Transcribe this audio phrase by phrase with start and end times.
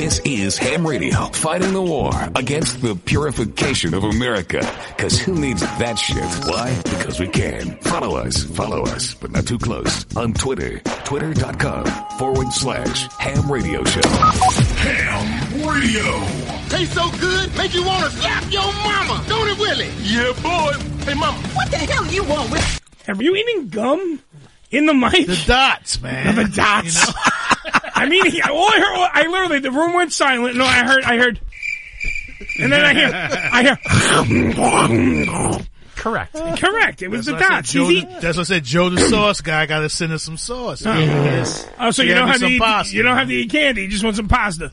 [0.00, 4.60] This is Ham Radio, fighting the war against the purification of America.
[4.96, 6.24] Cause who needs that shit?
[6.48, 6.74] Why?
[6.84, 7.76] Because we can.
[7.82, 10.06] Follow us, follow us, but not too close.
[10.16, 11.84] On Twitter, twitter.com
[12.16, 14.00] forward slash ham radio show.
[14.08, 16.18] Ham Radio.
[16.70, 19.22] Tastes so good, make you want to slap your mama.
[19.28, 19.90] Don't it, Willie?
[20.00, 20.72] Yeah, boy.
[21.04, 21.36] Hey, mama.
[21.48, 22.80] What the hell you want with?
[23.04, 24.18] Have you eating gum
[24.70, 25.26] in the mic?
[25.26, 26.36] The dots, man.
[26.36, 27.12] The dots.
[28.00, 30.56] I mean, he, all I heard, I literally, the room went silent.
[30.56, 31.40] No, I heard, I heard,
[32.58, 33.10] and then I hear,
[33.52, 33.78] I hear.
[35.96, 36.34] Correct.
[36.58, 37.02] Correct.
[37.02, 37.72] It was the why dots.
[37.72, 38.64] Joe He's the- eat- that's what I said.
[38.64, 40.82] Joe the sauce guy got to send us some sauce.
[40.86, 40.92] Oh.
[41.78, 42.96] Oh, so you He don't have to some eat, pasta.
[42.96, 43.82] you don't have to eat candy.
[43.82, 44.72] You just want some pasta.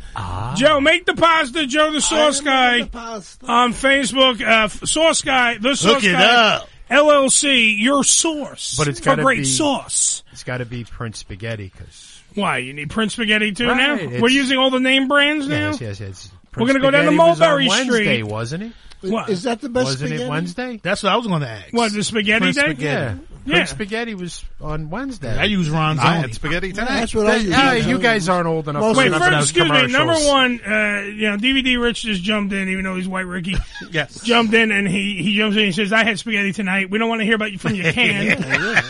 [0.56, 1.66] Joe, make the pasta.
[1.68, 4.42] Joe, the sauce guy on Facebook.
[4.42, 6.70] Uh, sauce guy, the sauce Look it guy, up.
[6.90, 7.76] LLC.
[7.78, 10.24] Your source, But it's for got to great be sauce.
[10.32, 12.07] It's got to be Prince Spaghetti because
[12.38, 13.96] Why you need Prince Spaghetti too Right, now?
[13.96, 15.72] it's- We're using all the name brands now.
[15.72, 16.32] yes, yes, yes.
[16.56, 18.24] We're gonna go down to Spaghetti was on Mulberry Wednesday, Street.
[18.24, 18.72] wasn't it?
[19.02, 19.30] What?
[19.30, 20.24] Is that the best Wasn't spaghetti?
[20.24, 20.80] it Wednesday?
[20.82, 21.72] That's what I was going to ask.
[21.72, 22.62] What the spaghetti Prince day?
[22.64, 22.84] Spaghetti.
[22.84, 23.10] Yeah.
[23.46, 23.66] Prince Yeah.
[23.66, 25.38] Spaghetti was on Wednesday.
[25.38, 26.00] I use Ronzoni.
[26.00, 27.00] I had spaghetti Yeah, tonight.
[27.02, 27.54] that's what I use.
[27.56, 28.82] Ah, you guys aren't old enough.
[28.82, 29.86] Most Wait, of first, excuse me.
[29.86, 33.56] Number one, uh, you know, DVD Rich just jumped in, even though he's White Ricky.
[33.92, 34.20] Yes.
[34.24, 36.90] jumped in and he he jumps in and says, "I had spaghetti tonight.
[36.90, 38.44] We don't want to hear about you from your can."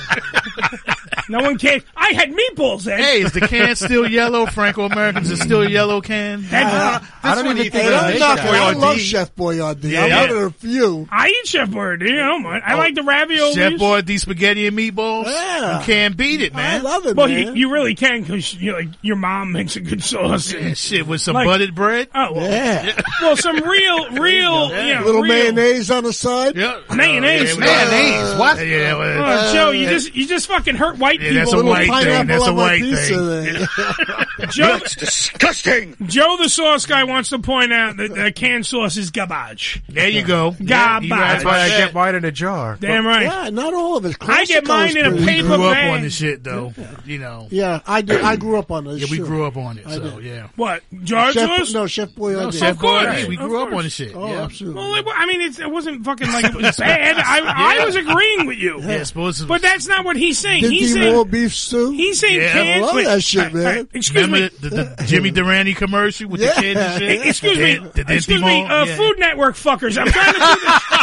[1.30, 1.84] no one cares.
[1.96, 2.88] I had meatballs.
[2.88, 3.00] Ed.
[3.00, 4.46] Hey, is the can still yellow?
[4.46, 6.44] Franco Americans is still a yellow can.
[6.50, 9.92] That's- I don't even one think Hey, Ethan they don't knock I love Chef Boyardee.
[9.92, 10.22] Yeah, I'm yeah.
[10.22, 11.08] one of the few.
[11.12, 12.10] I eat Chef Boyardee.
[12.10, 12.78] You know, I oh.
[12.78, 13.54] like the raviolis.
[13.56, 15.26] Chef Boyardee spaghetti and meatballs.
[15.26, 15.80] Yeah.
[15.80, 16.80] You can't beat it, man.
[16.80, 17.48] I love it, Well, man.
[17.48, 20.54] you, you really can because you know, like your mom makes a good sauce.
[20.54, 22.10] Yeah, shit with some Like- buttered bread.
[22.16, 23.02] Oh well, yeah.
[23.22, 26.56] well, some real, real, you know, Little real mayonnaise on the side.
[26.56, 26.80] Yeah.
[26.96, 27.56] mayonnaise.
[27.58, 28.40] Oh, yeah, Mayonnaise.
[28.40, 28.66] What?
[28.66, 31.36] Yeah, well, Oh, Joe, you just you just fucking hurt white Yeah, people.
[31.36, 32.28] that's a white thing.
[32.28, 33.28] That's a white thing.
[33.28, 34.48] there.
[34.52, 35.96] Joe, Disgusting.
[36.06, 39.82] Joe, the sauce guy, wants to point out that uh, canned sauce is garbage.
[39.90, 40.52] There you go.
[40.66, 41.08] Garbage.
[41.10, 42.78] he right That's why I get mine in a jar.
[42.80, 43.24] Damn right.
[43.24, 44.16] yeah, not all of it.
[44.22, 45.92] I get mine in a pretty- We paper grew up bag.
[45.98, 46.74] on the shit, though.
[47.06, 47.48] You know.
[47.50, 48.22] Yeah, I did.
[48.22, 49.00] I grew up on this.
[49.02, 49.88] Yeah, we grew up on it.
[49.88, 50.24] I So did.
[50.26, 50.48] yeah.
[50.56, 51.74] What jar Chef, sauce?
[51.74, 52.42] no, Chef Boyardee.
[52.42, 53.06] No, Chef Of course.
[53.06, 53.28] Boyardee.
[53.28, 54.16] We grew up on the shit.
[54.16, 54.82] Oh, absolutely.
[54.82, 57.16] Well, I mean, it wasn't fucking like it was bad.
[57.18, 58.80] I, I was agreeing with you.
[58.82, 60.64] Yeah, suppose But that's not what he's saying.
[60.64, 61.92] Did He's he saying more beef stew?
[61.92, 63.88] he's saying Yeah, I love that shit, all right, all right, man.
[63.94, 64.70] Excuse Remember me.
[64.70, 66.54] the, the Jimmy Durante commercial with Yeah.
[66.56, 67.28] the kids and shit?
[67.28, 67.78] Excuse me.
[67.78, 68.64] The- the Excuse me.
[68.66, 68.96] Uh, Yeah.
[68.98, 69.98] Food Network fuckers.
[69.98, 70.82] I'm trying to do this.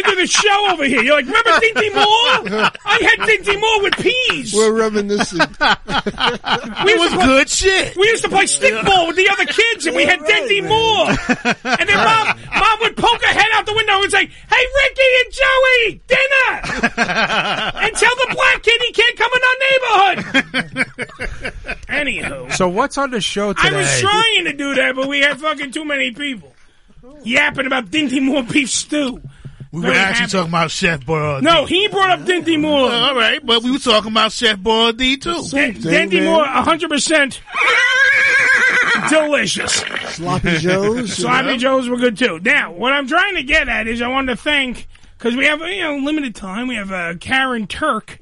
[0.00, 1.02] I'm trying to do the show over here.
[1.02, 2.70] You're like, remember Dinty Moore?
[2.84, 4.54] I had Dinty Moore with peas.
[4.54, 5.38] We're reminiscing.
[5.38, 5.46] we
[6.92, 7.96] It was play, good shit.
[7.96, 10.68] We used to play stickball with the other kids, and we had Right, Dinty man.
[10.70, 11.08] Moore.
[11.78, 15.10] And then mom, mom would poke her head out the window and say, "Hey, Ricky
[15.24, 16.60] and Joey, dinner!"
[17.82, 19.56] and tell the black kid he can't come in our
[20.14, 20.86] neighborhood.
[21.88, 23.68] Anywho, So what's on the show today?
[23.68, 23.80] I today?
[23.80, 26.52] was trying to do that, but we had fucking too many people
[27.24, 29.20] yapping about Dinty Moore beef stew.
[29.72, 30.32] We were Very actually happy.
[30.32, 31.42] talking about Chef Boyardee.
[31.42, 32.90] No, he brought up Dinty Moore.
[32.90, 35.42] All right, but we were talking about Chef Boyardee too.
[35.44, 36.24] Same thing, Dinty.
[36.24, 37.40] Moore, hundred percent
[39.08, 39.72] delicious.
[40.14, 41.12] Sloppy Joes.
[41.14, 42.40] Sloppy Joes were good too.
[42.42, 44.88] Now, what I'm trying to get at is I wanted to thank
[45.18, 46.68] because we have you know limited time.
[46.68, 48.18] We have uh, Karyn Turk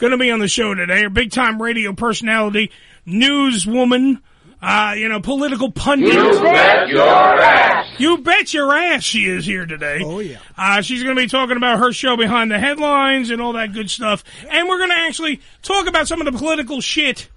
[0.00, 1.04] going to be on the show today.
[1.04, 2.70] A big time radio personality,
[3.06, 4.20] newswoman.
[4.60, 6.12] Uh, you know, political pundit.
[6.12, 7.86] You bet your ass.
[7.98, 10.00] You bet your ass she is here today.
[10.04, 10.38] Oh, yeah.
[10.56, 13.72] Uh, she's going to be talking about her show behind the headlines and all that
[13.72, 14.24] good stuff.
[14.50, 17.28] And we're going to actually talk about some of the political shit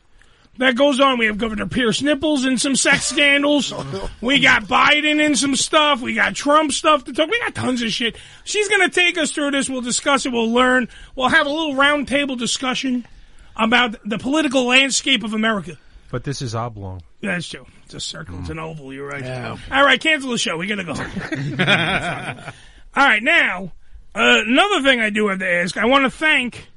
[0.57, 1.19] that goes on.
[1.19, 3.71] We have Governor Pierce Nipples and some sex scandals.
[4.21, 5.99] We got Biden and some stuff.
[6.01, 7.29] We got Trump stuff to talk.
[7.29, 8.15] We got tons of shit.
[8.43, 9.67] She's going to take us through this.
[9.67, 10.31] We'll discuss it.
[10.31, 10.89] We'll learn.
[11.15, 13.07] We'll have a little roundtable discussion
[13.55, 15.77] about the political landscape of America.
[16.11, 17.01] But this is oblong.
[17.21, 17.65] Yeah, that's true.
[17.85, 18.39] It's a circle.
[18.39, 18.93] It's an oval.
[18.93, 19.23] You're right.
[19.71, 20.57] All right, cancel the show.
[20.57, 20.93] We gotta go.
[22.95, 23.71] All right, now
[24.13, 25.77] uh, another thing I do have to ask.
[25.77, 26.67] I want to thank.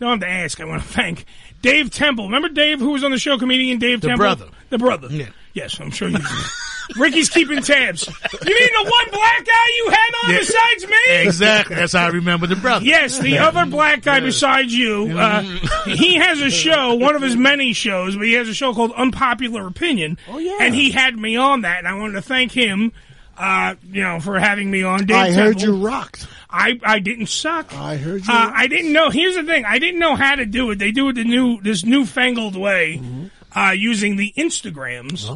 [0.00, 0.60] Don't have to ask.
[0.60, 1.26] I want to thank
[1.60, 2.26] Dave Temple.
[2.26, 4.18] Remember Dave, who was on the show, comedian Dave Temple?
[4.18, 4.56] The Temple, brother.
[4.70, 5.08] the brother.
[5.10, 5.28] Yeah.
[5.52, 6.18] Yes, I'm sure you.
[6.94, 7.00] do.
[7.00, 8.06] Ricky's keeping tabs.
[8.06, 10.38] You mean the one black guy you had on Yeah.
[10.38, 10.96] besides me?
[11.22, 11.76] Exactly.
[11.76, 12.84] That's how I remember the brother.
[12.84, 15.16] Yes, the other black guy besides you.
[15.18, 15.42] Uh,
[15.86, 18.92] he has a show, one of his many shows, but he has a show called
[18.92, 20.18] Unpopular Opinion.
[20.28, 20.58] Oh yeah.
[20.60, 22.92] and he had me on that, and I wanted to thank him.
[23.36, 25.06] Uh, you know, for having me on.
[25.06, 26.26] Dave I heard you rocked.
[26.50, 27.72] I I didn't suck.
[27.74, 28.32] I heard you.
[28.32, 29.08] Uh, I didn't know.
[29.08, 29.64] Here's the thing.
[29.64, 30.78] I didn't know how to do it.
[30.78, 33.00] They do it the new, this newfangled way,
[33.54, 35.28] uh, using the Instagrams.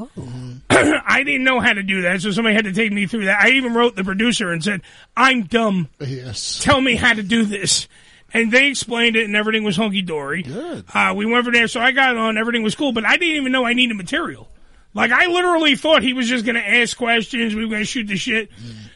[0.70, 3.40] I didn't know how to do that, so somebody had to take me through that.
[3.40, 4.82] I even wrote the producer and said,
[5.16, 5.88] "I'm dumb.
[6.00, 6.60] yes.
[6.62, 7.88] Tell me how to do this."
[8.34, 10.42] And they explained it, and everything was hunky dory.
[10.42, 10.84] Good.
[10.92, 12.36] Uh, we went over there, so I got on.
[12.36, 14.48] Everything was cool, but I didn't even know I needed material.
[14.94, 17.54] Like I literally thought he was just going to ask questions.
[17.54, 18.50] We were going to shoot the shit.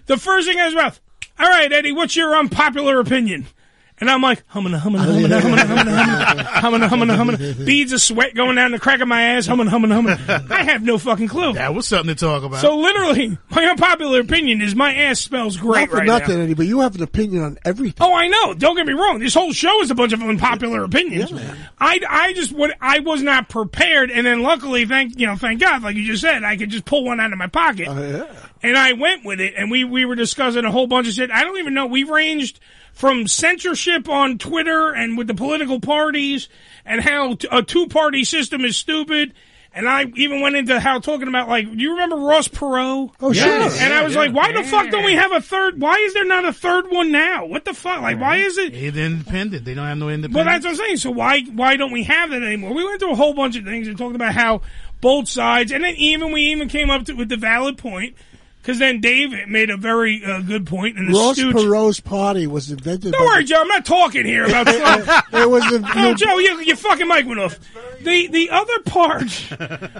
[0.06, 1.00] The first thing out of his mouth.
[1.38, 3.46] All right, Eddie, what's your unpopular opinion?
[4.00, 8.34] And I'm like, humming, humming, humming, humming, humming, humming, humming, humming, humming, beads of sweat
[8.34, 10.16] going down the crack of my ass, humming, humming, humming.
[10.50, 11.52] I have no fucking clue.
[11.52, 12.60] That was something to talk about.
[12.62, 16.44] So literally, my unpopular opinion is my ass smells great Not for right nothing, now.
[16.44, 17.96] Eddie, but you have an opinion on everything.
[18.00, 18.54] Oh, I know.
[18.54, 19.18] Don't get me wrong.
[19.18, 21.30] This whole show is a bunch of unpopular opinions.
[21.30, 21.56] Yeah, man.
[21.78, 25.60] I, I just what I was not prepared, and then luckily, thank you know, thank
[25.60, 28.26] God, like you just said, I could just pull one out of my pocket, Yeah.
[28.62, 31.30] and I went with it, and we we were discussing a whole bunch of shit.
[31.30, 31.84] I don't even know.
[31.86, 32.60] We ranged
[33.00, 36.50] from censorship on Twitter and with the political parties,
[36.84, 39.32] and how t- a two party system is stupid.
[39.72, 43.10] And I even went into how talking about like, do you remember Ross Perot?
[43.20, 43.48] Oh, sure.
[43.48, 45.80] And I was like, why the fuck don't we have a third?
[45.80, 47.46] Why is there not a third one now?
[47.46, 48.02] What the fuck?
[48.02, 48.74] Like, why is it?
[48.74, 49.64] It's independent.
[49.64, 50.34] They don't have no independent.
[50.34, 50.96] Well, that's what I'm saying.
[50.98, 52.74] So why why don't we have that anymore?
[52.74, 54.60] We went through a whole bunch of things and talked about how
[55.00, 58.14] both sides, and then even we even came up to, with the valid point
[58.60, 61.54] because then Dave made a very uh, good point in the Ross stooge.
[61.54, 63.12] Perot's party was invented.
[63.12, 63.60] Don't by worry, Joe.
[63.60, 65.26] I'm not talking here about stuff.
[65.32, 67.58] It was a, Oh, Joe, you, your fucking mic went off.
[68.02, 69.22] The the other part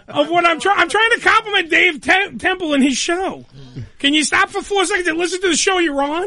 [0.08, 3.44] of what I'm trying, I'm trying to compliment Dave Tem- Temple and his show.
[3.98, 6.26] Can you stop for four seconds and listen to the show you're on?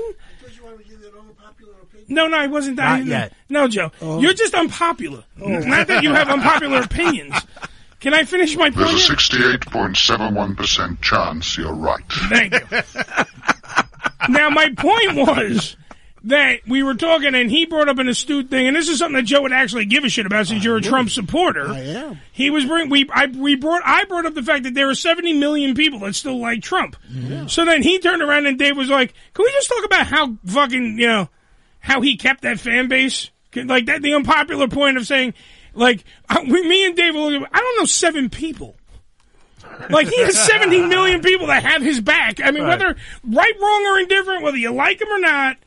[2.08, 2.80] No, no, I wasn't.
[2.80, 3.34] I Not yet.
[3.50, 5.24] No, Joe, you're just unpopular.
[5.38, 7.36] Not that you have unpopular opinions.
[8.04, 8.76] Can I finish my point?
[8.90, 12.04] There's a 68.71% chance you're right.
[12.10, 12.60] Thank you.
[14.28, 15.78] now, my point was
[16.26, 19.16] that we were talking, and he brought up an astute thing, and this is something
[19.16, 21.70] that Joe would actually give a shit about since you're a Trump supporter.
[21.70, 22.20] I am.
[22.34, 24.96] He was bring we I we brought I brought up the fact that there are
[24.96, 26.98] 70 million people that still like Trump.
[27.48, 30.36] So then he turned around and Dave was like, "Can we just talk about how
[30.46, 31.30] fucking you know
[31.80, 33.30] how he kept that fan base?
[33.56, 35.36] Like that the unpopular point of saying
[35.74, 38.76] like uh, we, me and Dave I don't know seven people."
[39.90, 42.40] Like he has 70 million people that have his back.
[42.44, 45.58] I mean, whether right, wrong, or indifferent, whether you like him or not,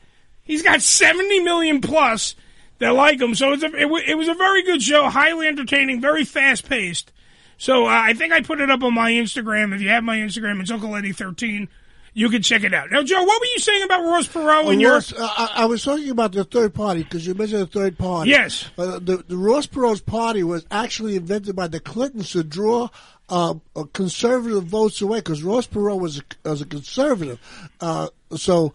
[0.43, 2.35] he's got 70 million plus
[2.79, 3.35] that like him.
[3.35, 7.11] So it's a, it, it was a very good show, highly entertaining, very fast paced.
[7.57, 9.73] So uh, I think I put it up on my Instagram.
[9.73, 11.67] If you have my Instagram, it's Uncle Eddie 13.
[12.17, 12.89] You can check it out.
[12.89, 14.93] Now, Joe, what were you saying about Ross Perot Oh, and your?
[14.93, 17.95] Ross, uh, I, I was talking about the third party because you mentioned the third
[17.95, 18.31] party.
[18.31, 18.71] Yes.
[18.75, 22.89] Uh, the, the Ross Perot's party was actually invented by the Clintons to draw
[23.29, 27.39] uh, uh, conservative votes away because Ross Perot was a, was a conservative.
[27.79, 28.73] Uh, so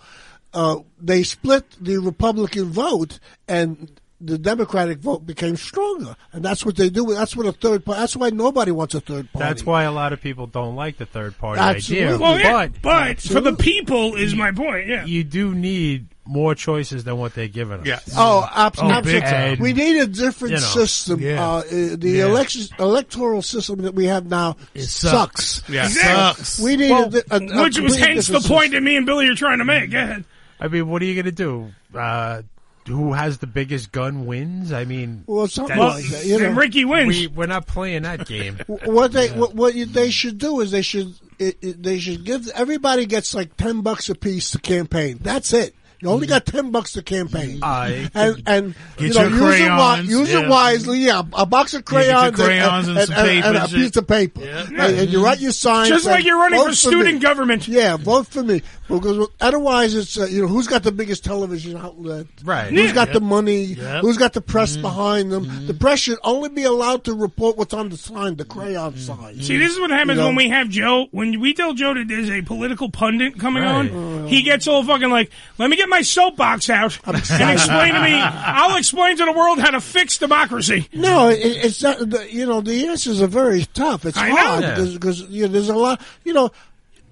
[0.54, 3.18] uh, they split the Republican vote
[3.48, 3.90] and
[4.24, 6.14] the Democratic vote became stronger.
[6.32, 7.06] And that's what they do.
[7.12, 9.46] That's what a third party, that's why nobody wants a third party.
[9.48, 12.06] That's why a lot of people don't like the third party Absolutely.
[12.06, 12.18] idea.
[12.18, 14.86] well, yeah, but but for the people is my point.
[14.86, 15.04] Yeah.
[15.04, 17.86] you do need more choices than what they're giving us.
[17.86, 17.98] Yeah.
[18.16, 19.56] Oh, abs- Oh, absolutely.
[19.60, 21.20] We need a different You know, system.
[21.20, 21.44] yeah.
[21.44, 21.62] Uh, uh,
[21.96, 22.26] the Yeah.
[22.26, 25.46] election electoral system that we have now It sucks.
[25.62, 25.68] sucks.
[25.68, 26.44] Yeah, Exactly.
[26.44, 26.60] sucks.
[26.60, 28.84] We need Well, a, di- a, a Which was hence the different point system.
[28.84, 29.90] that me and Billy are trying to make.
[29.90, 30.24] Go ahead.
[30.60, 31.72] I mean, what are you going to do?
[31.92, 32.42] Uh,
[32.86, 34.72] who has the biggest gun wins?
[34.72, 36.24] I mean, Well, something Well, like that.
[36.26, 37.08] You know, and Ricky wins.
[37.08, 38.58] we we're not playing that game.
[38.66, 42.48] what they what, what they should do is they should it, it, they should give
[42.48, 45.18] everybody gets like ten bucks a piece to campaign.
[45.20, 45.74] That's it.
[46.02, 47.60] You only got ten bucks to campaign.
[47.60, 47.64] Mm-hmm.
[47.64, 50.40] I and and Get you know, your use, it, wi- crayons, use yeah.
[50.40, 50.98] it wisely.
[50.98, 53.78] Yeah, a box of crayons, crayons and some paper and a and shit.
[53.78, 54.66] piece of paper, Yeah.
[54.66, 55.88] and, and you write your signs.
[55.88, 57.20] Just like you're running for student me.
[57.20, 57.68] government.
[57.68, 61.76] Yeah, vote for me because otherwise it's uh, you know who's got the biggest television
[61.76, 62.70] outlet, Right.
[62.70, 62.92] Who's Yeah.
[62.94, 63.62] got the money?
[63.64, 64.00] Yep.
[64.02, 64.82] Who's got the press mm-hmm.
[64.82, 65.46] behind them?
[65.46, 65.66] Mm-hmm.
[65.68, 69.40] The press should only be allowed to report what's on the sign, the crayon sign.
[69.40, 70.26] See, this is what happens You know?
[70.26, 71.06] when we have Joe.
[71.12, 73.90] When we tell Joe that there's a political pundit coming Right.
[73.92, 78.02] on, he gets all fucking like, "Let me get my soapbox out and explain to
[78.02, 78.14] me.
[78.14, 81.98] I'll explain to the world how to fix democracy." No, it, it's not.
[81.98, 84.06] The, you know, the answers are very tough.
[84.06, 84.36] It's I know.
[84.36, 86.00] hard because because you know, there's a lot.
[86.24, 86.50] You know,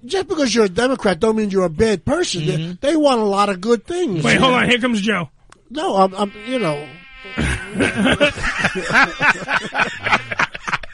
[0.05, 2.45] just because you're a Democrat don't mean you're a bad person.
[2.45, 2.73] They, mm-hmm.
[2.81, 4.23] they want a lot of good things.
[4.23, 4.69] Wait, hold on.
[4.69, 5.29] Here comes Joe.
[5.69, 6.87] No, I'm, I'm you know.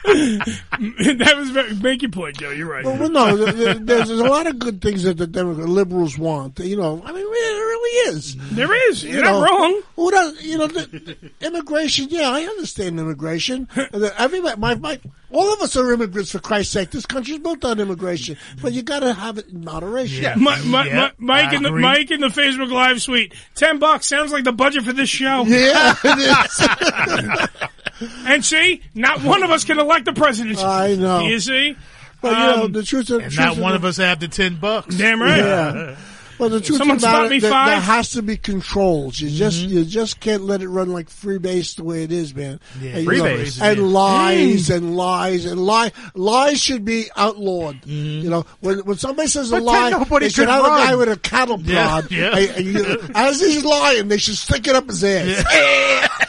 [1.18, 2.50] that was very, make your point, Joe.
[2.50, 2.84] You're right.
[2.84, 5.68] Well, well, no, there- there- there's, there's a lot of good things that the Democrat
[5.68, 6.58] liberals want.
[6.58, 8.36] You know, I mean, it really is.
[8.50, 9.04] there is.
[9.04, 9.82] You're You not know, wrong.
[9.96, 10.42] Who does?
[10.42, 12.06] You know, the, immigration.
[12.10, 13.68] Yeah, I understand immigration.
[14.16, 14.98] Everybody, my, my,
[15.30, 16.90] all of us are immigrants for Christ's sake.
[16.90, 20.22] This country's built on immigration, but you got to have it in moderation.
[20.22, 20.34] Yeah.
[20.36, 21.70] My, my, Yeah, my, Mike I in the.
[21.72, 23.34] Mike in the Facebook Live suite.
[23.54, 25.44] Ten bucks sounds like the budget for this show.
[25.46, 27.58] Yeah, it is.
[28.26, 30.58] And see, not one of us can elect the president.
[30.58, 31.20] I know.
[31.20, 31.76] You see,
[32.20, 34.28] But you know, Um, the truth of And truth not one of us have the
[34.28, 34.94] ten bucks.
[34.96, 35.38] damn right.
[35.38, 35.96] Yeah.
[36.38, 37.68] Well, the truth Someone of the spot matter, me there, five?
[37.70, 39.20] there has to be controls.
[39.20, 39.72] You just Mm-hmm.
[39.78, 42.60] you just can't let it run like freebase the way it is, man.
[42.80, 43.84] Yeah, and, you know, freebase, and yeah.
[43.86, 47.76] lies and lies and lie lies should be outlawed.
[47.82, 48.22] Mm-hmm.
[48.24, 50.64] You know, when when somebody says a But then lie, nobody they should could have
[50.64, 52.10] a guy with a cattle prod.
[52.10, 52.36] yeah.
[52.36, 55.44] and- and you- as he's lying, they should stick it up his ass.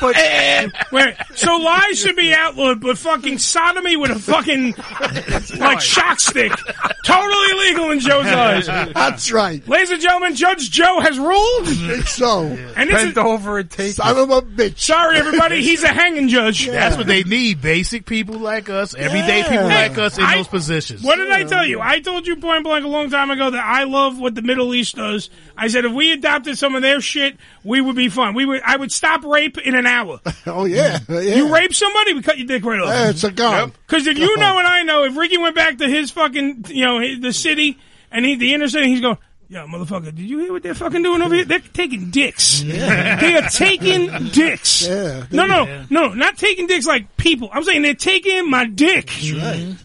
[0.92, 4.74] Wait, so lies should be outlawed, but fucking sodomy with a fucking
[5.60, 6.52] like shock stick,
[7.06, 8.68] totally illegal in Joe's eyes.
[8.68, 9.66] That's right.
[9.68, 11.68] Ladies and gentlemen, Judge Joe has ruled,
[12.08, 12.44] so.
[12.46, 14.80] and this is Bend over and take Son of a bitch.
[14.80, 16.66] sorry everybody, he's a hanging judge.
[16.68, 17.62] That's what they need.
[17.62, 19.50] Basic people like us, everyday Yeah.
[19.50, 21.04] people like us in I- those positions.
[21.04, 21.82] What did I tell you?
[21.82, 24.74] I told you point blank a long time ago that I love what the Middle
[24.74, 25.30] East does.
[25.58, 28.34] I said if we adopted some of their shit, we would be fine.
[28.34, 28.62] We would.
[28.66, 30.22] I would stop rape in an hour.
[30.46, 31.20] Oh yeah, yeah.
[31.20, 32.88] You rape somebody, we cut your dick right off.
[32.88, 33.72] Yeah, it's a gun.
[33.86, 36.86] Because if you know and I know, if Ricky went back to his fucking, you
[36.86, 37.78] know, his- the city
[38.12, 39.18] and he, the inner city, he's going,
[39.50, 41.44] yo, motherfucker, did you hear what they're fucking doing over here?
[41.46, 42.62] They're taking dicks.
[42.62, 43.20] Yeah.
[43.20, 44.86] They are taking dicks.
[44.88, 45.26] Yeah.
[45.32, 47.50] No, no, no, not taking dicks like people.
[47.52, 49.10] I'm saying they're taking my dick.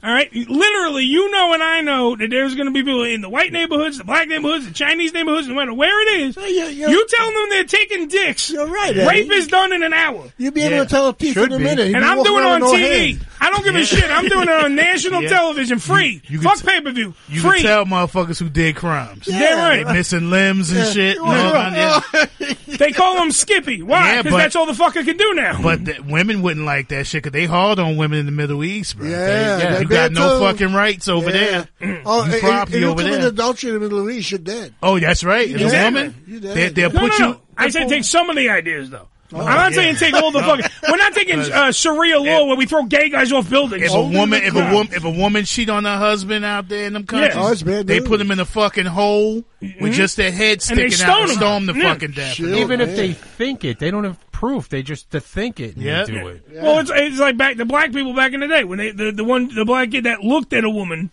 [0.02, 0.32] All right.
[0.34, 3.52] Literally, you know and I know that there's going to be people in the white
[3.52, 6.36] neighborhoods, the black neighborhoods, the Chinese neighborhoods, no matter where it is.
[6.36, 6.88] Yeah, yeah, yeah.
[6.88, 8.50] You telling them they're taking dicks.
[8.50, 9.06] You're right, eh?
[9.08, 10.30] Rape is done in an hour.
[10.38, 10.82] You'll be able Yeah.
[10.84, 11.64] to tell a piece Should in a be.
[11.64, 11.86] minute.
[11.88, 13.12] He'd And I'm doing it on no TV.
[13.16, 13.26] hand.
[13.40, 14.10] I don't give a shit.
[14.10, 15.28] I'm doing it on national Yeah.
[15.30, 16.22] television, free.
[16.28, 17.60] You can Fuck t- pay per view, You free.
[17.60, 19.26] can tell motherfuckers who did crimes.
[19.54, 19.94] Damn They right.
[19.96, 21.16] missing limbs and shit.
[21.16, 22.00] Yeah.
[22.10, 22.54] No, yeah.
[22.76, 23.82] They call him Skippy.
[23.82, 24.14] Why?
[24.14, 25.60] Yeah, Because but- that's all the fucker can do now.
[25.62, 28.64] But the, women wouldn't like that shit because they hard on women in the Middle
[28.64, 29.08] East, bro.
[29.08, 30.44] Yeah, They- they you got bad no too.
[30.44, 31.68] fucking rights over there.
[32.06, 33.28] Oh, You if- property if you over commit there.
[33.28, 34.74] adultery in the Middle East, you're dead.
[34.82, 35.48] Oh, that's right.
[35.48, 36.00] As a Exactly.
[36.02, 36.54] woman, You dead.
[36.56, 37.32] they, they'll no, put no, you.
[37.34, 37.40] no.
[37.56, 39.08] I said take some of the ideas though.
[39.40, 39.70] I'm not Oh, yeah.
[39.70, 40.64] saying take all the fucking.
[40.88, 43.84] We're not taking uh, Sharia law where we throw gay guys off buildings.
[43.84, 46.86] If a woman, if a woman, if a woman cheat on her husband out there
[46.86, 48.08] in them countries, Oh, it's they news.
[48.08, 49.44] put them in a fucking hole
[49.80, 51.36] with just their head And they sticking out and stone 'em.
[51.36, 51.92] stone them to Yeah.
[51.94, 52.34] fucking death.
[52.34, 52.54] Shit.
[52.54, 52.96] Even if Yeah.
[52.96, 54.68] they think it, they don't have proof.
[54.68, 56.04] They just to think it and Yeah.
[56.04, 56.42] do it.
[56.52, 59.10] Well, it's, it's like back the black people back in the day when they the,
[59.12, 61.10] the one the black kid that looked at a woman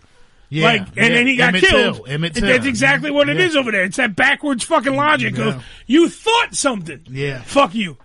[0.49, 1.07] Yeah, like and yeah.
[1.09, 1.95] then he got Emmett killed.
[1.95, 2.05] Till.
[2.07, 2.47] Emmett Till.
[2.47, 3.59] That's exactly what it is Yeah.
[3.61, 3.83] over there.
[3.83, 6.99] It's that backwards fucking logic of you thought something.
[7.09, 7.41] Yeah.
[7.43, 7.97] Fuck you.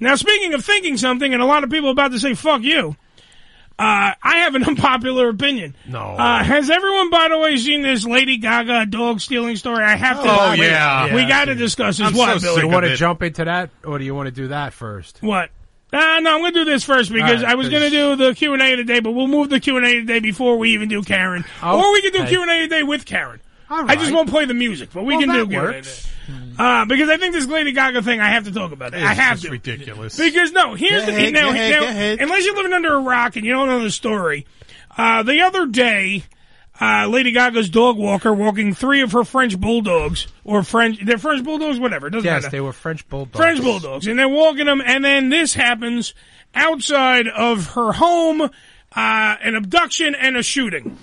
[0.00, 2.96] Now speaking of thinking something, and a lot of people about to say fuck you.
[3.78, 5.74] Uh, I have an unpopular opinion.
[5.86, 6.00] No.
[6.00, 9.82] Uh, has everyone, by the way, seen this Lady Gaga dog stealing story?
[9.82, 10.28] I have to.
[10.28, 11.14] Oh, we- yeah.
[11.14, 12.08] We Yeah, got to discuss this.
[12.08, 12.54] I'm what, so Billy?
[12.56, 15.22] sick You want to jump into that, or do you want to do that first?
[15.22, 15.48] What?
[15.92, 17.90] Uh, no, I'm going to do this first because All right, I was going to
[17.90, 20.56] do the Q and A today, but we'll move the Q and A today before
[20.58, 22.28] we even do Karyn, Oh, or we can do okay.
[22.28, 23.40] Q and A today with Karyn.
[23.70, 26.08] All I just won't play the music, but we Well, can do that Q&A works.
[26.58, 29.02] Uh, because I think this Lady Gaga thing, I have to talk about it.
[29.02, 29.50] I have It's to.
[29.50, 30.18] ridiculous.
[30.18, 33.36] Because no, here's Go the ahead, now, ahead, now unless you're living under a rock
[33.36, 34.46] and you don't know the story.
[34.96, 36.24] Uh, the other day,
[36.80, 41.44] uh, Lady Gaga's dog walker walking three of her French bulldogs or French, they're French
[41.44, 42.08] bulldogs, whatever.
[42.08, 42.56] It doesn't yes, matter.
[42.56, 43.36] they were French bulldogs.
[43.36, 46.12] French bulldogs, and they're walking them, and then this happens
[46.54, 48.50] outside of her home, uh,
[48.96, 50.98] an abduction and a shooting.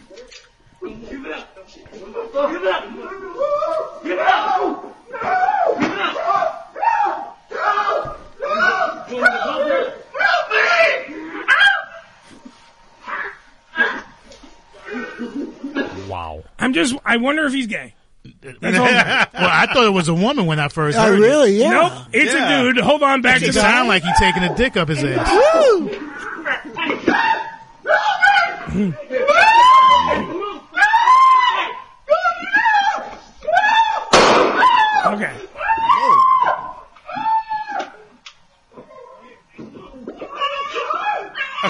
[16.08, 16.44] Wow.
[16.60, 17.94] I'm just, I wonder if he's gay.
[18.41, 18.86] That's all.
[18.86, 21.56] well, I thought it was a woman when I first Oh, heard really?
[21.58, 21.60] it.
[21.62, 21.72] Yeah.
[21.72, 22.60] Nope, it's Yeah.
[22.60, 22.77] a dude.
[22.79, 25.29] Hold on, back to It the sounded like he taking a dick up his ass.
[25.32, 25.89] Woo!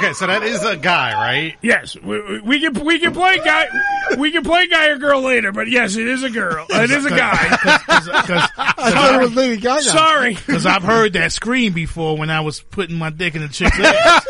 [0.07, 1.55] Okay, so that is a guy, right?
[1.61, 3.67] Yes, we, we- we can we can play guy
[4.17, 6.65] we can play guy or girl later, but yes, it is a girl.
[6.69, 7.33] It is a guy.
[7.37, 9.81] I thought it was Lady Gaga.
[9.81, 10.33] Sorry.
[10.47, 13.77] Because I've heard that scream before when I was putting my dick in the chick's
[13.83, 14.25] ass.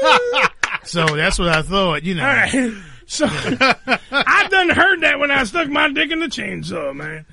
[0.84, 2.24] so that's what I thought, you know.
[2.24, 2.74] All right.
[3.06, 7.26] So I've done heard that when I stuck my dick in the chainsaw, man.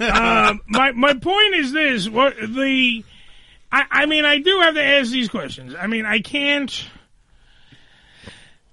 [0.00, 3.04] Um, my my point is this: what the
[3.70, 5.74] I, I mean, I do have to ask these questions.
[5.78, 6.84] I mean, I can't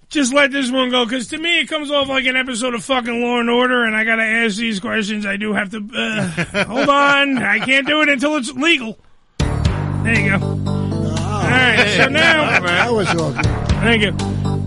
[0.10, 2.84] just let this one go because to me it comes off like an episode of
[2.84, 5.26] fucking Law and Order, and I got to ask these questions.
[5.26, 7.38] I do have to uh, hold on.
[7.40, 8.98] I can't do it until it's legal.
[9.40, 10.46] There you go.
[10.46, 11.94] All right.
[11.98, 12.60] So now.
[12.62, 13.46] That was all good.
[13.46, 14.16] Thank you.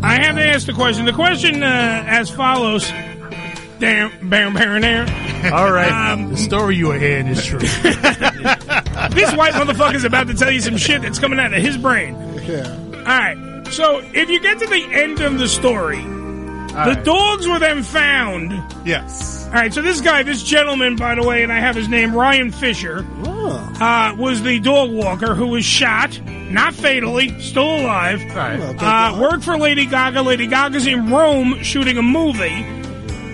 [0.02, 1.04] I have to ask the question.
[1.06, 2.90] The question uh, as follows.
[3.78, 5.54] Damn, bam, bam, bam.
[5.54, 6.12] All right.
[6.12, 7.59] Um, The story you are hearing is true.
[7.61, 7.73] this
[9.35, 12.14] white motherfucker is about to tell you some shit that's coming out of his brain.
[12.44, 12.68] Yeah.
[12.68, 13.50] All right.
[13.71, 16.03] So if you get to the end of the story,
[16.71, 18.53] The dogs were then found.
[18.87, 19.45] Yes.
[19.47, 22.15] All right, so this guy, this gentleman, by the way, and I have his name,
[22.15, 23.05] Ryan Fischer,
[23.81, 28.23] uh, was the dog walker who was shot, not fatally, still alive.
[28.81, 30.23] Uh, worked for Lady Gaga.
[30.23, 32.65] Lady Gaga's in Rome shooting a movie.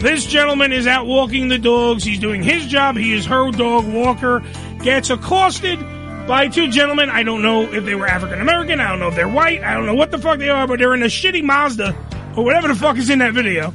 [0.00, 2.04] This gentleman is out walking the dogs.
[2.04, 2.96] He's doing his job.
[2.96, 4.42] He is her dog walker.
[4.82, 5.78] Gets accosted
[6.26, 7.10] by two gentlemen.
[7.10, 8.80] I don't know if they were African American.
[8.80, 9.62] I don't know if they're white.
[9.62, 11.96] I don't know what the fuck they are, but they're in a shitty Mazda
[12.36, 13.72] or whatever the fuck is in that video.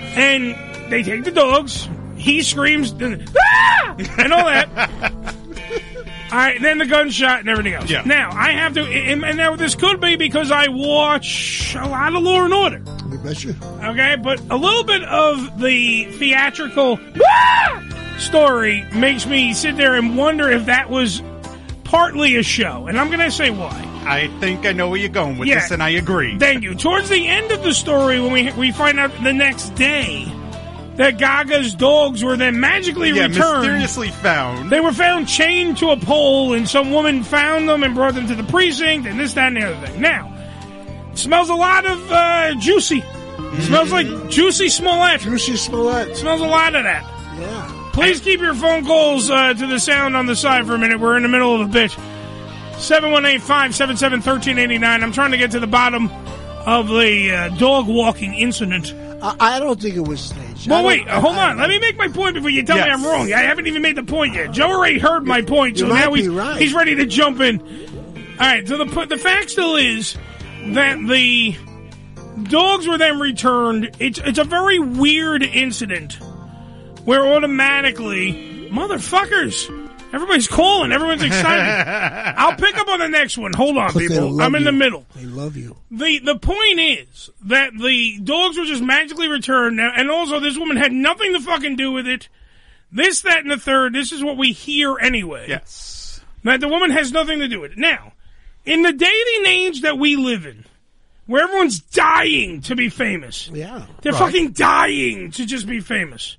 [0.00, 0.54] And
[0.90, 1.88] they take the dogs.
[2.16, 5.12] He screams "Ah!" and all that.
[6.28, 7.88] All right, then the gunshot and everything else.
[7.88, 8.02] Yeah.
[8.04, 12.16] Now I have to, and and now this could be because I watch a lot
[12.16, 12.82] of Law and Order.
[13.08, 13.54] We bet you.
[13.62, 20.16] Okay, but a little bit of the theatrical "Ah!" story makes me sit there and
[20.16, 21.22] wonder if that was
[21.86, 23.82] partly a show, and I'm going to say why.
[24.06, 25.56] I think I know where you're going with Yeah.
[25.60, 26.38] this, and I agree.
[26.38, 26.74] Thank you.
[26.74, 30.24] Towards the end of the story, when we we find out the next day
[30.96, 33.60] that Gaga's dogs were then magically yeah, returned.
[33.62, 34.70] mysteriously found.
[34.70, 38.26] They were found chained to a pole, and some woman found them and brought them
[38.28, 40.00] to the precinct, and this, that, and the other thing.
[40.00, 40.32] Now,
[41.14, 43.02] smells a lot of uh, juicy.
[43.60, 45.20] Smells like juicy Smollett.
[45.20, 46.16] Juicy Smollett.
[46.16, 47.04] Smells a lot of that.
[47.96, 48.02] Yeah.
[48.04, 51.00] Please keep your phone calls uh, to the sound on the side for a minute.
[51.00, 51.90] We're in the middle of a bit.
[52.72, 54.84] 718-577-1389.
[55.02, 56.10] I'm trying to get to the bottom
[56.66, 58.92] of the uh, dog walking incident.
[59.22, 60.68] I, I don't think it was staged.
[60.70, 61.58] I Well, wait, I- hold I- on.
[61.58, 63.32] Let me make my point before you tell me I'm wrong.
[63.32, 64.50] I haven't even made the point yet.
[64.52, 66.60] Joe already heard my point, so now he's, right.
[66.60, 67.60] he's ready to jump in.
[67.60, 70.14] All right, so the the fact still is
[70.66, 71.56] that the
[72.42, 73.96] dogs were then returned.
[73.98, 76.18] It's it's a very weird incident
[77.06, 79.84] where automatically motherfuckers.
[80.12, 80.92] Everybody's calling.
[80.92, 81.88] Everyone's excited.
[82.38, 83.52] I'll pick up on the next one.
[83.54, 84.40] Hold on, people.
[84.40, 85.04] I'm in the middle.
[85.16, 85.76] They love you.
[85.90, 90.56] The the point is that the dogs were just magically returned, Now- and also this
[90.56, 92.28] woman had nothing to fucking do with it.
[92.92, 93.92] This, that, and the third.
[93.94, 95.46] This is what we hear anyway.
[95.48, 96.20] Yes.
[96.44, 97.78] That the woman has nothing to do with it.
[97.78, 98.12] Now,
[98.64, 100.64] in the dating age that we live in,
[101.26, 103.86] where everyone's dying to be famous, Yeah.
[104.02, 106.36] they're fucking dying to just be famous.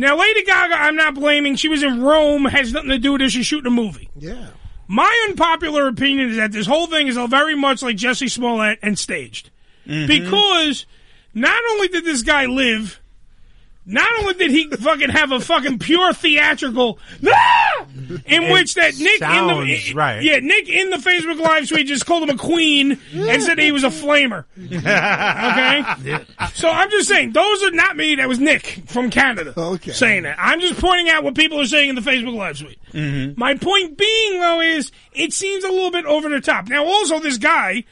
[0.00, 1.56] Now, Lady Gaga, I'm not blaming.
[1.56, 3.32] She was in Rome, has nothing to do with it.
[3.32, 4.08] She's shooting a movie.
[4.16, 4.46] Yeah.
[4.88, 8.98] My unpopular opinion is that this whole thing is very much like Jesse Smollett and
[8.98, 9.50] staged.
[9.86, 10.06] Mm-hmm.
[10.06, 10.86] Because
[11.34, 12.99] not only did this guy live,
[13.86, 17.86] not only did he fucking have a fucking pure theatrical, "Ah!"
[18.26, 20.22] in which that Nick in the sounds right.
[20.22, 23.72] yeah Nick in the Facebook live tweet just called him a queen and said he
[23.72, 24.44] was a flamer.
[24.58, 28.16] Okay, so I'm just saying those are not me.
[28.16, 29.54] That was Nick from Canada.
[29.56, 29.92] Okay.
[29.92, 30.36] saying that.
[30.38, 33.36] I'm just pointing out what people are saying in the Facebook live tweet.
[33.36, 36.68] My point being, though, is it seems a little bit over the top.
[36.68, 37.84] Now, also, this guy,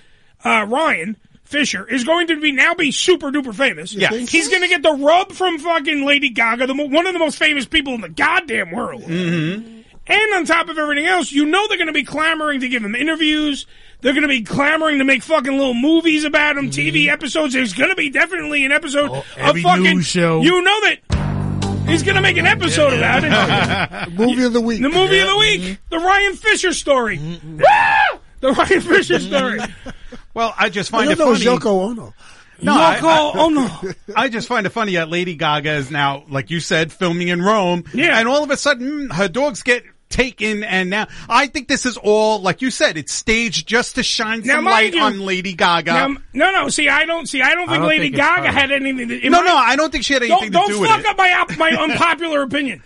[0.45, 1.17] uh, Ryan
[1.49, 3.95] Fischer, is going to be now be super duper famous.
[3.95, 4.13] Yes.
[4.13, 7.19] think He's going to get the rub from fucking Lady Gaga, the one of the
[7.19, 9.03] most famous people in the goddamn world.
[9.03, 9.81] Mm-hmm.
[10.09, 12.85] And on top of everything else, you know they're going to be clamoring to give
[12.85, 13.67] him interviews.
[14.03, 17.15] They're going to be clamoring to make fucking little movies about him, TV mm-hmm.
[17.15, 17.55] episodes.
[17.55, 20.43] There's going to be definitely an episode oh, of fucking show.
[20.43, 24.13] You know that he's going to make an episode about it.
[24.19, 24.83] Movie of the week.
[24.83, 25.75] The movie of the week, mm-hmm.
[25.89, 27.41] the Ryan Fischer story.
[27.67, 28.19] Ah!
[28.41, 29.61] The Ryan Fischer story.
[30.35, 31.35] Well, I just I find don't it know.
[31.35, 31.45] Funny.
[31.61, 32.15] Yoko Ono.
[32.61, 33.95] No, Yoko I- Ono.
[34.17, 37.41] I just find it funny that Lady Gaga is now, like you said, filming in
[37.43, 37.85] Rome.
[37.95, 38.19] Yeah.
[38.19, 41.99] And all of a sudden, her dogs get taken and now, I think this is
[41.99, 45.21] all, like you said, it's staged just to shine Now, some mind light you- on
[45.21, 45.93] Lady Gaga.
[45.93, 46.69] Now, no, no.
[46.71, 47.43] See, I don't see.
[47.43, 49.09] I don't think don't Lady think Gaga had anything.
[49.09, 50.73] To, in no, my- no, no, I don't think she had anything to Don't, to
[50.73, 52.83] don't do fuck up my my unpopular opinion.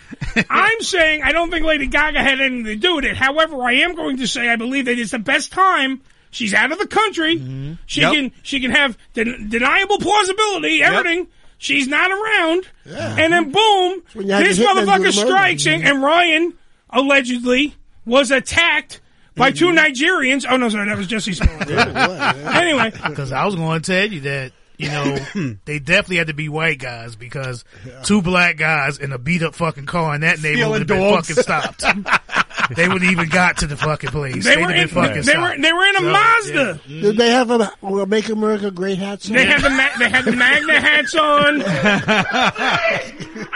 [0.50, 3.16] I'm saying I don't think Lady Gaga had anything to do with it.
[3.16, 6.02] However, I am going to say I believe that it's the best time.
[6.32, 7.76] She's out of the country.
[7.86, 8.12] She Yep.
[8.12, 10.82] can she can have den- deniable plausibility.
[10.82, 11.28] Everything.
[11.58, 12.66] She's not around.
[12.86, 16.54] And then boom, when this the hitman do motherfucker strikes, and, and Ryan
[16.90, 19.00] allegedly was attacked
[19.36, 20.44] by two Nigerians.
[20.48, 21.70] Oh no, sorry, that was Jesse Smollett.
[22.46, 26.34] anyway, Because I was going to tell you that, you know, they definitely had to
[26.34, 27.64] be white guys because
[28.04, 31.14] two black guys in a beat up fucking car in that neighborhood would have been
[31.14, 31.84] fucking stopped.
[32.70, 34.44] they wouldn't even got to the fucking place.
[34.44, 35.62] they They'd were have in, been fucking they were stopped.
[35.62, 36.80] they were in a So, Mazda.
[36.88, 39.28] Did they have a well, Make America Great hats?
[39.28, 39.36] on?
[39.36, 41.62] They had the ma- they had the Magna hats on.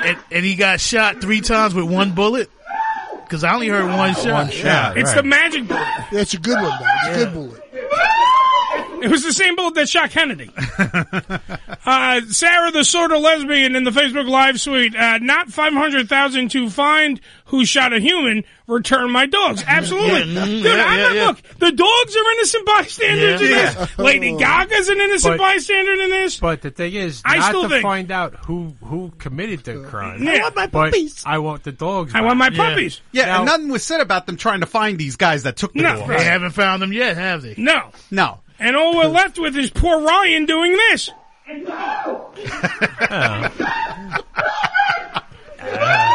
[0.00, 2.48] And, and he got shot three times with one bullet.
[3.24, 4.26] Because I only heard one shot.
[4.32, 4.96] One shot.
[4.96, 5.16] It's right.
[5.16, 5.80] the magic bullet.
[6.12, 6.86] Yeah, it's a good one, though.
[7.02, 7.62] It's a good bullet.
[9.08, 10.50] It was the same bullet that shot Kennedy.
[11.86, 16.70] uh, Sarah, the sort of lesbian in the Facebook Live suite, uh, not 500,000 to
[16.70, 19.64] find who shot a human, return my dogs.
[19.66, 20.34] Absolutely.
[20.34, 21.26] Yeah, mm, Dude, yeah, I'm yeah, not, yeah.
[21.28, 23.72] look, the dogs are innocent bystanders in Yeah.
[23.72, 23.98] this.
[23.98, 26.38] Lady Gaga's an innocent But- bystander in this.
[26.38, 29.84] But the thing is, I not still to think- find out who who committed the
[29.88, 30.22] crime.
[30.22, 30.32] Yeah.
[30.32, 31.22] I want my but puppies.
[31.24, 32.12] I want the dogs.
[32.14, 32.58] I want my back.
[32.58, 33.00] puppies.
[33.12, 35.72] Yeah, Now- and nothing was said about them trying to find these guys that took
[35.72, 35.96] the No.
[36.00, 36.08] dogs.
[36.08, 37.54] They haven't found them yet, have they?
[37.56, 37.90] No.
[38.10, 38.40] No.
[38.60, 41.10] And all we're left with is poor Ryan doing this.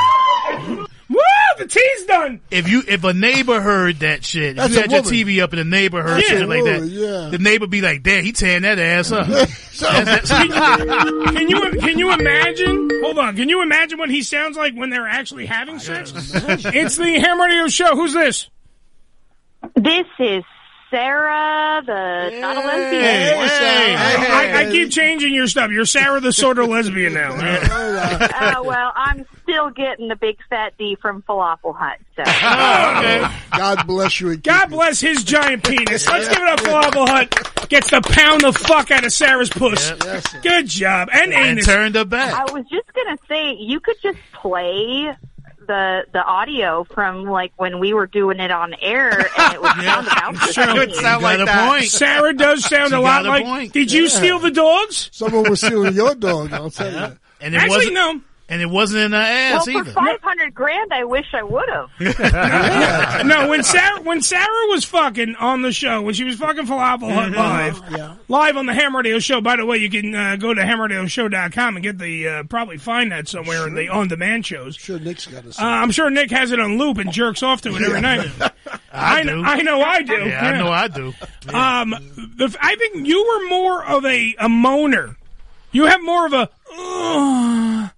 [1.09, 1.19] Woo!
[1.57, 2.39] The tea's done.
[2.49, 5.17] If you if a neighbor heard that shit, if That's you a had your woman.
[5.19, 6.29] TV up and the neighbor heard Yeah.
[6.29, 7.29] something like that, yeah.
[7.29, 9.27] the neighbor be like, "Damn, he tearing that ass up."
[11.33, 12.89] Can you can you imagine?
[13.03, 13.35] Hold on.
[13.35, 16.11] Can you imagine what he sounds like when they're actually having sex?
[16.15, 17.95] it's the Ham Radio Show.
[17.95, 18.49] Who's this?
[19.75, 20.43] This is
[20.93, 23.39] Sarah, the not a lesbian.
[23.97, 25.71] I, I keep changing your stuff.
[25.71, 27.33] You're Sarah, the sort of lesbian now.
[27.73, 31.99] Oh uh, well, I'm still getting the big fat D from Falafel Hut.
[32.15, 32.23] So
[33.57, 34.35] God bless you.
[34.37, 36.07] God bless his giant penis.
[36.07, 36.59] Let's give it up.
[36.59, 39.91] Falafel Hut gets to pound the fuck out of Sarah's puss.
[40.41, 41.09] Good job.
[41.11, 41.65] And and anus.
[41.65, 42.33] turned her back.
[42.33, 45.15] I was just gonna say you could just play
[45.67, 49.71] the the audio from like when we were doing it on air, and it would
[49.83, 50.65] sound about the Sure.
[50.65, 50.75] same.
[50.75, 51.69] It would sound like that.
[51.69, 51.85] point.
[51.85, 53.45] Sarah does sound She a lot a like.
[53.45, 53.73] point.
[53.73, 55.09] Did you steal the dogs?
[55.11, 56.51] Someone was stealing your dog.
[56.53, 57.17] I'll tell you.
[57.41, 57.93] And it Actually, wasn't.
[57.95, 58.21] no.
[58.49, 59.91] And it wasn't in her Well, ass for either.
[59.93, 61.89] five hundred grand, I wish I would have.
[63.25, 67.11] no, when Sarah when Sarah was fucking on the show, when she was fucking Falafel
[67.13, 68.15] Hut live, Yeah.
[68.27, 69.39] live on the Ham Radio Show.
[69.39, 73.11] By the way, you can uh, go to hamradioshow.com and get the uh, probably find
[73.13, 74.75] that somewhere in the on demand shows.
[74.75, 77.61] Sure, Nick's got to Uh, I'm sure Nick has it on loop and jerks off
[77.61, 78.27] to it every night.
[78.91, 79.43] I kn- do.
[79.43, 80.13] I know I do.
[80.15, 81.07] Yeah, I know I do.
[81.51, 81.89] Um,
[82.37, 85.15] the, I think you were more of a, a moaner.
[85.71, 86.49] You have more of a.
[86.77, 87.89] "Ugh."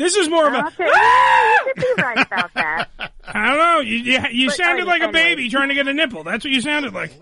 [0.00, 0.66] This is more of a.
[0.68, 2.88] Okay, yeah, you could be right about that.
[3.24, 3.80] I don't know.
[3.80, 5.22] You you, you But, sounded like a anyway.
[5.34, 6.24] baby trying to get a nipple.
[6.24, 7.12] That's what you sounded like.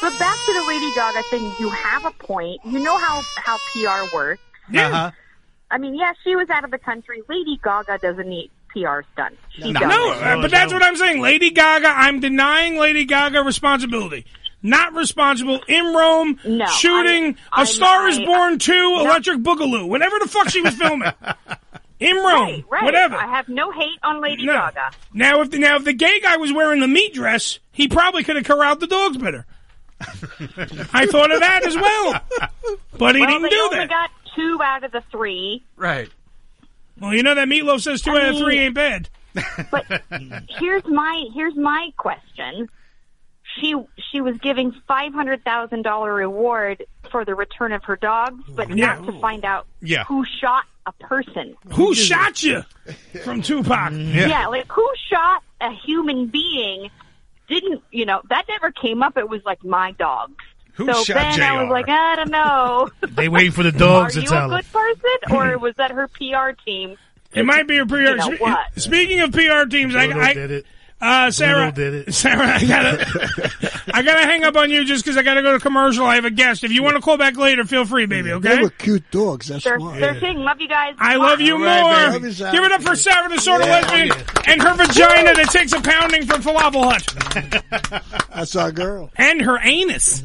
[0.00, 2.60] But back to the Lady Gaga thing, you have a point.
[2.64, 4.42] You know how how PR works.
[4.70, 4.88] Yeah.
[4.88, 5.10] Uh-huh.
[5.70, 7.22] I mean, yeah, she was out of the country.
[7.28, 9.38] Lady Gaga doesn't need PR stunts.
[9.50, 9.80] She No.
[9.80, 11.20] No, uh, but that's what I'm saying.
[11.20, 14.26] Lady Gaga, I'm denying Lady Gaga responsibility.
[14.62, 19.88] Not responsible in Rome, No, shooting I- A Star I- is Born 2, Electric Boogaloo,
[19.88, 21.10] whatever the fuck she was filming.
[21.98, 22.84] In Rome, Right, right.
[22.84, 23.16] whatever.
[23.16, 24.52] I have no hate on Lady No.
[24.52, 24.90] Gaga.
[25.14, 28.22] Now, if the, now if the gay guy was wearing the meat dress, he probably
[28.22, 29.46] could have corralled the dogs better.
[30.92, 32.20] I thought of that as well,
[32.98, 33.88] but he well, didn't they do only that.
[33.88, 35.64] got two out of the three.
[35.76, 36.10] Right.
[37.00, 39.08] well, you know that Meat Loaf says two I out of three ain't bad.
[39.70, 40.02] But
[40.50, 42.68] here's my here's my question.
[43.58, 43.74] She
[44.12, 48.68] she was giving five hundred thousand dollar reward for the return of her dogs, but
[48.68, 48.96] Yeah.
[48.98, 50.04] not to find out Yeah.
[50.04, 51.56] who shot a person.
[51.72, 52.62] Who shot you?
[53.24, 53.92] From Tupac.
[53.92, 54.46] Yeah.
[54.46, 56.90] like who shot a human being?
[57.48, 59.16] Didn't you know that never came up?
[59.16, 60.34] It was like my dogs.
[60.74, 62.90] Who so shot then I was like, I don't know.
[63.16, 64.56] They waiting for the Are dogs to you a tell her.
[64.62, 66.96] good person, or was that her PR team?
[67.32, 67.96] It might be a PR.
[67.96, 68.58] You know what?
[68.76, 70.66] Speaking of PR teams, I, Bluto I did it.
[70.98, 72.14] Uh, Sarah, did it.
[72.14, 75.58] Sarah, I gotta, I gotta hang up on you just because I gotta go to
[75.60, 76.06] commercial.
[76.06, 76.64] I have a guest.
[76.64, 78.32] If you want to call back later, feel free, baby.
[78.32, 78.48] Okay.
[78.48, 78.62] They Okay.
[78.62, 79.48] were cute dogs.
[79.48, 80.00] That's They're, why.
[80.00, 80.38] they're king.
[80.38, 80.94] Love you guys.
[80.98, 81.68] I love you All more.
[81.68, 82.08] right.
[82.12, 84.10] Love you, Give it up for Sarah, the sort of lesbian,
[84.46, 89.10] and her vagina that takes a pounding from Falafel Hut, That's our girl.
[89.16, 90.22] and her anus.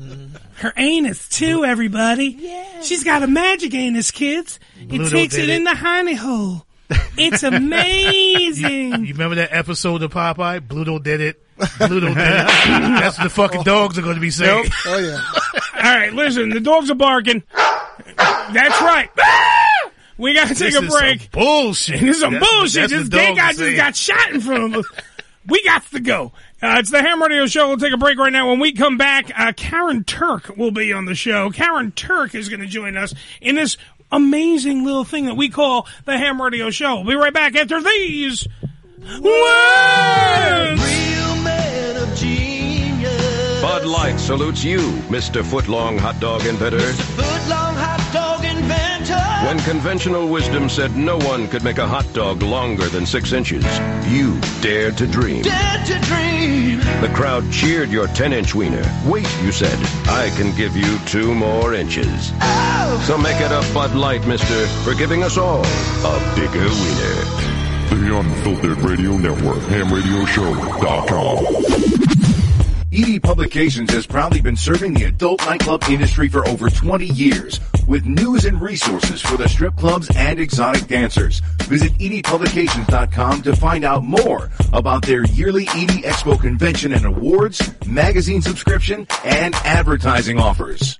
[0.55, 2.35] Her anus too, everybody.
[2.39, 2.81] Yeah.
[2.81, 4.59] She's got a magic anus, kids.
[4.79, 6.65] It Bluto takes did it, in the honey hole.
[7.17, 9.05] It's amazing.
[9.05, 10.59] You remember that episode of Popeye?
[10.61, 11.41] Bluto did it.
[11.57, 12.15] Bluto did it.
[12.17, 14.65] That's what the fucking dogs are going to be saying.
[14.85, 15.21] Oh yeah.
[15.83, 17.43] All right, listen, the dogs are barking.
[18.17, 19.09] That's right.
[20.17, 21.21] We got to take This a is break.
[21.21, 21.99] some bullshit.
[22.01, 22.81] This is some That's- bullshit.
[22.89, 24.85] that's This the gay dogs guy are just got shot in front of us.
[25.47, 26.33] We got to go.
[26.61, 27.67] Uh, it's the Ham Radio Show.
[27.69, 28.49] We'll take a break right now.
[28.51, 31.49] When we come back, uh, Karyn Turk will be on the show.
[31.49, 33.77] Karyn Turk is going to join us in this
[34.11, 36.97] amazing little thing that we call the Ham Radio Show.
[36.97, 38.47] We'll be right back after these
[39.21, 39.31] words.
[43.61, 45.43] Bud Light salutes you, Mr.
[45.43, 46.91] Footlong Hot Dog Inventor.
[49.45, 53.65] When conventional wisdom said no one could make a hot dog longer than six inches,
[54.07, 55.41] you dared to dream.
[57.01, 58.83] The crowd cheered your 10 inch wiener.
[59.05, 59.77] Wait, you said,
[60.07, 62.27] I can give you two more inches.
[63.07, 67.25] So make it a Bud Light, mister, for giving us all a bigger wiener.
[67.89, 72.10] The Unfiltered Radio Network, hamradioshow.com.
[72.93, 78.05] ED Publications has proudly been serving the adult nightclub industry for over 20 years with
[78.05, 81.41] news and resources for the strip clubs and exotic dancers.
[81.63, 88.41] Visit edpublications.com to find out more about their yearly ED Expo convention and awards, magazine
[88.41, 90.99] subscription, and advertising offers.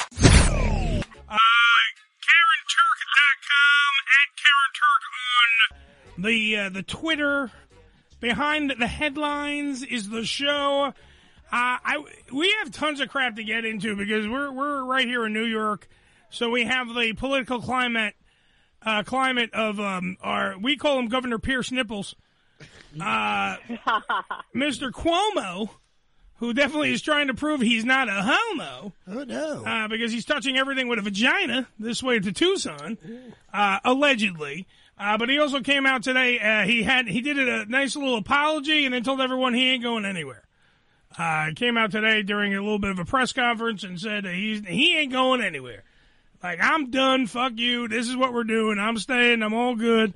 [6.18, 7.50] the uh, the Twitter
[8.20, 10.86] behind the headlines is the show.
[10.86, 10.92] Uh,
[11.52, 15.32] I we have tons of crap to get into because we're we're right here in
[15.32, 15.88] New York,
[16.30, 18.14] so we have the political climate
[18.84, 22.14] uh, climate of um, our we call him Governor Pierce Nipples,
[23.00, 23.56] uh,
[24.54, 24.90] Mr.
[24.90, 25.70] Cuomo,
[26.36, 28.92] who definitely is trying to prove he's not a homo.
[29.06, 29.64] Oh no!
[29.64, 32.98] Uh, because he's touching everything with a vagina this way to Tucson,
[33.52, 34.66] uh, allegedly.
[34.98, 36.38] Uh, but he also came out today.
[36.38, 39.82] Uh, he had he did a nice little apology and then told everyone he ain't
[39.82, 40.44] going anywhere.
[41.18, 44.66] Uh, came out today during a little bit of a press conference and said he's
[44.66, 45.82] he ain't going anywhere.
[46.42, 47.26] Like I'm done.
[47.26, 47.88] Fuck you.
[47.88, 48.78] This is what we're doing.
[48.78, 49.42] I'm staying.
[49.42, 50.14] I'm all good.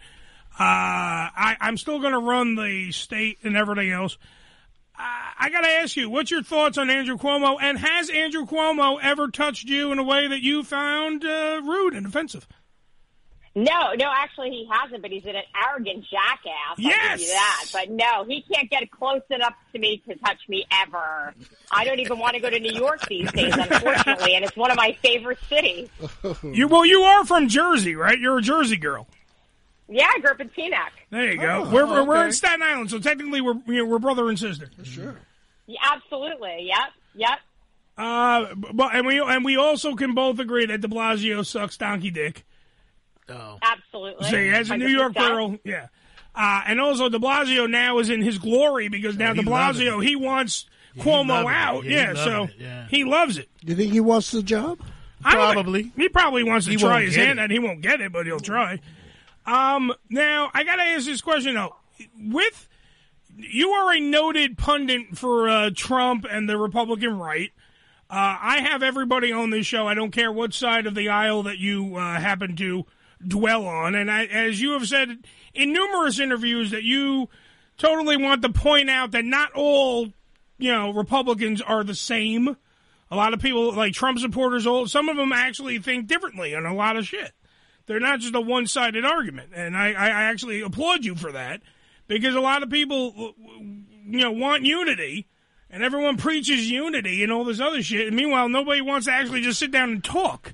[0.60, 4.18] Uh, I, I'm still going to run the state and everything else.
[4.98, 5.02] Uh,
[5.38, 7.56] I got to ask you, what's your thoughts on Andrew Cuomo?
[7.60, 11.94] And has Andrew Cuomo ever touched you in a way that you found uh, rude
[11.94, 12.48] and offensive?
[13.64, 15.34] No, no, actually he hasn't, but he's an
[15.66, 16.52] arrogant jackass.
[16.70, 17.18] I'll Yes!
[17.18, 17.64] give you that.
[17.72, 21.34] But no, he can't get close enough to me to touch me ever.
[21.70, 24.70] I don't even want to go to New York these days, unfortunately, and it's one
[24.70, 25.88] of my favorite cities.
[26.44, 28.18] You well, you are from Jersey, right?
[28.18, 29.06] You're a Jersey girl.
[29.88, 30.90] Yeah, I grew up in Teaneck.
[31.10, 31.64] There you go.
[31.66, 34.38] Oh, we're we're, we're in Staten Island, so technically we're you know, we're brother and
[34.38, 34.70] sister.
[34.84, 35.16] Sure.
[35.66, 36.66] Yeah, absolutely.
[36.68, 37.38] Yep, yep.
[37.96, 42.10] Uh, but and we and we also can both agree that De Blasio sucks donkey
[42.10, 42.44] dick.
[43.28, 43.58] Oh.
[43.62, 44.28] Absolutely.
[44.28, 45.88] See, as a New York girl, yeah.
[46.34, 50.14] Uh, and also De Blasio now is in his glory because now De Blasio he
[50.16, 51.84] wants Cuomo loving out.
[51.84, 52.86] Yeah, Yeah, loving so yeah.
[52.88, 53.48] he loves it.
[53.64, 54.78] Do you think he wants the job?
[55.24, 57.42] I don't- he probably wants to He try won't his get hand it.
[57.42, 57.50] at.
[57.50, 58.78] He won't get it, but he'll try.
[59.46, 61.74] Um, now I gotta ask this question though.
[62.20, 62.68] With
[63.36, 67.50] you are a noted pundit for uh, Trump and the Republican right.
[68.10, 69.86] Uh, I have everybody on this show.
[69.86, 72.86] I don't care what side of the aisle that you uh, happen to
[73.26, 73.94] dwell on.
[73.94, 75.18] And I, as you have said
[75.54, 77.28] in numerous interviews, that you
[77.76, 80.08] totally want to point out that not all,
[80.58, 82.56] you know, Republicans are the same.
[83.10, 86.66] A lot of people, like Trump supporters, all some of them actually think differently on
[86.66, 87.32] a lot of shit.
[87.86, 91.62] They're not just a one-sided argument, and I, I actually applaud you for that
[92.06, 95.26] because a lot of people, you know, want unity,
[95.70, 98.06] and everyone preaches unity and all this other shit.
[98.06, 100.52] And meanwhile, nobody wants to actually just sit down and talk,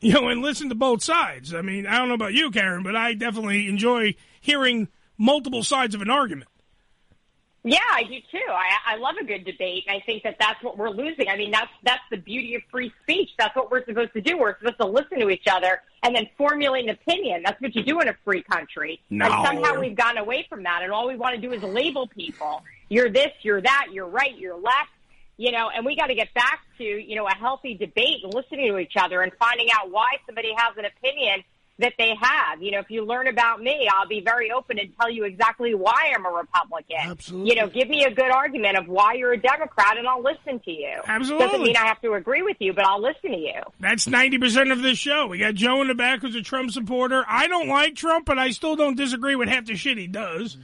[0.00, 1.54] you know, and listen to both sides.
[1.54, 5.94] I mean, I don't know about you, Karyn, but I definitely enjoy hearing multiple sides
[5.94, 6.48] of an argument.
[7.62, 8.38] Yeah, I do too.
[8.48, 11.28] I, I love a good debate, and I think that that's what we're losing.
[11.28, 13.28] I mean, that's that's the beauty of free speech.
[13.38, 14.38] That's what we're supposed to do.
[14.38, 17.42] We're supposed to listen to each other and then formulate an opinion.
[17.44, 19.02] That's what you do in a free country.
[19.10, 19.26] No.
[19.26, 22.06] And somehow we've gotten away from that, and all we want to do is label
[22.06, 22.62] people.
[22.88, 24.88] You're this, you're that, you're right, you're left.
[25.40, 28.34] You know, and we got to get back to you know a healthy debate and
[28.34, 31.42] listening to each other and finding out why somebody has an opinion
[31.78, 32.62] that they have.
[32.62, 35.74] You know, if you learn about me, I'll be very open and tell you exactly
[35.74, 36.98] why I'm a Republican.
[36.98, 37.48] Absolutely.
[37.48, 40.60] You know, give me a good argument of why you're a Democrat and I'll listen
[40.60, 41.00] to you.
[41.06, 41.46] Absolutely.
[41.46, 43.62] Doesn't mean I have to agree with you, but I'll listen to you.
[43.80, 45.26] That's 90% of this show.
[45.28, 47.24] We got Joe in the back who's a Trump supporter.
[47.26, 50.58] I don't like Trump, but I still don't disagree with half the shit he does.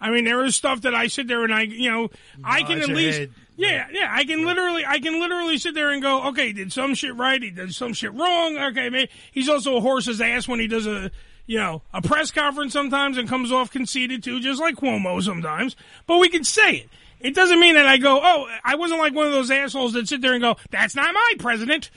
[0.00, 2.10] I mean, there is stuff that I sit there and I, you know,
[2.42, 3.30] I can at least, head.
[3.56, 6.94] yeah, yeah, I can literally, I can literally sit there and go, okay, did some
[6.94, 8.56] shit right, he did some shit wrong.
[8.56, 11.10] Okay, man, he's also a horse's ass when he does a,
[11.46, 15.76] you know, a press conference sometimes and comes off conceited too, just like Cuomo sometimes.
[16.06, 16.88] But we can say it.
[17.20, 20.08] It doesn't mean that I go, oh, I wasn't like one of those assholes that
[20.08, 21.90] sit there and go, that's not my president.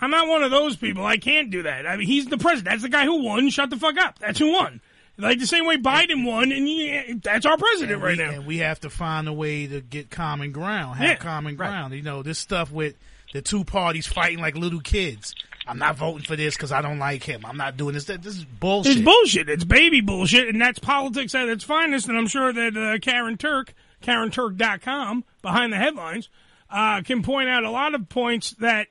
[0.00, 1.04] I'm not one of those people.
[1.04, 1.86] I can't do that.
[1.86, 2.66] I mean, he's the president.
[2.66, 3.50] That's the guy who won.
[3.50, 4.18] Shut the fuck up.
[4.20, 4.80] That's who won.
[5.18, 8.30] Like the same way Biden won, and that's our president And right now.
[8.30, 11.94] And we have to find a way to get common ground, have Yeah, common ground.
[11.94, 12.96] You know, this stuff with
[13.32, 15.34] the two parties fighting like little kids.
[15.66, 17.44] I'm not voting for this because I don't like him.
[17.44, 18.06] I'm not doing this.
[18.06, 18.96] This is bullshit.
[18.96, 19.48] It's bullshit.
[19.48, 22.08] It's baby bullshit, and that's politics at its finest.
[22.08, 26.28] And I'm sure that uh, Karyn Turk, KarynTurk.com, behind the headlines,
[26.68, 28.88] uh, can point out a lot of points that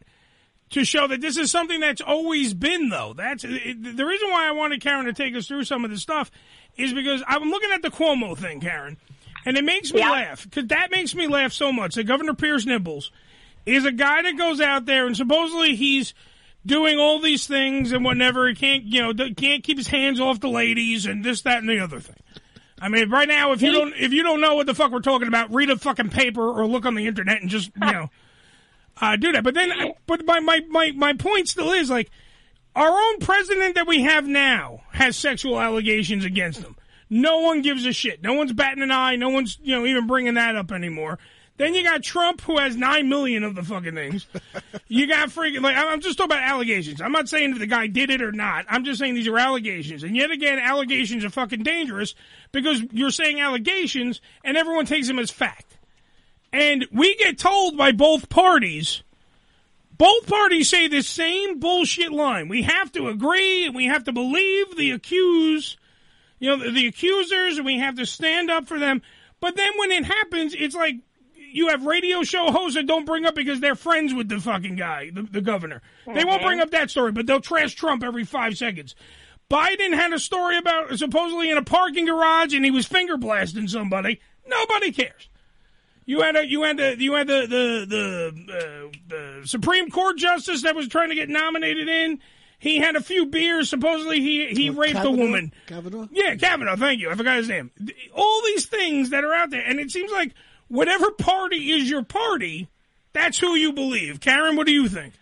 [0.71, 3.13] to show that this is something that's always been, though.
[3.15, 6.01] That's it, the reason why I wanted Karyn to take us through some of this
[6.01, 6.31] stuff
[6.77, 8.97] is because I'm looking at the Cuomo thing, Karyn,
[9.45, 11.95] and it makes me laugh because that makes me laugh so much.
[11.95, 13.11] That Governor Pierce Nibbles
[13.65, 16.13] is a guy that goes out there and supposedly he's
[16.65, 18.47] doing all these things and whatever.
[18.47, 21.69] He can't, you know, can't keep his hands off the ladies and this, that, and
[21.69, 22.15] the other thing.
[22.79, 25.01] I mean, right now, if you don't, if you don't know what the fuck we're
[25.01, 28.09] talking about, read a fucking paper or look on the internet and just, you know,
[29.01, 29.43] uh, do that.
[29.43, 29.71] But then,
[30.05, 32.09] but my, my, my, my point still is like,
[32.75, 36.77] our own president that we have now has sexual allegations against him.
[37.09, 38.23] No one gives a shit.
[38.23, 39.17] No one's batting an eye.
[39.17, 41.19] No one's, you know, even bringing that up anymore.
[41.57, 44.27] Then you got Trump, who has nine million of the fucking things.
[44.87, 46.99] You got freaking like I'm just talking about allegations.
[46.99, 48.65] I'm not saying if the guy did it or not.
[48.67, 50.03] I'm just saying these are allegations.
[50.03, 52.13] And yet again, allegations are fucking dangerous
[52.51, 55.70] because you're saying allegations and everyone takes them as fact.
[56.53, 59.03] And we get told by both parties,
[59.97, 62.47] both parties say the same bullshit line.
[62.49, 65.77] We have to agree and we have to believe the accused,
[66.39, 69.01] you know, the, the accusers, and we have to stand up for them.
[69.39, 70.95] But then when it happens, it's like
[71.53, 74.75] you have radio show hosts that don't bring up because they're friends with the fucking
[74.75, 75.81] guy, the, the governor.
[76.05, 76.45] They won't Mhm.
[76.45, 78.95] bring up that story, but they'll trash Trump every five seconds.
[79.49, 83.67] Biden had a story about supposedly in a parking garage and he was finger blasting
[83.67, 84.19] somebody.
[84.47, 85.27] Nobody cares.
[86.11, 90.17] You had a you had the you had the the the, uh, the Supreme Court
[90.17, 92.19] justice that was trying to get nominated in.
[92.59, 93.69] He had a few beers.
[93.69, 95.53] Supposedly he he raped a woman.
[95.67, 96.09] Kavanaugh?
[96.11, 96.75] Yeah, Kavanaugh.
[96.75, 97.09] Thank you.
[97.09, 97.71] I forgot his name.
[98.13, 100.33] All these things that are out there, and it seems like
[100.67, 102.67] whatever party is your party,
[103.13, 104.19] that's who you believe.
[104.19, 105.13] Karyn, what do you think?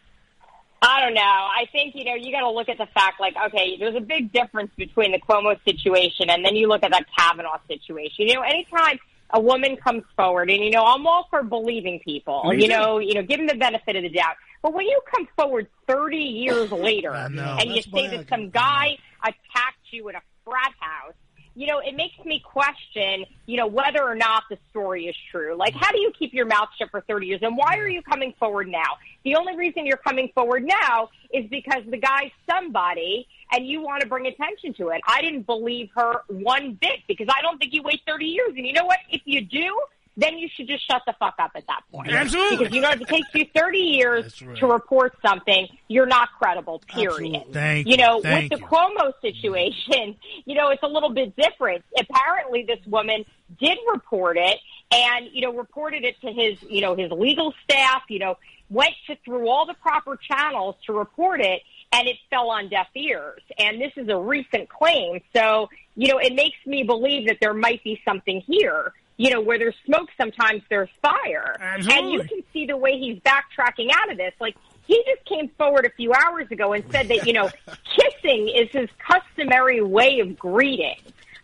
[0.82, 1.22] I don't know.
[1.22, 4.02] I think, you know, you got to look at the fact, like, okay, there's a
[4.02, 8.28] big difference between the Cuomo situation and then you look at that Kavanaugh situation.
[8.28, 8.98] You know, anytime
[9.32, 13.00] a woman comes forward, and, you know, I'm all for believing people, Me you know,
[13.00, 14.36] you know, give them the benefit of the doubt.
[14.62, 17.36] But when you come forward 30 years later and
[17.70, 21.14] you say that some guy attacked you in a frat house,
[21.60, 25.58] you know, it makes me question, you know, whether or not the story is true.
[25.58, 27.42] Like, how do you keep your mouth shut for 30 years?
[27.44, 28.96] And why are you coming forward now?
[29.26, 34.00] The only reason you're coming forward now is because the guy's somebody and you want
[34.04, 35.02] to bring attention to it.
[35.06, 38.54] I didn't believe her one bit because I don't think you wait 30 years.
[38.56, 39.00] And you know what?
[39.10, 39.78] If you do,
[40.20, 42.12] then you should just shut the fuck up at that point.
[42.12, 42.58] Absolutely.
[42.58, 46.80] Because you know, if it takes you 30 years to report something, you're not credible,
[46.88, 47.46] period.
[47.52, 48.24] Thank you know, you.
[48.24, 50.16] Thank with the Cuomo situation,
[50.46, 51.84] you know, it's a little bit different.
[51.98, 53.26] Apparently, this woman
[53.60, 54.58] did report it,
[54.92, 58.04] and you know, reported it to his, you know, his legal staff.
[58.10, 58.38] You know,
[58.70, 62.88] went to, through all the proper channels to report it, and it fell on deaf
[62.96, 63.42] ears.
[63.58, 65.22] And this is a recent claim.
[65.36, 68.94] So, you know, it makes me believe that there might be something here.
[69.20, 71.56] You know, where there's smoke, sometimes there's fire.
[71.94, 74.34] And you can see the way he's backtracking out of this.
[74.40, 74.56] Like,
[74.88, 77.50] he just came forward a few hours ago and said that, you know,
[77.96, 80.96] kissing is his customary way of greeting.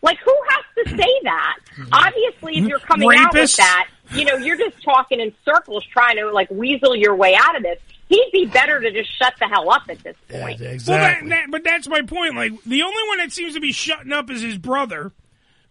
[0.01, 1.57] Like, who has to say that?
[1.78, 1.89] Mm-hmm.
[1.91, 6.15] Obviously, if you're coming out with that, you know, you're just talking in circles trying
[6.17, 7.80] to, like, weasel your way out of this.
[8.07, 10.59] He'd be better to just shut the hell up at this point.
[10.61, 12.36] Well, that, that, but that's my point.
[12.36, 15.11] Like the only one that seems to be shutting up is his brother,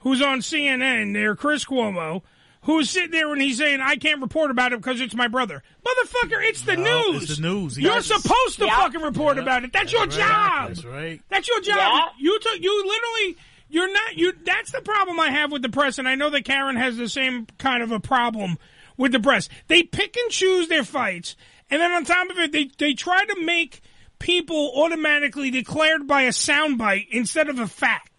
[0.05, 1.13] who's on CNN.
[1.13, 2.23] There, Chris Cuomo,
[2.63, 5.63] who's sitting there and he's saying, "I can't report about it because it's my brother."
[5.85, 7.25] Motherfucker, it's the No, news.
[7.25, 7.79] it's the news.
[7.79, 8.07] You're Yes.
[8.07, 8.77] supposed to Yeah.
[8.77, 9.73] fucking report about it.
[9.73, 10.11] That's, your right.
[10.11, 10.69] job.
[10.69, 11.21] That's right.
[11.29, 11.77] That's your job.
[11.77, 12.05] Yeah.
[12.19, 12.61] You took.
[12.63, 13.37] You literally.
[13.69, 14.17] You're not.
[14.17, 14.33] You.
[14.45, 17.09] That's the problem I have with the press, and I know that Karyn has the
[17.09, 18.57] same kind of a problem
[18.97, 19.49] with the press.
[19.67, 21.35] They pick and choose their fights,
[21.71, 23.81] and then on top of it, they they try to make
[24.21, 28.14] people automatically declared by a soundbite instead of a fact,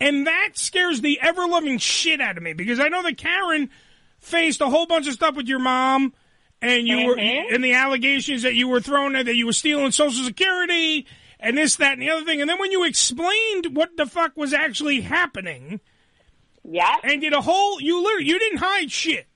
[0.00, 3.68] and that scares the ever loving shit out of me because I know that Karyn
[4.18, 6.12] faced a whole bunch of stuff with your mom.
[6.60, 7.54] And you were, Mhm.
[7.54, 11.06] and the allegations that you were thrown at, that you were stealing Social Security,
[11.38, 12.40] and this, that, and the other thing.
[12.40, 15.78] And then when you explained what the fuck was actually happening,
[16.64, 19.28] yeah, and did a whole, you literally, you didn't hide shit,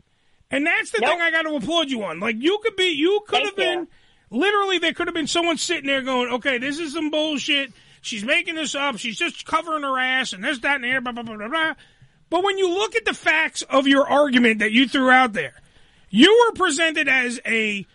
[0.51, 2.19] and that's the thing I got to applaud you on.
[2.19, 3.87] Like you could be, you could have been,
[4.31, 7.73] literally, there could have been someone sitting there going, "Okay, this is some bullshit.
[8.03, 8.99] She's making this up.
[8.99, 11.49] She's just covering her ass, and this, that, and the other." Blah blah blah blah.
[11.49, 11.75] blah.
[12.29, 15.55] But when you look at the facts of your argument that you threw out there,
[16.11, 17.87] you were presented as a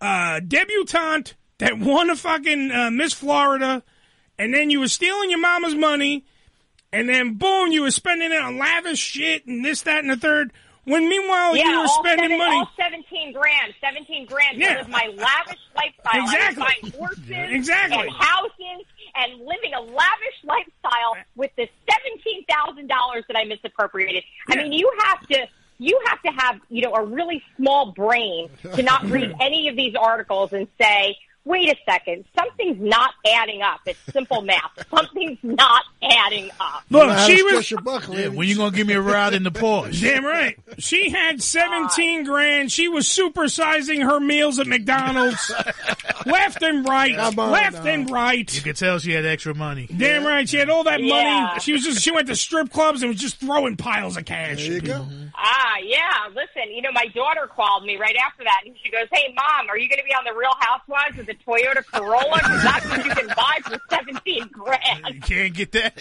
[0.00, 3.82] uh, debutante that won a fucking uh, Miss Florida,
[4.38, 6.24] and then you were stealing your mama's money,
[6.92, 10.16] and then boom, you were spending it on lavish shit and this, that, and the
[10.16, 10.52] third.
[10.84, 12.56] When meanwhile yeah, you were spending seven- money.
[12.56, 14.76] All seventeen grand, seventeen grand Yeah.
[14.78, 16.22] live my lavish lifestyle.
[16.22, 16.62] Exactly.
[16.62, 17.98] I was buying horses Exactly.
[18.00, 24.24] and houses and living a lavish lifestyle with the seventeen thousand dollars that I misappropriated.
[24.48, 25.48] I mean, you have to.
[25.82, 29.76] You have to have, you know, a really small brain to not read any of
[29.76, 33.80] these articles and say, wait a second, something's not adding up.
[33.86, 34.86] It's simple math.
[34.94, 36.82] Something's not adding up.
[36.90, 37.70] Look, she was.
[37.70, 40.00] Yeah, when you gonna give me a ride in the Porsche?
[40.02, 40.58] Damn right.
[40.78, 42.70] She had 17 grand.
[42.72, 45.52] She was supersizing her meals at McDonald's.
[46.26, 47.14] left and right.
[47.16, 47.90] Come on left now.
[47.90, 48.54] and right.
[48.54, 49.86] You could tell she had extra money.
[49.94, 50.48] Damn right.
[50.48, 51.46] She had all that Yeah.
[51.48, 51.60] money.
[51.60, 54.62] She was just, she went to strip clubs and was just throwing piles of cash.
[54.64, 55.06] There you go.
[55.34, 56.26] Ah, yeah.
[56.28, 59.68] Listen, you know, my daughter called me right after that, and she goes, "Hey, mom,
[59.70, 62.36] are you going to be on the Real Housewives with a Toyota Corolla?
[62.36, 65.99] Because that's what you can buy for seventeen grand." You can't get that.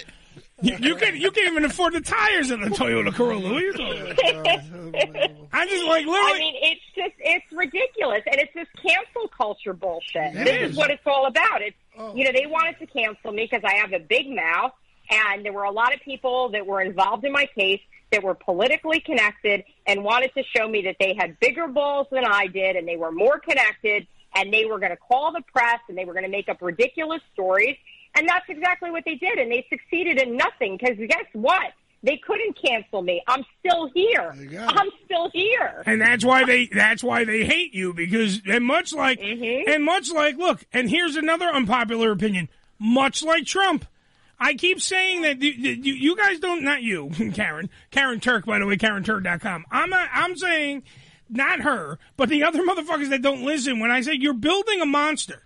[0.61, 3.53] You, you can you can't even afford the tires in the Toyota Corolla.
[3.53, 5.31] What are you talking about?
[5.53, 6.31] I just like literally.
[6.31, 10.35] I mean, it's just it's ridiculous, and it's just cancel culture bullshit.
[10.35, 10.71] It this is.
[10.71, 11.61] is what it's all about.
[11.61, 12.13] It's oh.
[12.13, 14.73] you know they wanted to cancel me because I have a big mouth,
[15.09, 17.81] and there were a lot of people that were involved in my case
[18.11, 22.25] that were politically connected and wanted to show me that they had bigger balls than
[22.25, 25.79] I did, and they were more connected, and they were going to call the press
[25.87, 27.77] and they were going to make up ridiculous stories,
[28.15, 31.73] and that's exactly what they did, and they succeeded in nothing because guess what?
[32.01, 33.21] They couldn't cancel me.
[33.27, 34.33] I'm still here.
[34.57, 35.83] I'm still here.
[35.85, 39.69] And that's why they that's why they hate you because and much like Mm-hmm.
[39.69, 42.47] and much like look and here's another unpopular opinion
[42.79, 43.85] much like Trump
[44.39, 48.65] I keep saying that you, you, guys don't not you Karyn Karyn Turk by the
[48.65, 50.83] way KarynTurk.com I'm not, I'm saying
[51.29, 54.85] not her but the other motherfuckers that don't listen when I say you're building a
[54.85, 55.43] monster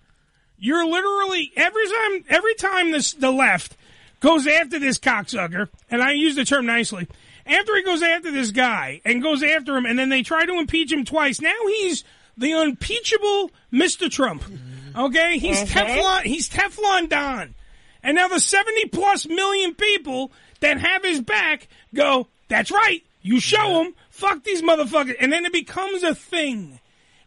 [0.63, 3.75] you're literally every time every time this the left
[4.21, 7.05] goes after this cocksucker, and I use the term nicely.
[7.45, 10.53] After he goes after this guy and goes after him, and then they try to
[10.57, 11.41] impeach him twice.
[11.41, 12.05] Now he's
[12.37, 14.09] the unimpeachable Mr.
[14.09, 14.43] Trump.
[14.95, 15.67] Okay, he's Mhm.
[15.67, 16.21] Teflon.
[16.23, 17.53] He's Teflon Don.
[18.01, 22.29] And now the seventy plus million people that have his back go.
[22.47, 23.03] That's right.
[23.21, 23.95] You show them.
[24.09, 25.15] Fuck these motherfuckers.
[25.19, 26.79] And then it becomes a thing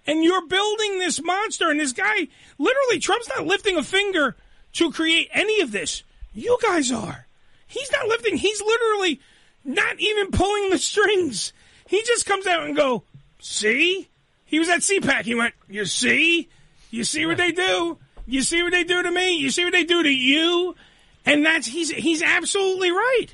[0.07, 2.29] and you're building this monster and this guy
[2.59, 4.37] literally Trump's not lifting a finger
[4.75, 6.03] to create any of this.
[6.33, 7.27] You guys are.
[7.67, 9.21] He's not lifting, he's literally
[9.65, 11.53] not even pulling the strings.
[11.89, 13.05] He just comes out and go,
[13.41, 14.09] "See?
[14.45, 15.25] He was at CPAC.
[15.25, 16.49] He went, "You see?
[16.91, 17.99] You see what they do?
[18.27, 19.37] You see what they do to me?
[19.37, 20.77] You see what they do to you?"
[21.25, 23.29] And that's he's he's absolutely right.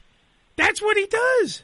[0.56, 1.62] That's what he does.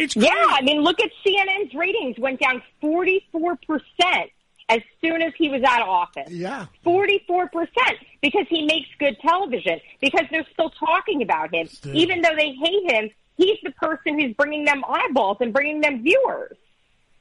[0.00, 0.30] It's yeah.
[0.34, 4.30] I mean, look at CNN's ratings went down forty four percent
[4.68, 6.30] as soon as he was out of office.
[6.30, 9.80] Yeah, forty four percent because he makes good television.
[10.00, 11.94] Because they're still talking about him, Still.
[11.94, 13.10] even though they hate him.
[13.36, 16.58] He's the person who's bringing them eyeballs and bringing them viewers.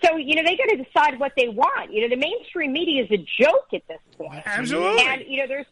[0.04, 1.94] So, you know, they got to decide what they want.
[1.94, 4.44] You know, the mainstream media is a joke at this point.
[4.46, 5.02] Absolutely.
[5.02, 5.66] And, you know, there's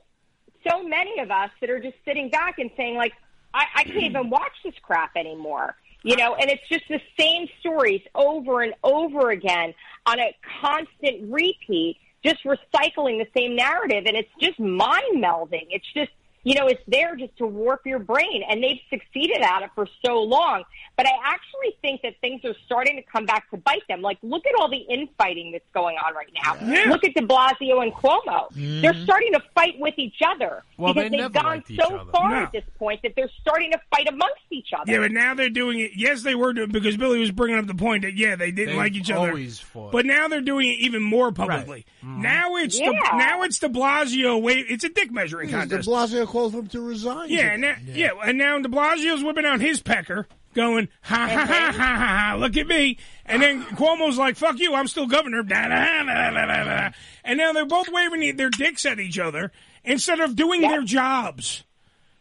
[0.70, 3.12] so many of us that are just sitting back and saying, like,
[3.53, 5.76] I, I can't even watch this crap anymore.
[6.08, 9.74] You know, and it's just the same stories over and over again
[10.05, 14.05] on a constant repeat, just recycling the same narrative.
[14.05, 15.68] And it's just mind melding.
[15.70, 16.12] It's just,
[16.48, 18.41] you know, it's there just to warp your brain.
[18.50, 20.64] And they've succeeded at it for so long.
[20.95, 24.02] But I actually think that things are starting to come back to bite them.
[24.02, 26.56] Like, look at all the infighting that's going on right now.
[26.66, 26.89] Yeah.
[26.89, 28.50] Look at de Blasio and Cuomo.
[28.56, 28.82] Mhm.
[28.82, 32.12] They're starting to fight with each other Well, because they they've gone so other.
[32.12, 32.36] far No.
[32.43, 34.89] at this point that they're starting to fight amongst each other.
[34.91, 35.91] Yeah, but now they're doing it.
[35.95, 38.70] Yes, they were doing because Billy was bringing up the point that yeah, they didn't
[38.70, 39.28] They've like each other.
[39.32, 39.91] always fought.
[39.91, 41.86] But now they're doing it even more publicly.
[42.02, 42.88] Now it's Yeah.
[42.91, 44.41] the now it's De Blasio.
[44.41, 45.70] Wait, it's a dick measuring contest.
[45.70, 46.14] De contest.
[46.14, 47.30] Blasio called for him to resign.
[47.30, 48.12] Yeah, and now, yeah.
[48.24, 51.96] and now De Blasio's whipping out his pecker, going ha ha ha ha ha
[52.32, 52.36] ha.
[52.38, 56.30] Look at me, and then Cuomo's like, "Fuck you, I'm still governor." Da, da, da,
[56.32, 56.90] da, da, da.
[57.24, 59.52] And now they're both waving their dicks at each other
[59.84, 61.64] instead of doing their jobs.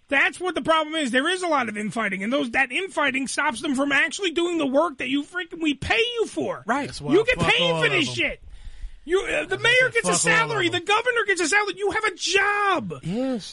[0.08, 1.10] That's what the problem is.
[1.10, 4.56] There is a lot of infighting, and those that infighting stops them from actually doing
[4.56, 6.62] the work that you freaking we pay you for.
[6.64, 6.94] Right?
[7.00, 8.14] why You get paid for of this them.
[8.14, 8.42] shit.
[9.08, 10.68] You, uh, the mayor gets a fuck all of salary.
[10.68, 11.74] The governor gets a salary.
[11.76, 12.92] You have a job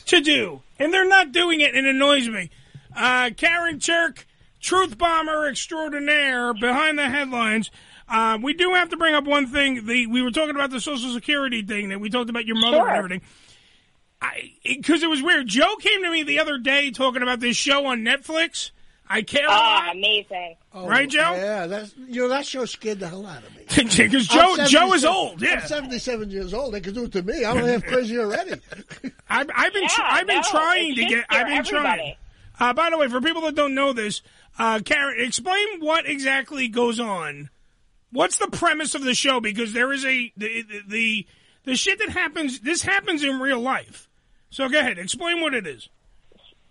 [0.07, 2.49] to do, and they're not doing it, and it annoys me.
[2.95, 4.25] Uh, Karyn Turk,
[4.59, 7.69] truth bomber extraordinaire, behind the headlines.
[8.09, 9.85] Uh, we do have to bring up one thing.
[9.85, 12.77] The we were talking about the Social Security thing that we talked about your mother
[12.77, 12.87] Sure.
[12.89, 13.21] and everything.
[14.63, 15.47] Because it was weird.
[15.47, 18.71] Joe came to me the other day talking about this show on Netflix.
[19.13, 19.95] I care a Ah, lot.
[19.95, 20.55] amazing.
[20.73, 21.31] Right, Joe?
[21.33, 23.63] Oh, Yeah, that's you know that show scared the hell out of me.
[23.67, 25.41] Because Joe Joe is old.
[25.41, 26.73] Yeah, I'm 77 years old.
[26.73, 27.45] They can do it to me.
[27.45, 28.53] I'm half crazy already.
[29.29, 31.25] I've, I've been tr- Yeah, I've been no, trying to get.
[31.29, 32.15] I've been trying.
[32.59, 34.21] Uh, by the way, for people that don't know this,
[34.59, 37.49] uh, Karyn, explain what exactly goes on.
[38.11, 39.39] What's the premise of the show?
[39.39, 41.27] Because there is a the the the,
[41.65, 42.59] the shit that happens.
[42.61, 44.09] This happens in real life.
[44.49, 45.89] So go ahead, explain what it is.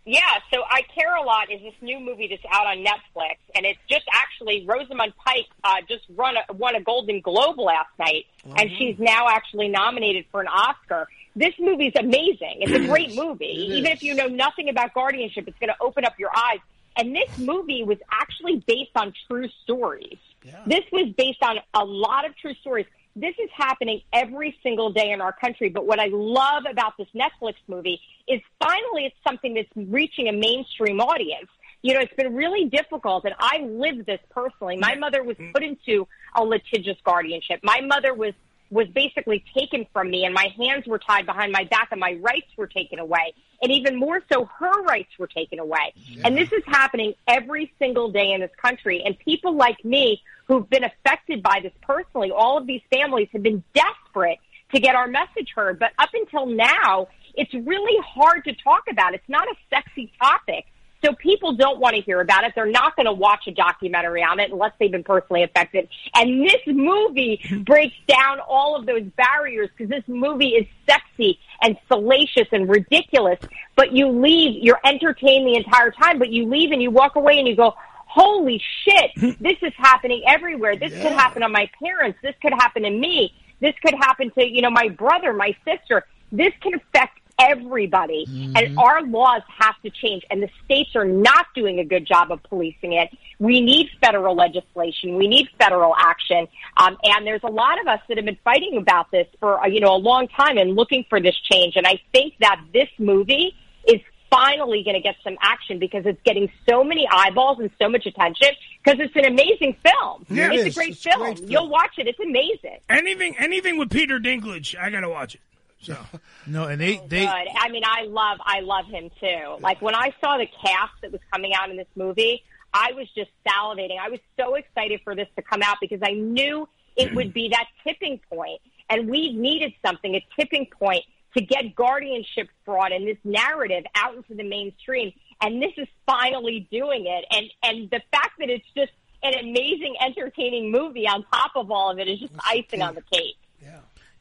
[0.05, 0.21] Yeah,
[0.53, 3.79] so I Care a Lot is this new movie that's out on Netflix, and it's
[3.89, 8.27] just actually Rosamund Pike uh, just run a, won a Golden Globe last night,
[8.57, 11.07] and she's now actually nominated for an Oscar.
[11.37, 12.57] This movie's amazing.
[12.61, 13.45] It's a great movie.
[13.79, 16.59] Even if you know nothing about guardianship, it's going to open up your eyes.
[16.97, 20.19] And this movie was actually based on true stories.
[20.67, 22.87] This was based on a lot of true stories.
[23.15, 25.69] This is happening every single day in our country.
[25.69, 30.33] But what I love about this Netflix movie is finally it's something that's reaching a
[30.33, 31.49] mainstream audience.
[31.83, 34.77] You know, it's been really difficult, and I lived this personally.
[34.77, 35.53] My mother was mm.
[35.53, 37.61] put into a litigious guardianship.
[37.65, 38.35] My mother was
[38.73, 42.15] was basically taken from me, and my hands were tied behind my back, and my
[42.23, 43.35] rights were taken away.
[43.61, 45.93] And even more so, her rights were taken away.
[46.25, 49.03] And this is happening every single day in this country.
[49.05, 53.43] And people like me who've been affected by this personally, all of these families have
[53.43, 54.39] been desperate
[54.75, 55.79] to get our message heard.
[55.79, 59.15] But up until now, it's really hard to talk about.
[59.15, 60.65] It's not a sexy topic.
[61.05, 62.53] So people don't want to hear about it.
[62.55, 65.89] They're not going to watch a documentary on it unless they've been personally affected.
[66.15, 71.77] And this movie breaks down all of those barriers because this movie is sexy and
[71.89, 73.39] salacious and ridiculous.
[73.75, 77.39] But you leave, you're entertained the entire time, but you leave and you walk away
[77.39, 77.75] and you go,
[78.07, 80.77] holy shit, this is happening everywhere.
[80.77, 82.19] This could happen to my parents.
[82.23, 83.35] This could happen to me.
[83.61, 86.05] This could happen to, you know, my brother, my sister.
[86.31, 87.19] This can affect
[87.51, 88.25] everybody.
[88.55, 90.23] And our laws have to change.
[90.31, 93.11] And the states are not doing a good job of policing it.
[93.39, 95.17] We need federal legislation.
[95.17, 96.47] We need federal action.
[96.77, 99.67] Um, and there's a lot of us that have been fighting about this for, uh,
[99.67, 101.75] you know, a long time and looking for this change.
[101.77, 103.55] And I think that this movie
[103.87, 107.89] is finally going to get some action because it's getting so many eyeballs and so
[107.89, 108.49] much attention
[108.83, 110.25] because it's an amazing film.
[110.31, 110.75] Yeah, it's is.
[110.75, 111.21] a great It's a film.
[111.23, 111.51] great film.
[111.51, 112.07] You'll watch it.
[112.07, 112.79] It's amazing.
[112.89, 115.41] Anything anything with Peter Dinklage, I gotta watch it.
[115.83, 115.97] So
[116.47, 117.49] no, and they oh, they good.
[117.57, 119.57] I mean, I love, I love him too.
[119.61, 123.09] Like when I saw the cast that was coming out in this movie, I was
[123.15, 123.99] just salivating.
[124.01, 127.51] I was so excited for this to come out because I knew it would be
[127.51, 131.05] that tipping point, and we needed something, a tipping point
[131.37, 135.13] to get guardianship fraud and this narrative out into the mainstream.
[135.41, 137.25] And this is finally doing it.
[137.31, 141.91] And and the fact that it's just an amazing, entertaining movie on top of all
[141.91, 143.37] of it is just icing on the cake.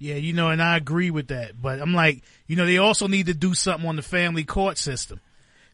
[0.02, 1.62] Yeah, you know, and I agree with that.
[1.62, 4.80] But I'm like, you know, they also need to do something on the family court
[4.80, 5.20] system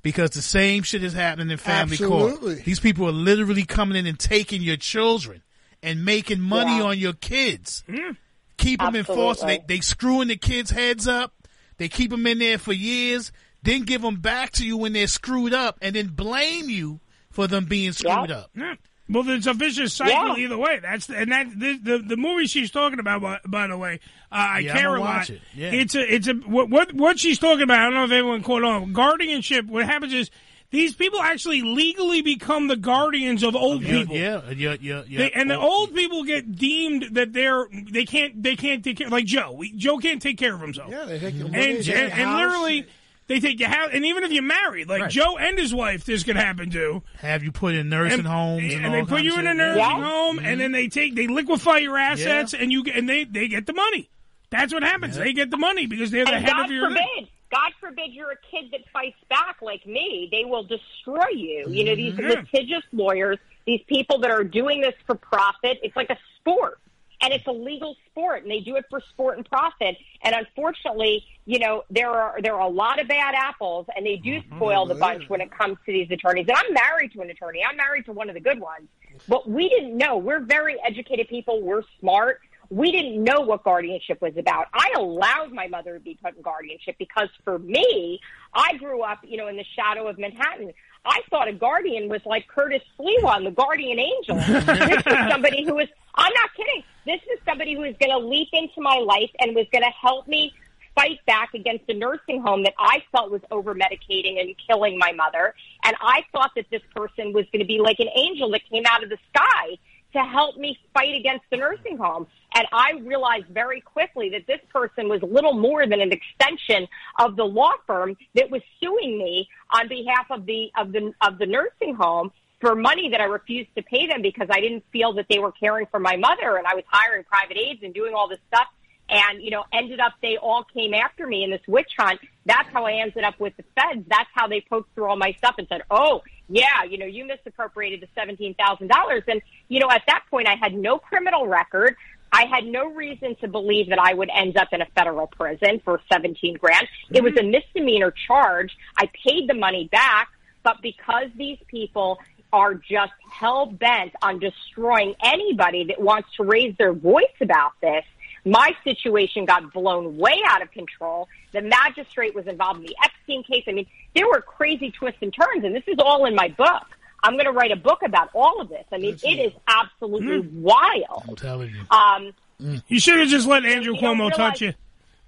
[0.02, 2.56] because the same shit is happening in family Absolutely.
[2.56, 2.66] court.
[2.66, 5.44] These people are literally coming in and taking your children
[5.82, 6.84] and making money Yeah.
[6.84, 7.86] on your kids.
[7.88, 8.12] Mm-hmm.
[8.58, 9.46] Keep them in foster.
[9.46, 11.34] They, they screwing the kids' heads up.
[11.78, 13.32] They keep them in there for years,
[13.64, 17.00] then give them back to you when they're screwed up, and then blame you
[17.30, 18.50] for them being screwed up.
[18.58, 18.78] Mm.
[19.10, 20.44] Well, it's a vicious cycle Yeah.
[20.46, 20.80] either way.
[20.82, 23.22] That's the, and that the, the the movie she's talking about.
[23.22, 24.00] By, by the way,
[24.32, 25.16] uh, I Yeah, care I'ma a lot.
[25.20, 25.42] watch it.
[25.56, 25.72] Yeah.
[25.72, 27.80] It's a it's a what, what what she's talking about.
[27.80, 28.92] I don't know if everyone caught on.
[28.94, 29.66] Guardianship.
[29.66, 30.30] What happens is
[30.70, 34.18] these people actually legally become the guardians of old Yeah, people.
[34.18, 35.18] yeah, yeah, yeah, yeah.
[35.20, 39.08] They, and the old people get deemed that they're they can't they can't take care
[39.10, 39.54] like Joe.
[39.54, 40.92] We, Joe can't take care of himself.
[40.92, 42.86] Yeah, they take your and, money, and, and literally
[43.28, 43.90] they take you house.
[43.94, 45.12] And even if you're married, like Right.
[45.12, 47.04] Joe and his wife, this could happen to.
[47.20, 49.80] have you put in nursing and, homes and, and they put you in a nursing
[49.82, 49.92] Yeah.
[49.92, 50.04] Mm-hmm.
[50.04, 53.48] home, and then they take they liquefy your assets, and you get- and they they
[53.48, 54.10] get the money.
[54.50, 55.18] That's what happens.
[55.18, 56.88] They get the money because they're the and head God of your.
[56.90, 60.30] forbid, God forbid you're a kid that fights back like me.
[60.32, 61.66] They will destroy you.
[61.70, 62.30] You know, these Yeah.
[62.30, 65.80] litigious lawyers, these people that are doing this for profit.
[65.84, 66.80] It's like a sport.
[67.22, 69.98] And it's a legal sport, and they do it for sport and profit.
[70.22, 74.18] And unfortunately, you know, there are there are a lot of bad apples, and they
[74.18, 74.56] do mm-hmm.
[74.56, 76.48] spoil the bunch when it comes to these attorneys.
[76.48, 77.62] And I'm married to an attorney.
[77.68, 78.88] I'm married to one of the good ones.
[79.28, 80.18] But we didn't know.
[80.18, 81.62] We're very educated people.
[81.62, 82.40] We're smart
[82.70, 84.68] we didn't know what guardianship was about.
[84.74, 88.20] I allowed my mother to be put in guardianship because for me,
[88.54, 90.74] I grew up, you know, in the shadow of Manhattan.
[91.08, 94.36] I thought a guardian was like Curtis Sliwa, the guardian angel.
[94.36, 96.84] this is somebody who is, I'm not kidding.
[97.06, 99.94] This is somebody who is going to leap into my life and was going to
[100.02, 100.54] help me
[100.96, 105.12] fight back against a nursing home that I felt was over medicating and killing my
[105.14, 105.54] mother.
[105.84, 108.84] And I thought that this person was going to be like an angel that came
[108.88, 109.78] out of the sky
[110.14, 112.28] to help me fight against the nursing home.
[112.56, 116.88] And I realized very quickly that this person was little more than an extension
[117.20, 121.38] of the law firm that was suing me on behalf of the of the of
[121.38, 125.14] the nursing home for money that I refused to pay them because I didn't feel
[125.14, 128.14] that they were caring for my mother and I was hiring private aides and doing
[128.16, 128.68] all this stuff
[129.10, 132.20] and you know ended up they all came after me in this witch hunt.
[132.46, 134.06] That's how i ended up with the feds.
[134.08, 137.26] That's how they poked through all my stuff and said oh yeah you know you
[137.26, 139.24] misappropriated the seventeen thousand dollars.
[139.28, 141.96] And you know at that point i had no criminal record.
[142.32, 145.82] I had no reason to believe that I would end up in a federal prison
[145.86, 146.86] for 17 grand.
[147.10, 147.52] It was a mm-hmm.
[147.52, 148.76] misdemeanor charge.
[148.98, 150.28] I paid the money back,
[150.62, 152.20] but because these people
[152.52, 158.04] are just hell bent on destroying anybody that wants to raise their voice about this,
[158.50, 161.28] my situation got blown way out of control.
[161.54, 163.64] The magistrate was involved in the Epstein case.
[163.68, 166.84] I mean, there were crazy twists and turns, and this is all in my book.
[167.24, 168.86] I'm going to write a book about all of this.
[168.92, 170.62] I mean, it is absolutely mm.
[170.62, 171.24] wild.
[171.28, 171.82] I'm telling you.
[171.90, 172.84] Um, mm.
[172.88, 174.74] You should have just let Andrew Cuomo touch you.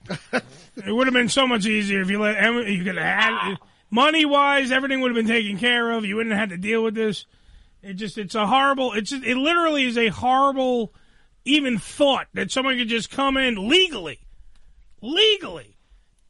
[0.33, 3.57] it would have been so much easier if you let you could have had ah.
[3.89, 6.05] money wise, everything would have been taken care of.
[6.05, 7.25] You wouldn't have had to deal with this.
[7.81, 8.93] It just it's a horrible.
[8.93, 10.93] It's it literally is a horrible
[11.45, 14.19] even thought that someone could just come in legally,
[15.01, 15.77] legally,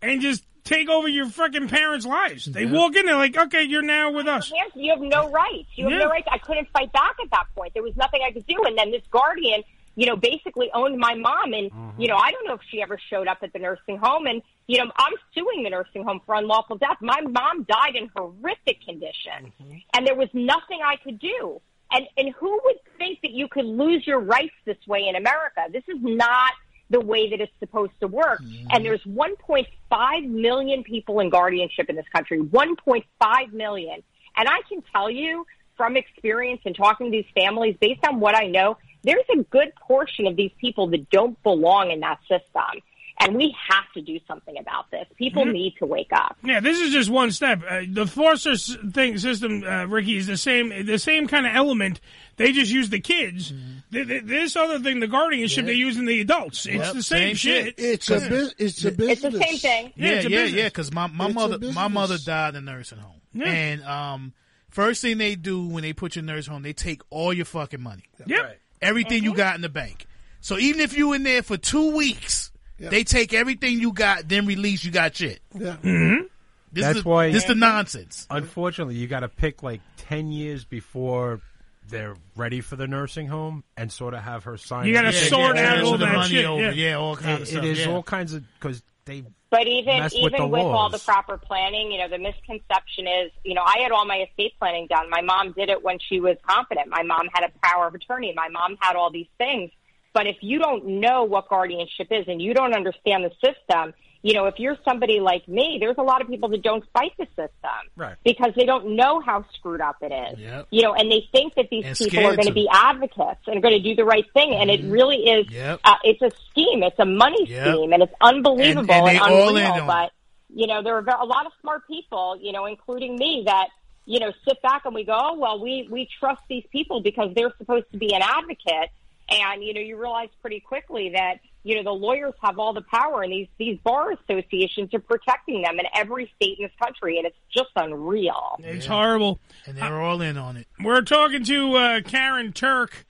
[0.01, 2.45] and just take over your freaking parents' lives.
[2.45, 4.51] They walk in, they're like, okay, you're now with us.
[4.75, 5.69] You have no rights.
[5.75, 5.99] You have Yeah.
[5.99, 6.27] no rights.
[6.31, 7.73] I couldn't fight back at that point.
[7.73, 8.61] There was nothing I could do.
[8.65, 9.63] And then this guardian,
[9.95, 11.53] you know, basically owned my mom.
[11.53, 12.01] And, mm-hmm.
[12.01, 14.27] you know, I don't know if she ever showed up at the nursing home.
[14.27, 16.97] And, you know, I'm suing the nursing home for unlawful death.
[17.01, 19.51] My mom died in horrific condition.
[19.61, 19.77] Mm-hmm.
[19.95, 21.61] And there was nothing I could do.
[21.91, 25.65] And, and who would think that you could lose your rights this way in America?
[25.71, 26.51] This is not
[26.89, 28.41] the way that it's supposed to work.
[28.41, 28.67] Mm-hmm.
[28.71, 32.39] And there's 1.5 million people in guardianship in this country.
[32.39, 34.03] 1.5 million.
[34.35, 35.45] And I can tell you
[35.77, 39.71] from experience and talking to these families, based on what I know, there's a good
[39.75, 42.81] portion of these people that don't belong in that system.
[43.21, 45.05] And we have to do something about this.
[45.17, 45.51] People Mhm.
[45.51, 46.37] need to wake up.
[46.41, 47.61] Yeah, this is just one step.
[47.69, 50.85] Uh, the foster s- thing system, uh, Ricky, is the same.
[50.85, 51.99] The same kind of element.
[52.37, 53.51] They just use the kids.
[53.91, 55.71] Th- th- this other thing, the guardianship, Yeah.
[55.71, 56.65] they use in the adults.
[56.65, 57.75] It's Yep, the same, same shit.
[57.77, 59.11] It's a bus- it's a business.
[59.11, 59.93] It's the same thing.
[59.97, 60.63] Yeah, Yeah, yeah, yeah.
[60.65, 63.47] Because my my It's mother my mother died in a nursing home, Yeah.
[63.51, 64.33] and um,
[64.69, 67.81] first thing they do when they put your nurse home, they take all your fucking
[67.81, 68.61] money, Yep.
[68.81, 70.05] everything you got in the bank.
[70.39, 72.48] So even if you in there for two weeks,
[72.79, 75.41] they take everything you got, then release you got shit.
[75.53, 75.77] Yeah.
[75.83, 76.25] Mm-hmm.
[76.71, 78.27] This That's is the, why this the nonsense.
[78.29, 81.41] Unfortunately, you got to pick like ten years before
[81.89, 84.87] they're ready for the nursing home, and sort of have her sign.
[84.87, 86.61] You gotta sort out all that money shit, over.
[86.61, 86.71] yeah.
[86.71, 87.63] Yeah, all kinds of stuff.
[87.63, 87.91] it is yeah.
[87.91, 91.37] all kinds of because they But even mess even with the with all the proper
[91.37, 95.09] planning, you know, the misconception is, you know, I had all my estate planning done.
[95.09, 96.87] My mom did it when she was competent.
[96.87, 98.33] My mom had a power of attorney.
[98.35, 99.71] My mom had all these things.
[100.13, 104.33] But if you don't know what guardianship is and you don't understand the system, you
[104.33, 107.25] know, if you're somebody like me, there's a lot of people that don't fight the
[107.37, 108.15] system Right.
[108.25, 110.39] because they don't know how screwed up it is.
[110.39, 110.67] Yep.
[110.71, 113.57] You know, and they think that these And people are going to be advocates and
[113.57, 115.49] are going to do the right thing, and it really is.
[115.49, 115.79] Yep.
[115.85, 116.83] Uh, it's a scheme.
[116.83, 117.67] It's a money Yep.
[117.75, 119.85] scheme, and it's unbelievable And- and all unreal.
[119.85, 120.11] but
[120.53, 123.67] you know, there are a lot of smart people, you know, including me, that
[124.05, 127.31] you know, sit back and we go, oh, well, we, we trust these people because
[127.35, 128.89] they're supposed to be an advocate.
[129.29, 132.81] And, you know, you realize pretty quickly that, you know, the lawyers have all the
[132.81, 137.17] power and these, these bar associations are protecting them in every state in this country.
[137.17, 138.57] And it's just unreal.
[138.59, 139.39] It's horrible.
[139.65, 140.67] And they're all in on it.
[140.83, 143.05] We're talking to uh, Karyn Turk,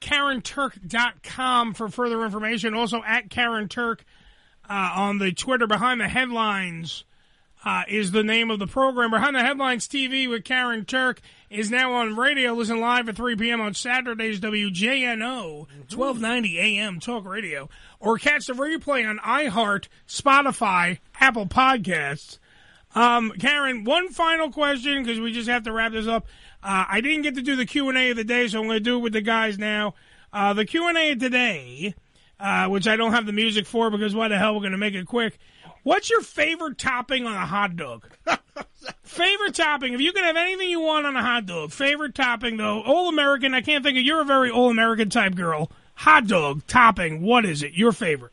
[0.00, 2.74] KarynTurk.com for further information.
[2.74, 4.04] Also at Karyn Turk
[4.68, 5.66] uh, on the Twitter.
[5.66, 7.04] Behind the Headlines
[7.64, 9.10] uh, is the name of the program.
[9.10, 12.52] Behind the Headlines TV with Karyn Turk is now on radio.
[12.52, 13.60] Listen live at 3 p.m.
[13.60, 17.68] on Saturdays, WJNO, 1290 AM Talk Radio.
[18.00, 22.38] Or catch the replay on iHeart, Spotify, Apple Podcasts.
[22.94, 26.26] Um, Karyn, one final question because we just have to wrap this up.
[26.62, 28.66] Uh, I didn't get to do the Q and A of the day, so I'm
[28.66, 29.94] going to do it with the guys now.
[30.32, 31.94] Uh, the Q and A of today,
[32.38, 34.78] uh, which I don't have the music for because why the hell we're going to
[34.78, 35.38] make it quick.
[35.82, 38.08] What's your favorite topping on a hot dog?
[39.02, 39.94] favorite topping.
[39.94, 43.08] If you can have anything you want on a hot dog, favorite topping though, all
[43.08, 43.52] American.
[43.54, 44.04] I can't think of.
[44.04, 45.70] You're a very all American type girl.
[45.96, 47.22] Hot dog topping.
[47.22, 47.72] What is it?
[47.74, 48.32] Your favorite?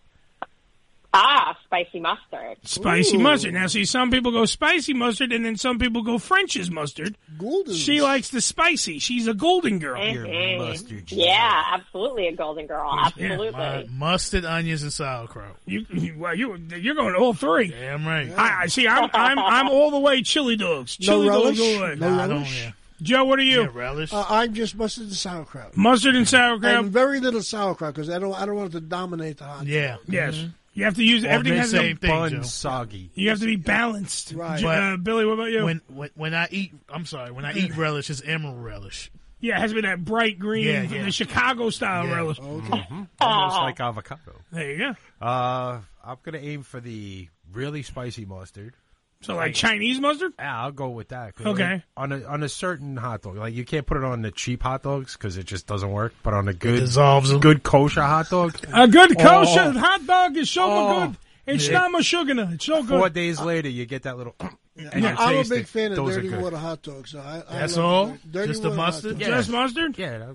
[1.11, 2.57] Ah, spicy mustard.
[2.63, 3.53] Spicy mustard.
[3.55, 7.17] Now, see, some people go spicy mustard, and then some people go French's mustard.
[7.37, 7.73] Golden.
[7.73, 8.99] She likes the spicy.
[8.99, 9.99] She's a golden girl.
[9.99, 11.11] Mhm.
[11.11, 12.95] Yeah, absolutely a golden girl.
[13.05, 13.49] Absolutely.
[13.51, 15.55] My mustard, onions, and sauerkraut.
[15.65, 17.69] You, you, well, you, you're going all three.
[17.69, 18.31] Damn right.
[18.37, 18.87] I, I see.
[18.87, 20.97] I'm, I'm, I'm all the way chili dogs.
[20.99, 21.57] No Chili relish?
[21.57, 21.95] dogs all.
[21.95, 22.61] No Nah, I don't, relish?
[22.63, 22.71] yeah.
[23.01, 23.61] Joe, what are you?
[23.61, 24.13] Yeah, relish.
[24.13, 25.75] Uh, I'm just mustard and sauerkraut.
[25.77, 26.71] Mustard and sauerkraut.
[26.83, 29.65] And very little sauerkraut because I don't I don't want it to dominate the hot.
[29.65, 29.95] Yeah.
[30.05, 30.45] Yes.
[30.79, 32.41] You have to use All everything the has same to thing, Bun Joe.
[32.41, 33.11] soggy.
[33.13, 34.31] You have to be balanced.
[34.33, 34.59] Right.
[34.59, 35.65] J- Uh, Billy, what about you?
[35.65, 37.31] When, when when I eat, I'm sorry.
[37.31, 39.11] When I eat relish, it's emerald relish.
[39.41, 41.03] yeah, it has to be that bright green, Yeah, yeah.
[41.03, 42.15] the Chicago style Yeah.
[42.15, 42.39] relish.
[42.39, 43.03] Mm-hmm.
[43.21, 44.33] Almost like avocado.
[44.51, 45.25] There you go.
[45.25, 48.73] Uh, I'm gonna aim for the really spicy mustard.
[49.21, 50.31] So like Chinese mustard?
[50.39, 51.33] Yeah, I'll go with that.
[51.45, 51.73] Okay.
[51.73, 54.31] like, on a on a certain hot dog, like you can't put it on the
[54.31, 56.13] cheap hot dogs because it just doesn't work.
[56.23, 57.41] But on a good dissolves 'em.
[57.41, 59.23] good kosher hot dog, A good Oh.
[59.23, 61.07] kosher hot dog is so Oh.
[61.07, 61.17] good.
[61.53, 61.79] It's Yeah.
[61.79, 62.53] not mashugana.
[62.53, 62.97] It's so good.
[62.97, 64.35] four days later you get that little.
[64.77, 65.67] and No, I'm a big it.
[65.67, 67.09] fan of Those dirty water hot dogs.
[67.11, 68.05] So I, I That's all?
[68.07, 69.19] dirty- dirty Just the mustard?
[69.19, 69.27] Yeah.
[69.31, 69.97] Just mustard?
[69.97, 70.31] Yeah,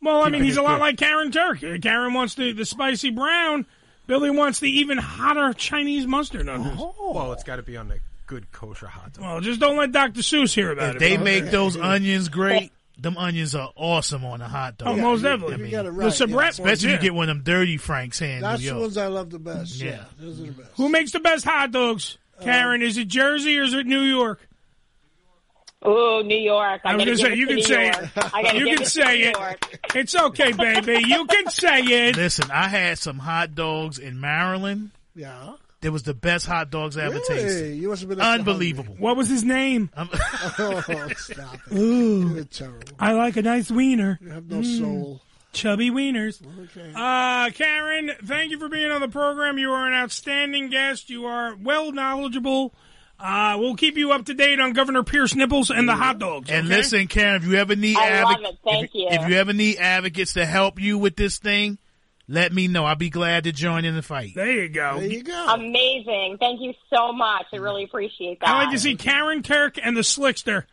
[0.00, 0.80] Well, I mean, he's a lot good.
[0.80, 1.58] like Karyn Turk.
[1.58, 3.66] Uh, Karyn wants the, the spicy brown.
[4.06, 6.78] Billy wants the even hotter Chinese mustard on his.
[6.78, 7.98] well, it's got to be on the
[8.32, 9.24] good kosher hot dog.
[9.24, 10.20] Well, just don't let Dr.
[10.20, 10.98] Seuss hear about If it.
[11.00, 11.24] they bro.
[11.24, 14.88] make those onions great, them onions are awesome on a hot dog.
[14.88, 15.54] Oh, most definitely.
[15.54, 16.12] I You got it the right.
[16.12, 16.36] Sabrett yeah.
[16.36, 16.94] ones, especially yeah.
[16.96, 19.30] if you get one of them dirty Franks here in That's the ones I love
[19.30, 19.76] the best.
[19.80, 20.04] Yeah, Yeah.
[20.18, 20.70] those are the best.
[20.76, 22.16] Who makes the best hot dogs?
[22.40, 24.40] Uh, Karyn, is it Jersey or is it New York?
[25.86, 26.80] Ooh, New York.
[26.84, 28.54] I, I was gonna say you can say it.
[28.54, 29.36] You can say it.
[29.96, 31.04] It's okay, baby.
[31.06, 32.16] You can say it.
[32.16, 34.92] Listen, I had some hot dogs in Maryland.
[35.16, 35.54] Yeah.
[35.82, 37.42] It was the best hot dogs I ever Really?
[37.42, 37.76] tasted.
[37.76, 38.94] You must have been Unbelievable.
[38.98, 39.90] What was his name?
[39.96, 41.76] oh, stop it.
[41.76, 42.34] Ooh.
[42.34, 42.80] You're terrible.
[42.98, 44.18] I like a nice wiener.
[44.22, 44.78] You have no Mm.
[44.78, 45.22] soul.
[45.52, 46.40] Chubby wieners.
[46.64, 46.92] Okay.
[46.94, 49.58] Uh, Karyn, thank you for being on the program.
[49.58, 51.10] You are an outstanding guest.
[51.10, 52.72] You are well knowledgeable.
[53.20, 56.48] Uh, we'll keep you up to date on Governor Pierce Nipples and the hot dogs.
[56.50, 56.76] And okay?
[56.76, 58.58] listen, Karyn, if you ever need I love advoc- it.
[58.64, 59.08] Thank if, you.
[59.10, 61.78] if you ever need advocates to help you with this thing,
[62.32, 62.84] let me know.
[62.86, 64.32] I'll be glad to join in the fight.
[64.34, 64.98] There you go.
[64.98, 65.46] There you go.
[65.54, 66.38] Amazing.
[66.40, 67.44] Thank you so much.
[67.52, 68.48] I really appreciate that.
[68.48, 70.64] I like to see Karyn Turk and the Slickster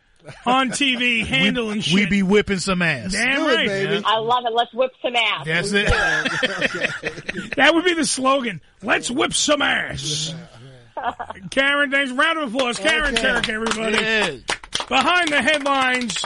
[0.46, 1.94] on TV handling shit.
[1.94, 3.12] We be whipping some ass.
[3.12, 3.66] Damn Do right.
[3.68, 4.02] baby.
[4.06, 4.52] I love it.
[4.54, 5.44] Let's whip some ass.
[5.46, 5.90] That's it.
[7.56, 8.62] That would be the slogan.
[8.82, 10.34] Let's whip some ass.
[11.50, 12.10] Karyn, thanks.
[12.12, 12.78] Round of applause.
[12.78, 13.22] Karyn Okay.
[13.22, 13.96] Turk, everybody.
[13.98, 14.36] Yeah.
[14.88, 16.24] Behind the headlines,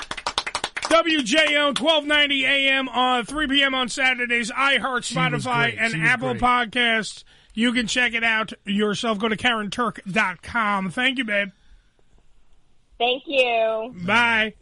[0.95, 3.75] WJNO 1290 AM on uh, 3 p.m.
[3.75, 6.43] on Saturdays, iHeart, She Spotify, and Apple great.
[6.43, 7.25] Podcasts.
[7.53, 9.19] You can check it out yourself.
[9.19, 10.91] Go to KarynTurk.com.
[10.91, 11.49] Thank you, babe.
[12.99, 13.93] Thank you.
[14.07, 14.55] Bye.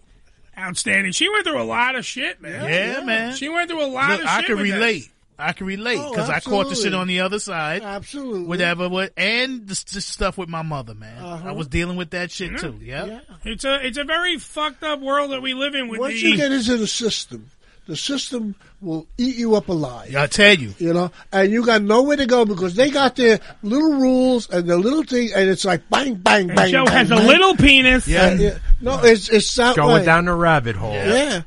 [0.59, 1.13] Outstanding.
[1.13, 2.65] She went through a lot of shit, man.
[2.67, 3.35] Yeah, man.
[3.37, 4.47] She went through a lot Look, of I shit.
[4.47, 4.75] can with that.
[4.75, 5.12] relate.
[5.43, 7.83] I can relate Oh, because I caught the shit on the other side.
[7.83, 8.45] Absolutely.
[8.45, 11.23] Whatever, what, and the, the stuff with my mother, man.
[11.23, 11.49] Uh-huh.
[11.49, 12.79] I was dealing with that shit too.
[12.81, 13.07] Yep.
[13.07, 13.21] Yeah.
[13.45, 16.21] It's a it's a very fucked up world that we live in with Once the
[16.29, 17.51] you get into the system,
[17.87, 20.15] the system will eat you up alive.
[20.15, 20.73] I tell you.
[20.79, 24.69] You know, and you got nowhere to go because they got their little rules and
[24.69, 26.71] their little thing, and it's like bang, bang, And bang.
[26.71, 27.27] Joe bang, has a bang.
[27.27, 28.07] little penis.
[28.07, 28.33] Yeah.
[28.35, 28.59] Yeah.
[28.81, 30.05] No, it's it's that Going way.
[30.05, 30.93] down the rabbit hole.
[30.93, 31.43] Yeah.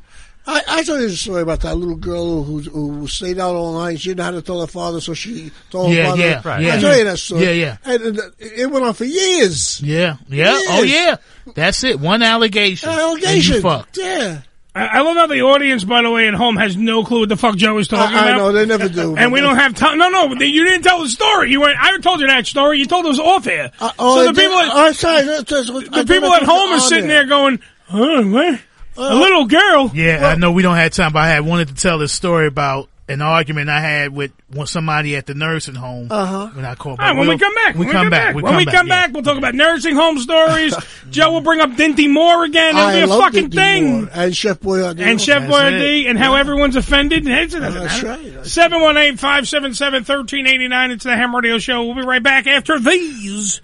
[0.48, 3.74] I, I told you the story about that little girl who who stayed out all
[3.80, 4.00] night.
[4.00, 6.22] She didn't know how to tell her father, so she told her father.
[6.22, 6.62] yeah, Right.
[6.62, 6.76] yeah.
[6.76, 7.44] I told you that story.
[7.46, 7.78] Yeah, yeah.
[7.84, 9.82] And, and it went on for years.
[9.82, 10.60] Yeah, yeah.
[10.70, 11.16] Oh yeah.
[11.56, 12.00] That's it.
[12.00, 12.90] One allegation.
[12.90, 13.30] Allegation.
[13.34, 13.98] And you fucked.
[13.98, 14.42] Yeah.
[14.78, 17.30] I, I love how the audience, by the way, at home has no clue what
[17.30, 19.16] the fuck Joe is talking I, I know they never do.
[19.18, 19.98] And we don't have time.
[19.98, 21.50] No, no, you didn't tell the story.
[21.50, 21.78] You went.
[21.80, 22.80] I told you that story.
[22.80, 23.72] You told us off air.
[23.80, 26.34] Uh, oh, so I the did- people, at, oh, sorry, that's- that's I the people
[26.34, 27.22] at home are sitting there.
[27.22, 27.60] there going,
[27.92, 28.60] Oh, what?
[28.98, 29.90] A little girl.
[29.94, 32.48] Yeah, I know we don't have time, but I had wanted to tell this story
[32.48, 36.08] about an argument I had with with somebody at the nursing home.
[36.10, 36.48] Uh-huh.
[36.54, 37.00] When I called.
[37.00, 38.34] All right, when we come back, we when come back.
[38.34, 39.06] when come we back, come yeah.
[39.06, 40.76] back, we'll talk about nursing home stories.
[41.12, 42.76] Joe will bring up Dinty Moore again.
[42.76, 44.02] It'll I be a love fucking Dinty thing.
[44.02, 45.02] Moore and Chef Boyardee.
[45.02, 46.08] And Chef Boyardee it.
[46.08, 47.26] and how everyone's offended.
[47.26, 48.20] That's That's right.
[48.20, 50.92] 718-577-1389.
[50.92, 51.84] It's the Ham Radio Show.
[51.84, 53.62] We'll be right back after these.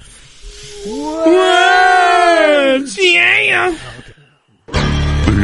[0.85, 2.97] Words.
[2.99, 3.75] Yeah.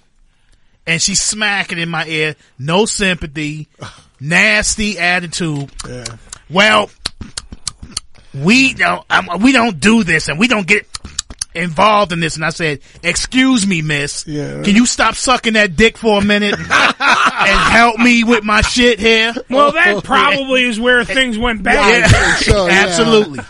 [0.87, 2.35] and she's smacking in my ear.
[2.59, 3.68] No sympathy,
[4.18, 5.70] nasty attitude.
[6.49, 6.91] Well,
[8.35, 9.05] we don't.
[9.11, 10.87] Um, we don't do this, and we don't get
[11.55, 12.37] involved in this.
[12.37, 14.26] And I said, "Excuse me, Miss.
[14.26, 14.62] Yeah.
[14.62, 18.99] Can you stop sucking that dick for a minute?" and help me with my shit
[18.99, 19.35] here.
[19.49, 21.72] Well, that probably is where things went Yeah,
[22.11, 22.49] bad.
[22.89, 23.41] absolutely.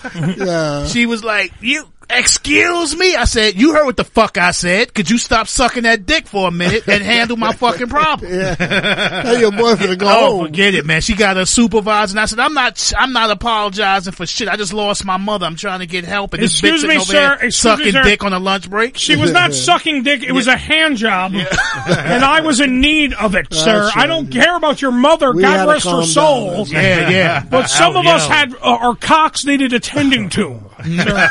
[0.44, 0.86] Yeah.
[0.86, 4.94] She was like, "You excuse me?" I said, "You heard what the fuck I said?
[4.94, 9.22] Could you stop sucking that dick for a minute and handle my fucking problem?" Yeah.
[9.22, 10.46] Tell your boyfriend to go oh, home.
[10.46, 11.00] forget it, man.
[11.00, 14.48] She got a supervisor, and I said, "I'm not, I'm not apologizing for shit.
[14.48, 15.46] I just lost my mother.
[15.46, 17.20] I'm trying to get help." And this bitch me, over sir.
[17.20, 18.02] here Excuse me, sucking sir.
[18.02, 18.96] dick on a lunch break.
[18.96, 20.22] She was not sucking dick.
[20.22, 21.32] It was a hand job.
[21.86, 23.90] and I was in need of it, sir.
[23.94, 25.32] I don't care about your mother.
[25.32, 26.64] We God rest her soul.
[26.64, 26.66] down.
[26.66, 27.44] Yeah, yeah.
[27.44, 30.60] But some of us had, uh, our cocks needed attending to.
[30.84, 31.30] Sir,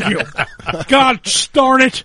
[0.00, 0.84] Thank you.
[0.88, 1.20] God
[1.52, 2.04] darn it.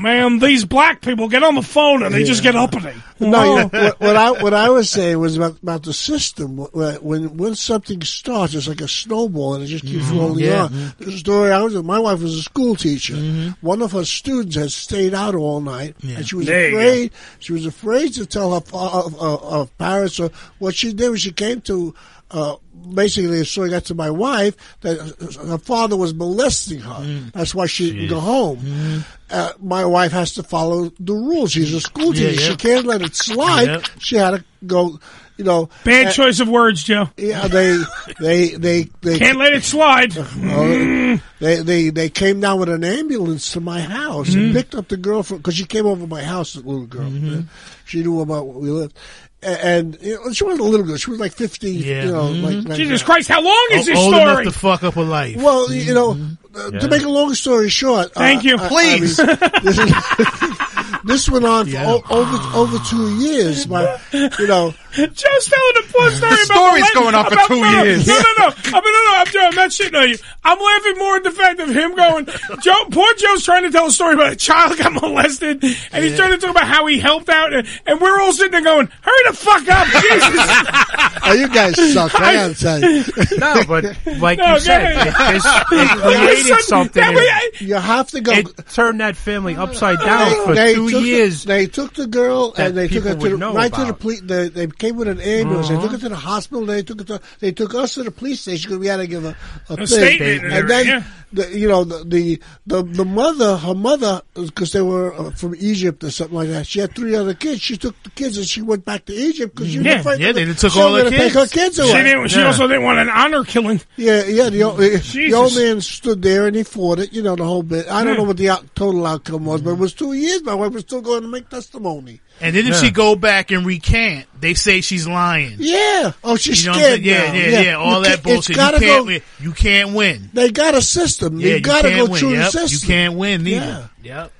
[0.00, 2.92] Man, these black people get on the phone and they just get uppity.
[3.20, 3.56] No, Oh.
[3.58, 6.56] you what, what I what I was saying was about, about the system.
[6.58, 10.64] When when when something starts, it's like a snowball, and it just keeps rolling yeah.
[10.64, 10.92] on.
[10.98, 13.16] The story I was my wife was a school teacher.
[13.60, 17.12] One of her students had stayed out all night, and she was There afraid.
[17.40, 20.16] She was afraid to tell her, fa- uh, uh, uh, parents.
[20.16, 21.94] So what she did was she came to.
[22.30, 22.56] Uh,
[22.92, 24.98] basically, the story got to my wife that
[25.46, 27.30] her father was molesting her.
[27.32, 29.04] That's why she didn't go home.
[29.30, 31.52] Uh, my wife has to follow the rules.
[31.52, 32.30] She's a school teacher.
[32.40, 32.48] yeah.
[32.50, 33.66] She can't let it slide.
[33.68, 33.84] Yep.
[33.98, 34.98] She had to go.
[35.36, 37.08] You know, Bad uh, choice of words, Joe.
[37.16, 37.76] Yeah, they
[38.20, 40.12] they they they Can't let it slide.
[40.16, 44.38] Oh, they they they came down with an ambulance to my house Mm-hmm.
[44.40, 47.10] and picked up the girl from because she came over my house, the little girl.
[47.10, 47.38] Mm-hmm.
[47.38, 47.42] Uh,
[47.84, 48.96] She knew about where we lived,
[49.44, 50.96] and you know, she wasn't a little girl.
[50.96, 51.72] She was like fifty.
[51.72, 52.04] Yeah.
[52.04, 52.42] You know, Mhm.
[52.42, 53.06] like, like Jesus that.
[53.06, 54.30] Christ, how long is this old story?
[54.42, 55.36] enough to fuck up a life.
[55.36, 56.18] Well, you know,
[56.56, 58.56] uh, to make a long story short, Thank uh, you.
[58.58, 59.18] I- I Please.
[59.18, 59.26] mean,
[59.62, 60.58] this, is-
[61.04, 63.66] this went on for o- over over two years.
[63.68, 67.36] My, you know, Joe's telling a full story The about story's molest- going on for
[67.48, 68.06] two no, no, years.
[68.06, 68.44] No, no, no.
[68.46, 69.14] I mean, no, no.
[69.16, 70.16] I'm, Joe, I'm not shitting on you.
[70.44, 72.26] I'm laughing more at the fact of him going.
[72.62, 76.16] Joe, poor Joe's trying to tell a story about a child got molested, and he's
[76.16, 78.88] trying to talk about how he helped out, and, and we're all sitting there going,
[79.00, 82.14] "Hurry the fuck up, Jesus!" oh, you guys suck.
[82.20, 83.04] I gotta tell you.
[83.38, 83.84] No, but
[84.18, 87.00] like No, you said, it, this, it created son, something.
[87.00, 88.32] that and way You have to go.
[88.32, 91.42] it turned that family upside down for they two years.
[91.44, 93.72] The, they took the girl that and they took her to the, would know right
[93.72, 94.20] to the police.
[94.20, 95.68] They, they came with an ambulance.
[95.68, 95.84] They Uh-huh.
[95.88, 96.66] took it to the hospital.
[96.66, 97.20] They took it to.
[97.40, 99.34] They took us to the police station because we had to give a,
[99.68, 99.86] a, thing.
[99.86, 104.72] statement and then, everything, the, you know, the, the the the mother, her mother, because
[104.72, 106.66] they were uh, from Egypt or something like that.
[106.66, 107.60] She had three other kids.
[107.60, 110.00] She took the kids and she went back to Egypt because she was Yeah.
[110.00, 110.20] afraid.
[110.20, 111.52] Yeah, they took she all was her gonna take kids.
[111.52, 112.02] her kids she away.
[112.04, 112.28] didn't.
[112.28, 112.46] She Yeah.
[112.46, 113.80] also didn't want an honor killing.
[113.96, 114.48] Yeah, yeah.
[114.50, 117.12] The, old- the old man stood there and he fought it.
[117.12, 117.88] You know the whole bit.
[117.88, 120.42] I don't know what the out, total outcome was, but it was two years.
[120.42, 122.20] My wife was still going to make testimony.
[122.40, 125.56] And then if she go back and recant, they say she's lying.
[125.58, 126.12] Yeah.
[126.22, 127.04] Oh, she's You know scared saying?
[127.04, 127.34] Yeah, now.
[127.34, 128.56] yeah, yeah, All You that bullshit.
[128.56, 129.04] You can't go.
[129.04, 129.22] win.
[129.40, 130.30] You can't win.
[130.34, 131.38] They got a system.
[131.40, 132.18] Yeah, you you got to go win.
[132.20, 132.88] through Yep, the system.
[132.88, 133.56] You can't win Yeah.
[133.56, 133.90] either.
[134.02, 134.32] Yep.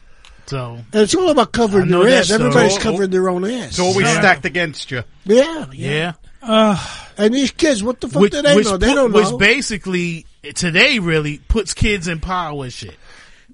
[0.46, 2.26] So And it's all about covering I know your that ass.
[2.26, 2.40] story.
[2.48, 3.68] Everybody's covering their own ass.
[3.70, 4.18] It's always Yeah.
[4.18, 5.02] stacked against you.
[5.24, 5.66] Yeah.
[5.72, 6.12] yeah.
[6.42, 6.76] Uh,
[7.16, 8.76] And these kids, what the fuck which, do they which know?
[8.76, 9.30] They don't know.
[9.30, 12.96] which basically today really puts kids in power and shit.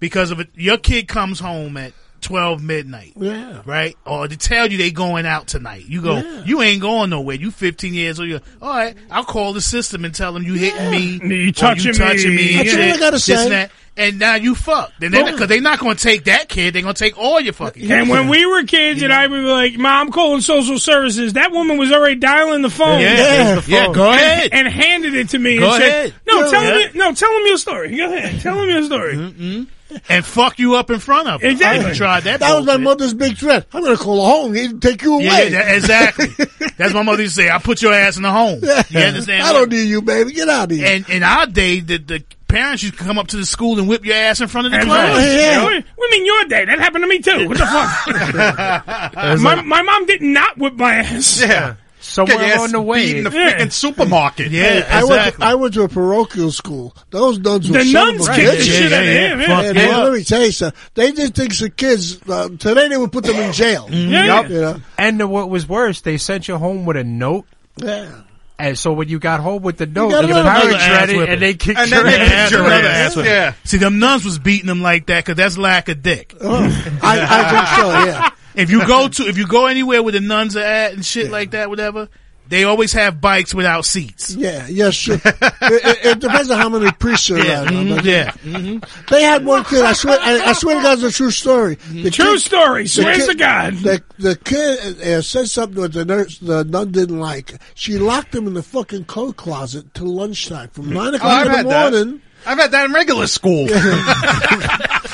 [0.00, 3.62] Because if it, your kid comes home at twelve midnight, yeah.
[3.64, 3.96] right?
[4.06, 5.84] Or to tell you they going out tonight.
[5.86, 6.44] You go, Yeah.
[6.44, 7.36] you ain't going nowhere.
[7.36, 8.28] You fifteen years old.
[8.28, 11.52] You're, all right, I'll call the system and tell them you hitting me, You or
[11.52, 12.36] touching you touching me.
[12.36, 13.42] me, and That's all I gotta this say.
[13.42, 13.70] and that.
[13.96, 15.02] And now you fucked.
[15.02, 16.72] And they're because they're not going to take that kid.
[16.74, 17.82] They're going to take all your fucking.
[17.82, 17.92] kids.
[17.92, 21.34] And when we were kids, and I would be like, "Mom, I'm calling social services,"
[21.34, 23.00] that woman was already dialing the phone.
[23.00, 23.12] Yeah,
[23.48, 23.54] Yeah.
[23.56, 23.92] the phone.
[23.92, 24.48] go and, ahead.
[24.52, 25.58] and handed it to me.
[25.58, 26.14] Go and said, ahead.
[26.26, 26.50] No, Yeah.
[26.50, 26.86] tell Yeah.
[26.86, 26.90] him.
[26.94, 27.94] No, tell him your story.
[27.96, 28.40] Go ahead.
[28.40, 29.14] Tell him your story.
[29.16, 29.62] Mm-hmm.
[30.08, 31.50] And fuck you up in front of them.
[31.50, 31.90] Exactly.
[31.90, 32.40] I tried that.
[32.40, 32.84] That was my bullshit.
[32.84, 33.66] mother's big threat.
[33.72, 35.48] I'm going to call a home and take you Yeah, away.
[35.50, 36.26] that- exactly.
[36.76, 37.50] That's what my mother used to say.
[37.50, 38.60] I put your ass in the home.
[38.88, 39.42] You understand?
[39.42, 40.32] I don't need you, baby.
[40.32, 40.86] Get out of here.
[40.86, 43.88] And in our day, the, the parents used to come up to the school and
[43.88, 45.16] whip your ass in front of the And class.
[45.16, 45.62] Oh, yeah.
[45.64, 46.64] What do you mean your day?
[46.64, 47.48] That happened to me too.
[47.48, 49.40] What the fuck?
[49.40, 51.40] my, my mom did not whip my ass.
[51.40, 51.74] Yeah.
[52.02, 53.58] Somewhere Get your along ass the beat way, in the Yeah.
[53.58, 54.50] freaking supermarket.
[54.50, 55.44] Yeah, I went, to, exactly.
[55.46, 56.96] I went to a parochial school.
[57.10, 58.62] Those nuns were The son nuns of a kicked the bitch.
[58.78, 59.40] shit out of yeah, him.
[59.40, 59.46] yeah.
[59.48, 59.56] yeah.
[59.56, 59.72] Fuck yeah.
[59.72, 60.80] they- let me tell you something.
[60.94, 62.18] They did things to kids.
[62.28, 63.86] Uh, today they would put them in jail.
[63.90, 64.42] Yeah.
[64.48, 64.80] You know?
[64.98, 67.44] and what was worse, they sent you home with a note.
[67.76, 68.08] Yeah.
[68.58, 71.10] And so when you got home with the note, got your another parents ass read
[71.10, 71.32] it whipping.
[71.32, 72.40] and they kicked And your then they ass.
[72.50, 73.16] kicked your Another ass.
[73.16, 73.24] ass.
[73.24, 73.52] Yeah.
[73.64, 76.34] See, them nuns was beating them like that because that's lack of dick.
[76.40, 76.56] Oh,
[77.02, 78.30] I, I think so, yeah.
[78.60, 81.30] If you go to, if you go anywhere where the nuns are at and shit
[81.30, 82.08] like that, whatever,
[82.48, 84.34] they always have bikes without seats.
[84.34, 85.14] Yeah, yes, sure.
[85.24, 87.86] it, it, it depends on how many priests are Yeah, around.
[87.86, 88.32] mhm, But yeah.
[89.08, 89.84] They had one kid.
[89.84, 90.18] I swear.
[90.20, 91.76] I, I swear to God, it's a true story.
[91.92, 92.82] The True kid- story.
[92.84, 93.74] the Swears kid- to God.
[93.74, 97.54] The the kid uh, said something that the nurse, the nun didn't like.
[97.76, 101.52] She locked him in the fucking coat closet till lunchtime, from nine o'clock I've in
[101.52, 101.92] had the that.
[101.92, 102.20] morning.
[102.46, 103.68] I've had that in regular school.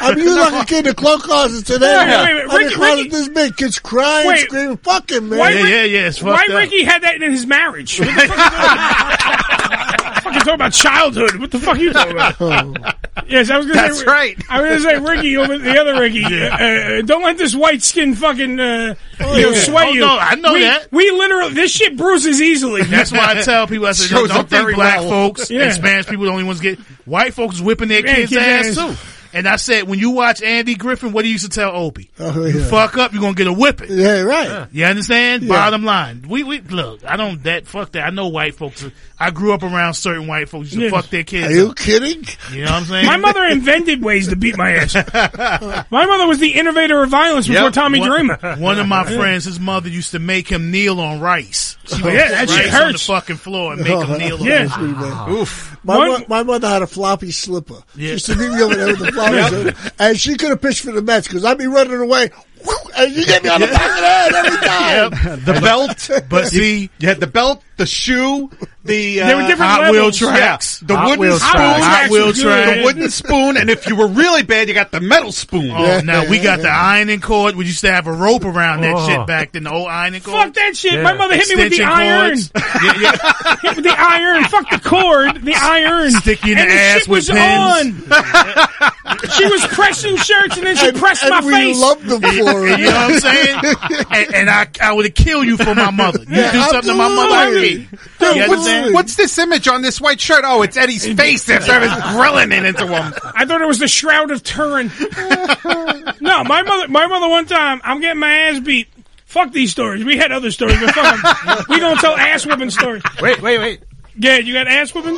[0.00, 1.96] I mean, you like a kid in a clothes closet today.
[1.98, 4.38] Wait, wait, wait, I'm in Ricky- a closet Ricky- this big, kids crying, Wait.
[4.40, 5.38] screaming, fucking man.
[5.38, 6.48] Why Yeah, Rick- yeah, yeah, it's Why up.
[6.48, 7.98] Ricky had that in his marriage?
[8.00, 11.36] What the fuck you fucking talking about childhood.
[11.36, 12.96] What the fuck are you talking about?
[13.28, 14.06] Yes, I was gonna That's say.
[14.06, 14.36] right.
[14.48, 16.24] I was gonna say Ricky over the other Ricky.
[16.24, 19.54] Uh, uh, don't let this white skin fucking uh, you know, yeah.
[19.60, 20.00] sway Oh, you.
[20.00, 20.90] no, I know we, that.
[20.92, 22.82] We literally this shit bruises easily.
[22.82, 25.08] That's why I tell people I said, don't think black well.
[25.10, 25.64] folks Yeah.
[25.64, 28.78] and Spanish people the only ones get white folks whipping their Yeah, kids' kids' ass
[28.78, 28.96] ass.
[28.98, 29.17] too.
[29.32, 32.10] And I said, when you watch Andy Griffith, what do you used to tell Opie?
[32.18, 33.88] Oh, You fuck up, you're gonna get a whipping.
[33.90, 34.68] Yeah, right.
[34.72, 35.42] You understand?
[35.42, 35.48] Yeah.
[35.50, 37.04] Bottom line, we we look.
[37.04, 38.04] I don't that fuck that.
[38.06, 38.84] I know white folks.
[39.20, 41.02] I grew up around certain white folks who used to Yeah.
[41.02, 41.48] fuck their kids.
[41.48, 41.76] Are you up.
[41.76, 42.24] kidding?
[42.52, 43.06] You know what I'm saying?
[43.06, 44.94] My mother invented ways to beat my ass.
[45.90, 47.72] My mother was the innovator of violence before Yep.
[47.72, 48.56] Tommy one, Dreamer.
[48.58, 51.76] One of my friends, his mother used to make him kneel on rice.
[51.86, 54.16] She would Yeah, put that shit rice on the fucking floor and make him oh,
[54.16, 54.38] kneel.
[54.40, 54.62] Yeah.
[54.64, 55.28] on Pretty bad.
[55.30, 55.76] Oof.
[55.84, 57.82] My, One- mo- my mother had a floppy slipper.
[57.96, 59.90] She used to meet me over there with the floppy slipper.
[59.98, 62.30] And she could have pitched for the Mets because I'd be running away.
[62.64, 65.44] Whoo, And she get me on the back of the head every time.
[65.44, 66.10] The belt.
[66.28, 68.50] But see, You had the belt, the shoe,
[68.84, 70.18] the uh, There were different Hot wheel levels.
[70.18, 70.80] tracks.
[70.82, 71.84] Yeah, the Hot wooden wheel spoon, tracks.
[71.84, 72.42] Hot wheel Good.
[72.42, 72.76] track.
[72.78, 75.70] the wooden spoon, and if you were really bad, you got the metal spoon.
[75.70, 77.54] Oh, now we got the ironing cord.
[77.56, 79.06] We used to have a rope around that Oh.
[79.06, 79.64] shit back then.
[79.64, 80.42] The old ironing cord.
[80.46, 80.94] Fuck that shit.
[80.94, 81.02] Yeah.
[81.02, 82.28] My mother hit me with the Extension iron.
[82.30, 82.50] cords.
[82.54, 83.56] yeah, yeah.
[83.62, 84.44] Hit with the iron.
[84.44, 85.42] Fuck the cord.
[85.42, 86.10] The iron.
[86.12, 88.12] Stick you in and the ass shit with was pins.
[88.12, 89.30] on.
[89.30, 91.80] she was pressing shirts and then she pressed and my we face.
[91.80, 92.78] loved them for it.
[92.78, 94.04] You know what I'm saying?
[94.10, 96.20] and, and I, I would kill you for my mother.
[96.20, 97.78] You Yeah, do something to my mother, I absolutely.
[97.80, 97.90] hate.
[98.18, 100.42] Dude, You what's, what's this image on this white shirt?
[100.44, 103.12] Oh, it's Eddie's face after I was grilling it into him.
[103.34, 104.90] I thought it was the Shroud of Turin.
[106.20, 108.88] no, my mother, my mother one time, I'm getting my ass beat.
[109.26, 110.04] Fuck these stories.
[110.04, 111.64] We had other stories, but fuck 'em.
[111.68, 113.02] We gonna tell ass whooping stories.
[113.20, 113.80] Wait, wait, wait.
[114.16, 115.16] Yeah, you got ass whooping?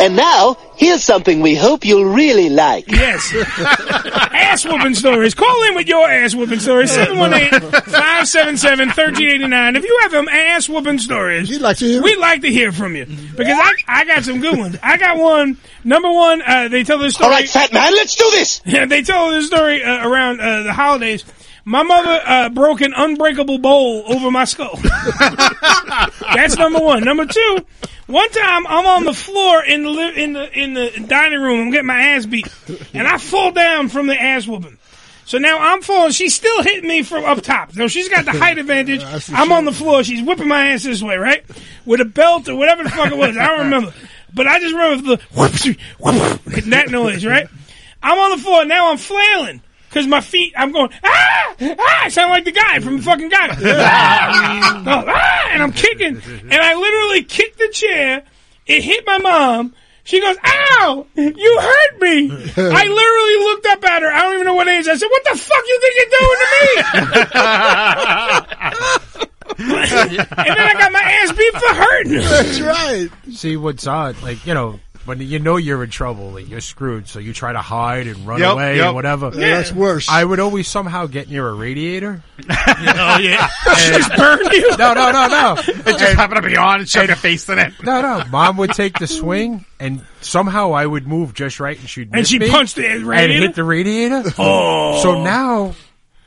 [0.00, 2.90] And now, here's something we hope you'll really like.
[2.90, 3.32] Yes.
[4.50, 5.34] ass whooping stories.
[5.34, 6.90] Call in with your ass whooping stories.
[6.96, 9.76] 718-577-1389.
[9.76, 12.70] If you have some ass whooping stories, You'd like to hear we'd like to hear
[12.72, 13.06] from you.
[13.06, 14.76] Because I, I got some good ones.
[14.82, 15.56] I got one.
[15.84, 17.30] Number one, uh, they tell this story.
[17.30, 18.60] All right, fat man, let's do this.
[18.64, 21.24] Yeah, they tell this story uh, around uh, the holidays.
[21.70, 24.76] My mother uh, broke an unbreakable bowl over my skull.
[26.34, 27.04] That's number one.
[27.04, 27.58] Number two,
[28.08, 31.60] one time I'm on the floor in the li- in the in the dining room.
[31.60, 32.48] I'm getting my ass beat,
[32.92, 34.78] and I fall down from the ass whooping.
[35.26, 36.10] So now I'm falling.
[36.10, 37.70] She's still hitting me from up top.
[37.70, 39.04] So she's got the height advantage.
[39.32, 40.02] I'm on the floor.
[40.02, 41.44] She's whipping my ass this way, right?
[41.86, 43.36] With a belt or whatever the fuck it was.
[43.36, 43.94] I don't remember.
[44.34, 47.46] But I just remember the whoopsie, whoop, that noise, right?
[48.02, 48.64] I'm on the floor.
[48.64, 49.62] Now I'm flailing.
[49.90, 53.28] Cause my feet, I'm going, ah, ah, I sound like the guy from the fucking
[53.28, 53.48] guy.
[53.60, 56.16] ah, ah, and I'm kicking.
[56.16, 58.22] And I literally kicked the chair.
[58.66, 59.74] It hit my mom.
[60.04, 62.30] She goes, ow, you hurt me.
[62.30, 64.12] I literally looked up at her.
[64.12, 64.86] I don't even know what age.
[64.88, 66.46] I said, what the fuck you think you're doing to
[69.16, 69.26] me?
[69.60, 72.12] and then I got my ass beat for hurting.
[72.12, 73.10] That's right.
[73.32, 77.08] See what's odd, like you know, when you know you're in trouble, like you're screwed,
[77.08, 78.86] so you try to hide and run Yep, away yep.
[78.86, 79.30] and whatever.
[79.34, 80.08] Yeah, that's worse.
[80.08, 82.22] I would always somehow get near a radiator.
[82.82, 83.48] Oh yeah.
[83.76, 84.76] Just burned you.
[84.76, 85.54] No, no, no, no.
[85.66, 87.72] It just happened to be on and shove your face in it.
[87.82, 88.24] No, no.
[88.30, 92.12] Mom would take the swing, and somehow I would move just right, and she'd And
[92.16, 93.46] miss she me punched the and radiator?
[93.46, 94.22] hit the radiator.
[94.38, 95.00] Oh.
[95.02, 95.74] So now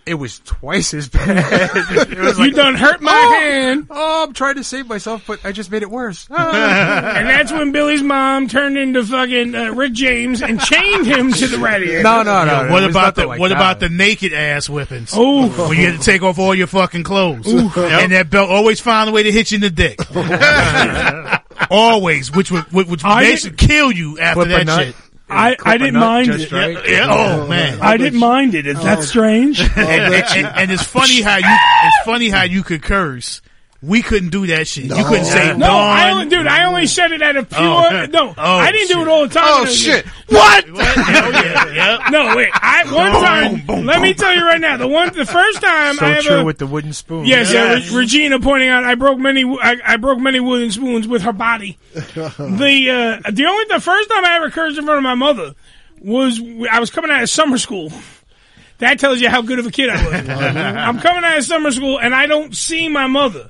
[0.05, 1.33] it was twice as bad.
[2.13, 3.87] It was You like, done hurt my oh, hand.
[3.89, 6.27] Oh, I'm trying to save myself, but I just made it worse.
[6.29, 11.47] and that's when Billy's mom turned into fucking uh, Rick James and chained him to
[11.47, 12.03] the radiator.
[12.03, 12.61] No, no, no.
[12.61, 13.57] Yo, it what about the like what that.
[13.57, 15.11] about the naked ass whippings?
[15.13, 18.79] Oh, when you had to take off all your fucking clothes, and that belt always
[18.79, 19.99] found a way to hit you in the dick.
[21.69, 24.85] always, which would which, which I basically kill you after Clip that nut?
[24.85, 24.95] shit.
[25.35, 26.51] I, I didn't mind it.
[26.51, 26.73] right?
[26.85, 28.67] Yeah, yeah, oh, oh man, I didn't mind it.
[28.67, 29.01] Is that oh.
[29.01, 29.59] strange?
[29.59, 33.41] and, and, and, and it's funny how you it's funny how you could curse.
[33.85, 34.85] We couldn't do that shit.
[34.85, 36.11] You couldn't say No, I Dawn.
[36.21, 37.59] only, dude, I only said it at a pure.
[37.61, 38.05] Oh.
[38.09, 39.43] No, Oh, I didn't do it all the time.
[39.45, 40.05] Oh shit!
[40.29, 40.65] What?
[40.69, 42.09] oh, yeah, yeah.
[42.09, 42.47] No, wait.
[42.53, 43.11] I one
[43.67, 43.85] time.
[43.85, 44.77] let me tell you right now.
[44.77, 46.45] The one, the first time So I true ever.
[46.45, 47.25] with the wooden spoon.
[47.25, 51.05] Yes, yeah, Re- Regina pointing out I broke many I, I broke many wooden spoons
[51.05, 51.77] with her body.
[51.93, 55.55] the uh, the only the first time I ever cursed in front of my mother
[55.99, 56.39] was
[56.71, 57.91] I was coming out of summer school.
[58.77, 60.29] That tells you how good of a kid I was.
[60.29, 63.49] I'm coming out of summer school and I don't see my mother.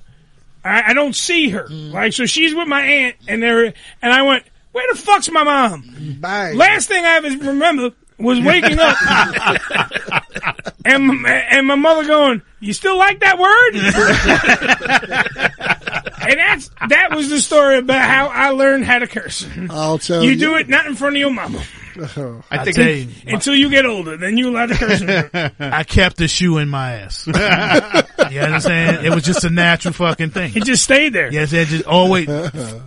[0.64, 1.68] I, I don't see her.
[1.68, 1.92] Mm.
[1.92, 3.74] Like so, she's with my aunt and there and
[4.14, 6.56] I went, "Where the fuck's my mom?" Bang.
[6.58, 8.96] Last thing I ever remember was waking up
[10.86, 13.76] and and my mother going, "You still like that word?"
[16.30, 19.46] and that's that was the story about how I learned how to curse.
[19.70, 20.38] I'll tell You you.
[20.38, 21.62] do it not in front of your mama.
[21.98, 25.52] I think tell you, until you get older, then you allowed to curse.
[25.60, 27.28] I kept the shoe in my ass.
[28.32, 29.06] you understand?
[29.06, 30.54] It was just a natural fucking thing.
[30.56, 31.32] It just stayed there.
[31.32, 32.28] Yes, it just always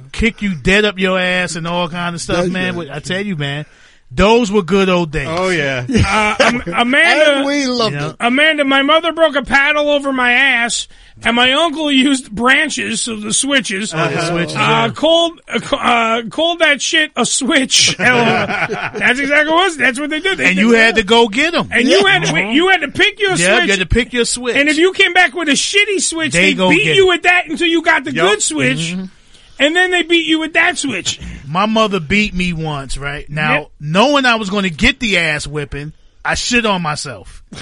[0.13, 2.79] kick you dead up your ass and all kind of stuff, man.
[2.91, 3.67] I tell you, man,
[4.11, 5.27] those were good old days.
[5.29, 5.85] Oh yeah.
[6.09, 8.17] Uh, Am- Amanda, And we loved it.
[8.21, 10.87] Amanda, my mother broke a paddle over my ass,
[11.25, 13.93] and my uncle used branches, so the switches.
[13.93, 14.91] Oh, the switches, Uh, yeah.
[14.95, 17.97] called uh, uh, called that shit a switch.
[17.99, 19.77] That's exactly what it was.
[19.77, 20.39] That's what they did.
[20.39, 20.79] They and did you that.
[20.87, 21.69] had to go get them.
[21.73, 23.65] And you had to, you had to pick your Yeah, switch.
[23.67, 24.57] you had to pick your switch.
[24.57, 27.09] And if you came back with a shitty switch, They they, beat you it.
[27.09, 28.29] with that until you got the Yup.
[28.31, 28.93] good switch.
[28.95, 29.11] Mhm.
[29.59, 31.19] And then they beat you with that switch.
[31.47, 33.29] My mother beat me once, right?
[33.31, 33.71] Now, Yep.
[33.81, 35.93] knowing I was going to get the ass whipping,
[36.25, 37.43] I shit on myself.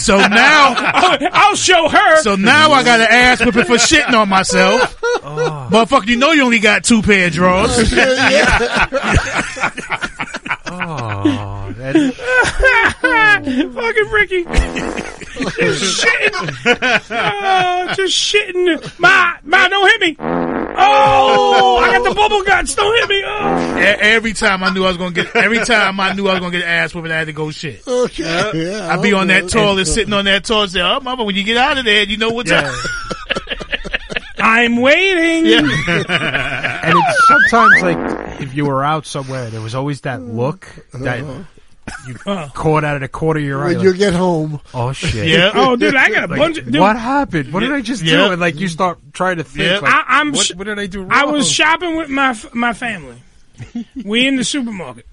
[0.00, 0.74] so now,
[1.32, 2.22] I'll, show her.
[2.22, 4.98] so now I got an ass whipping for shitting on myself.
[5.02, 5.68] Oh.
[5.70, 7.76] Motherfucker, you know you only got two pair of drawers.
[10.68, 11.94] Oh, that,
[13.74, 14.44] Fucking Ricky.
[15.50, 17.02] Just shitting.
[17.88, 18.98] Oh, just shitting.
[18.98, 20.16] Ma, ma, don't hit me.
[20.18, 22.74] Oh, I got the bubble guts.
[22.74, 23.22] Don't hit me.
[23.24, 23.76] Oh.
[23.78, 26.40] E- every time I knew I was gonna get, every time I knew I was
[26.40, 27.86] gonna get an ass whipping, I had to go shit.
[27.86, 28.22] Okay.
[28.54, 28.88] Yeah.
[28.92, 31.56] I'd be on that toilet, sitting on that toilet, say, "Oh, mama, when you get
[31.56, 32.68] out of there, you know what's Yeah.
[32.70, 32.74] up."
[34.38, 35.52] I'm waiting.
[35.52, 35.66] and
[36.98, 41.24] it's sometimes like if you were out somewhere, there was always that look that
[42.06, 42.14] you
[42.54, 43.66] caught out of the corner of your eye.
[43.68, 44.60] When like, you get home.
[44.74, 45.28] oh shit!
[45.28, 45.52] Yeah.
[45.54, 46.64] Oh, dude, I got a Like, bunch of.
[46.70, 47.52] Dude, what happened?
[47.52, 48.32] What did I just do?
[48.32, 49.78] And like you start trying to think, Yeah.
[49.78, 50.32] like, I, I'm.
[50.32, 51.12] what, sh- what did I do wrong?
[51.12, 53.16] I was shopping with my my family.
[54.04, 55.06] we in the supermarket.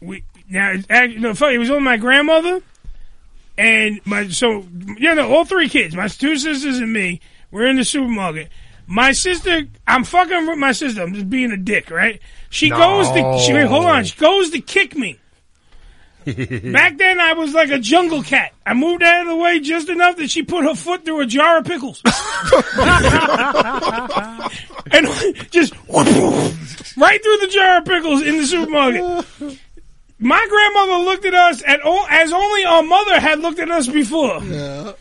[0.00, 1.56] We now it's act- no funny.
[1.56, 2.60] It was with my grandmother
[3.58, 4.64] and my so
[4.98, 7.20] you know all three kids, my two sisters and me.
[7.50, 8.48] We're in the supermarket.
[8.86, 11.02] My sister, I'm fucking with my sister.
[11.02, 12.20] I'm just being a dick, right?
[12.50, 14.04] She goes to she wait, hold on.
[14.04, 15.18] She goes to kick me.
[16.72, 18.52] Back then, I was like a jungle cat.
[18.64, 21.26] I moved out of the way just enough that she put her foot through a
[21.26, 22.00] jar of pickles.
[24.92, 25.06] and
[25.50, 25.74] just
[26.96, 29.26] right through the jar of pickles in the supermarket.
[30.18, 33.88] My grandmother looked at us at all, as only our mother had looked at us
[33.88, 34.40] before.
[34.44, 34.92] Yeah.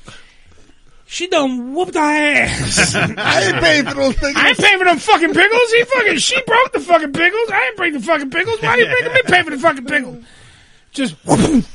[1.12, 2.96] She done whooped our ass.
[2.96, 4.34] I ain't paying for those things.
[4.36, 5.72] I ain't paying for them fucking pickles.
[5.74, 7.50] He fucking, she broke the fucking pickles.
[7.52, 8.62] I ain't break the fucking pickles.
[8.62, 10.24] Why are you making me pay for the fucking pickles?
[10.92, 11.16] Just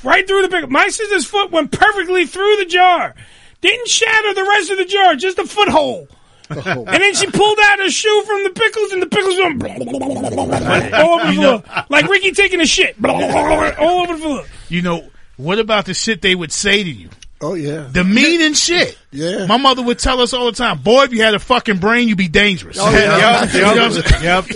[0.04, 0.68] right through the pickle.
[0.68, 3.14] My sister's foot went perfectly through the jar.
[3.60, 6.08] Didn't shatter the rest of the jar, just a foothold.
[6.50, 6.84] Oh.
[6.86, 9.62] And then she pulled out her shoe from the pickles, and the pickles went
[10.94, 14.44] all over the floor, like Ricky taking a shit, all over the floor.
[14.68, 17.08] You know, what about the shit they would say to you?
[17.40, 17.88] Oh yeah.
[17.90, 18.96] The meaning shit.
[19.10, 19.46] Yeah.
[19.46, 22.08] My mother would tell us all the time, boy, if you had a fucking brain,
[22.08, 22.78] you'd be dangerous.
[22.80, 23.44] Oh, yeah.
[23.52, 24.22] You know what I'm?
[24.22, 24.46] Yep.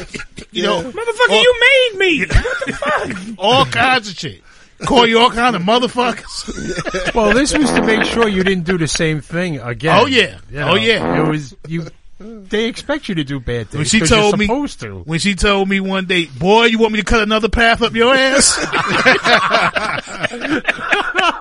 [0.52, 2.20] You know, Motherfucker, you made me.
[2.20, 3.38] What the fuck?
[3.38, 4.42] all kinds of shit.
[4.86, 7.14] Call you all kind of motherfuckers.
[7.14, 9.98] well, this was to make sure you didn't do the same thing again.
[10.00, 10.38] Oh, yeah.
[10.50, 11.22] You Oh, yeah.
[11.24, 11.86] It was you.
[12.18, 13.76] They expect you to do bad things.
[13.78, 14.98] When she 'cause you're told me, supposed to.
[15.06, 17.94] when she told me one day, boy, you want me to cut another path up
[17.94, 18.58] your ass?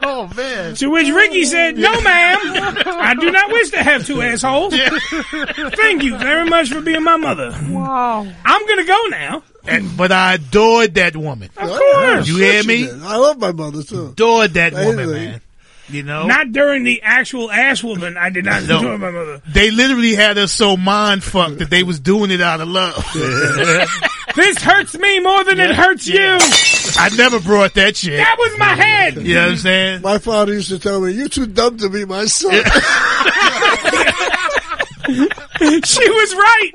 [0.03, 0.75] oh man!
[0.75, 2.37] To which Ricky said, "No, ma'am,
[2.85, 4.73] I do not wish to have two assholes.
[4.73, 4.89] Yeah.
[5.75, 7.53] Thank you very much for being my mother.
[7.69, 8.25] Wow.
[8.45, 9.43] I'm gonna go now.
[9.67, 11.49] And- but I adored that woman.
[11.57, 12.27] Of course.
[12.27, 12.89] You hear me?
[12.89, 14.07] I love my mother too.
[14.07, 15.41] Adored that woman, man.
[15.89, 16.27] You know?
[16.27, 18.15] Not during the actual ass woman.
[18.15, 18.77] I did not No.
[18.77, 19.41] enjoy my mother.
[19.47, 23.03] They literally had us so mind fucked that they was doing it out of love.
[24.35, 26.37] This hurts me more than it hurts you.
[27.01, 28.17] I never brought that shit.
[28.17, 29.15] That was my head.
[29.17, 30.01] You know what I'm saying?
[30.03, 32.51] My father used to tell me, "You're too dumb to be my son."
[35.83, 36.71] she was right.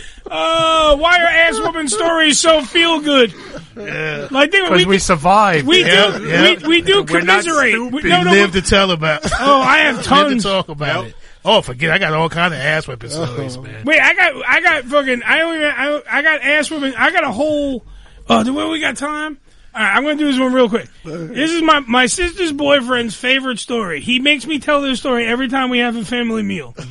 [0.32, 3.34] Oh, why are ass whooping stories so feel good?
[3.76, 5.66] Like they, Because we, survived.
[5.66, 6.42] we Yeah, do yeah.
[6.42, 7.74] we, we do We're not commiserate.
[7.74, 9.22] We, We no, no, live to tell about.
[9.40, 10.42] Oh, I have live tons.
[10.42, 11.14] to talk about it.
[11.44, 11.90] Oh, forget!
[11.90, 13.26] I got all kind of ass whipping uh-huh.
[13.26, 13.84] stories, man.
[13.86, 16.94] Wait, I got, I got fucking, I don't even, I, I got ass whipping.
[16.94, 17.84] I got a whole.
[18.28, 19.38] Oh, do we got time?
[19.72, 20.88] All right, I'm going to do this one real quick.
[21.04, 24.00] This is my my sister's boyfriend's favorite story.
[24.00, 26.74] He makes me tell this story every time we have a family meal.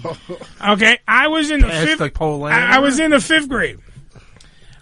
[0.65, 1.99] Okay, I was in the Past fifth.
[1.99, 2.79] the pole I, I eh?
[2.79, 3.79] was in the fifth grade.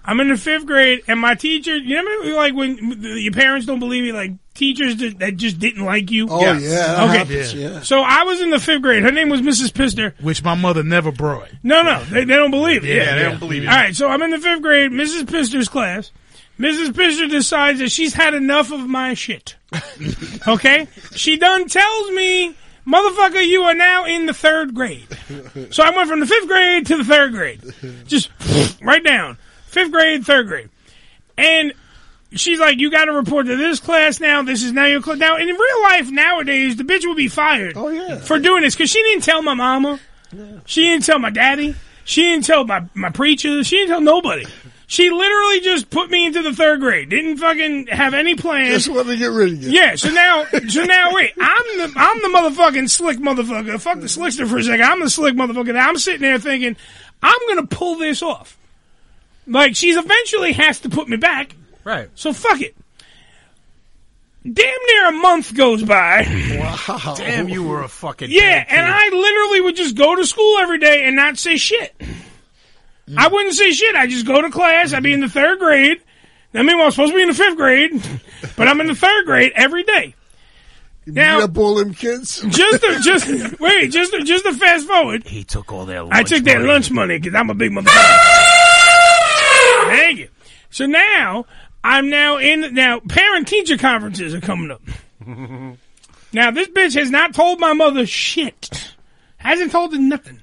[0.04, 1.76] I'm in the fifth grade, and my teacher.
[1.76, 5.84] You remember, like when your parents don't believe you, like teachers that, that just didn't
[5.86, 6.28] like you.
[6.30, 7.18] Oh, yeah, that Okay.
[7.18, 7.82] happens, yeah.
[7.82, 9.04] So I was in the fifth grade.
[9.04, 9.74] Her name was Mrs.
[9.74, 10.16] Pister.
[10.22, 11.50] Which my mother never brought.
[11.62, 12.96] No, no, they, they don't believe it.
[12.96, 13.68] Yeah, they don't believe it.
[13.68, 15.30] All right, so I'm in the fifth grade, Mrs.
[15.30, 16.12] Pister's class.
[16.60, 16.96] Mrs.
[16.96, 19.56] Pister decides that she's had enough of my shit.
[20.48, 20.88] Okay?
[21.14, 22.56] She done tells me,
[22.88, 25.08] motherfucker, you are now in the third grade.
[25.72, 27.62] So I went from the fifth grade to the third grade.
[28.08, 28.30] Just
[28.82, 29.38] right down.
[29.66, 30.70] fifth grade, third grade,
[31.38, 31.74] and
[32.32, 34.42] she's like, "You got to report to this class now.
[34.44, 37.74] This is now your class." Now, in real life nowadays, the bitch would be fired.
[37.76, 40.00] Oh yeah, for doing this because she didn't tell my mama,
[40.66, 41.76] she didn't tell my daddy,
[42.06, 44.46] she didn't tell my my preacher, she didn't tell nobody.
[44.90, 47.10] She literally just put me into the third grade.
[47.10, 48.70] Didn't fucking have any plans.
[48.70, 49.72] Just wanted to get rid of you.
[49.72, 53.82] Yeah, so now, so now, wait, I'm the, I'm the motherfucking slick motherfucker.
[53.82, 54.84] Fuck the slickster for a second.
[54.86, 55.74] I'm the slick motherfucker.
[55.74, 56.78] Now I'm sitting there thinking,
[57.22, 58.58] I'm gonna pull this off.
[59.46, 61.54] Like, she's eventually has to put me back.
[61.84, 62.10] Right.
[62.16, 62.74] So fuck it.
[64.44, 64.56] Damn
[64.88, 66.26] near a month goes by.
[66.88, 67.16] Wow.
[67.18, 68.76] Damn, you were a fucking Yeah, bad kid.
[68.78, 71.94] and I literally would just go to school every day and not say shit.
[73.16, 73.96] I wouldn't say shit.
[73.96, 74.94] I just go to class.
[74.94, 76.02] I'd be in the third grade.
[76.54, 78.02] I mean, I'm supposed to be in the fifth grade,
[78.58, 80.16] but I'm in the third grade every day.
[81.06, 82.42] Now, up all them kids.
[82.42, 85.26] Just to, just wait, just to, just to fast forward.
[85.26, 86.06] He took all their.
[86.12, 88.18] I took their lunch money because I'm a big motherfucker.
[89.88, 90.28] Thank you.
[90.70, 91.46] So now
[91.84, 94.82] I'm now in now parent teacher conferences are coming up.
[96.34, 98.94] Now this bitch has not told my mother shit.
[99.38, 100.42] Hasn't told her nothing.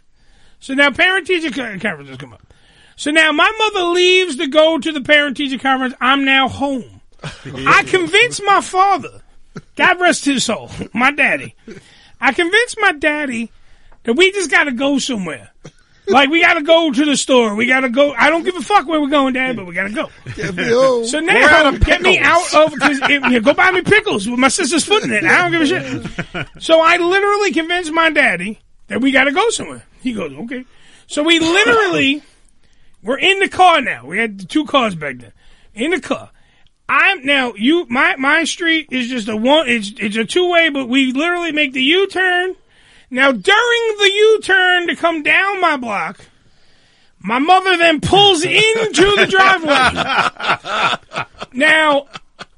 [0.60, 2.53] So now parent teacher conferences come up.
[2.96, 5.94] So now my mother leaves to go to the parent teacher conference.
[6.00, 7.00] I'm now home.
[7.22, 9.22] I convinced my father,
[9.76, 11.54] God rest his soul, my daddy.
[12.20, 13.50] I convinced my daddy
[14.04, 15.50] that we just got to go somewhere.
[16.06, 17.54] Like we got to go to the store.
[17.54, 18.12] We got to go.
[18.12, 20.10] I don't give a fuck where we're going, Dad, but we got to go.
[20.34, 21.06] Get me home.
[21.06, 24.84] So now, get me out of because yeah, go buy me pickles with my sister's
[24.84, 25.24] foot in it.
[25.24, 26.48] I don't give a shit.
[26.62, 28.58] So I literally convinced my daddy
[28.88, 29.82] that we got to go somewhere.
[30.02, 30.66] He goes, okay.
[31.06, 32.22] So we literally
[33.04, 34.06] we're in the car now.
[34.06, 35.32] We had two cars back then.
[35.74, 36.30] In the car.
[36.88, 40.68] I'm now you my my street is just a one it's it's a two way,
[40.68, 42.56] but we literally make the U turn.
[43.10, 46.20] Now during the U turn to come down my block,
[47.18, 51.28] my mother then pulls into the driveway.
[51.54, 52.08] Now,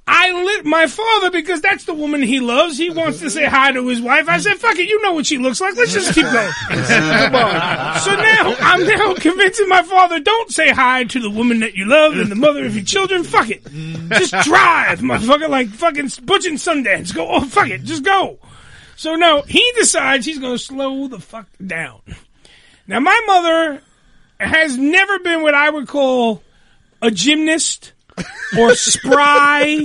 [0.08, 2.78] I lit my father because that's the woman he loves.
[2.78, 4.28] He wants to say hi to his wife.
[4.28, 5.74] I said, "Fuck it, you know what she looks like.
[5.74, 7.98] Let's just keep going." Come on.
[7.98, 11.86] So now I'm now convincing my father, "Don't say hi to the woman that you
[11.86, 13.24] love and the mother of your children.
[13.24, 13.64] Fuck it,
[14.10, 17.12] just drive, motherfucker, like fucking Butch and Sundance.
[17.12, 18.38] Go, oh fuck it, just go."
[18.94, 22.00] So now he decides he's going to slow the fuck down.
[22.86, 23.82] Now my mother
[24.38, 26.42] has never been what I would call
[27.02, 27.92] a gymnast
[28.58, 29.84] or spry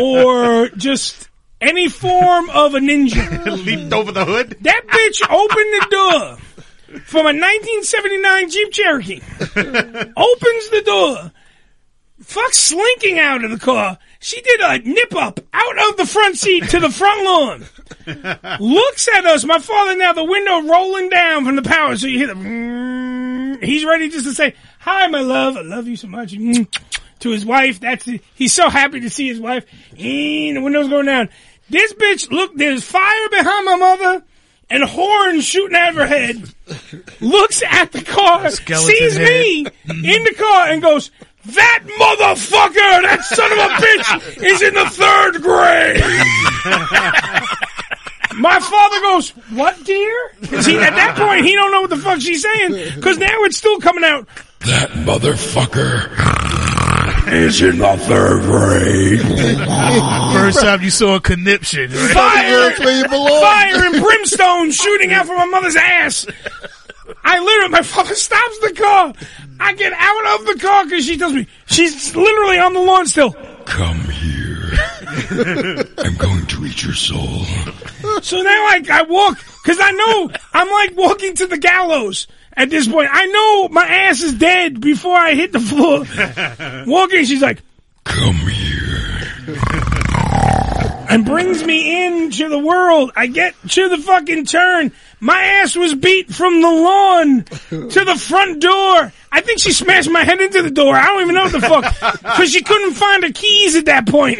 [0.00, 1.28] or just
[1.60, 3.64] any form of a ninja.
[3.64, 4.56] Leaped over the hood.
[4.62, 9.20] That bitch opened the door from a 1979 Jeep Cherokee.
[10.16, 11.32] Opens the door.
[12.22, 13.98] Fuck slinking out of the car.
[14.20, 17.64] She did a nip up out of the front seat to the front lawn.
[18.60, 19.44] Looks at us.
[19.44, 23.58] My father now the window rolling down from the power, so you hear the.
[23.62, 25.56] He's ready just to say, "Hi, my love.
[25.56, 26.34] I love you so much."
[27.22, 27.80] To his wife.
[27.80, 29.64] That's he's so happy to see his wife.
[29.92, 31.28] And the window's going down.
[31.70, 34.22] This bitch, look, there's fire behind my mother
[34.68, 36.42] and horns shooting out of her head.
[37.20, 41.10] Looks at the car, Skeleton sees me in the car, and goes,
[41.46, 46.02] "That motherfucker, that son of a bitch, is in the third grade."
[48.34, 51.96] My father goes, "What, dear?" 'Cause he, at that point, he don't know what the
[51.98, 54.26] fuck she's saying because now it's still coming out.
[54.60, 56.08] That motherfucker
[57.28, 59.20] is in the third grade.
[60.32, 61.90] First time you saw a conniption.
[61.90, 62.10] right?
[62.12, 63.40] Fire, That's where you belong.
[63.40, 66.26] fire and brimstone shooting out from my mother's ass.
[67.24, 69.12] I literally, my father stops the car.
[69.60, 73.06] I get out of the car because she tells me she's literally on the lawn
[73.06, 73.32] still.
[73.64, 74.70] Come here.
[75.98, 77.44] I'm going to eat your soul.
[78.22, 82.70] So now I, I walk because I know I'm like walking to the gallows at
[82.70, 83.08] this point.
[83.10, 86.04] I know my ass is dead before I hit the floor.
[86.86, 87.62] Walking, she's like,
[88.04, 89.18] Come here.
[91.12, 93.12] and brings me into the world.
[93.14, 94.92] I get to the fucking turn.
[95.20, 97.44] My ass was beat from the lawn
[97.90, 99.12] to the front door.
[99.30, 100.94] I think she smashed my head into the door.
[100.94, 102.20] I don't even know what the fuck.
[102.22, 104.38] Because she couldn't find her keys at that point.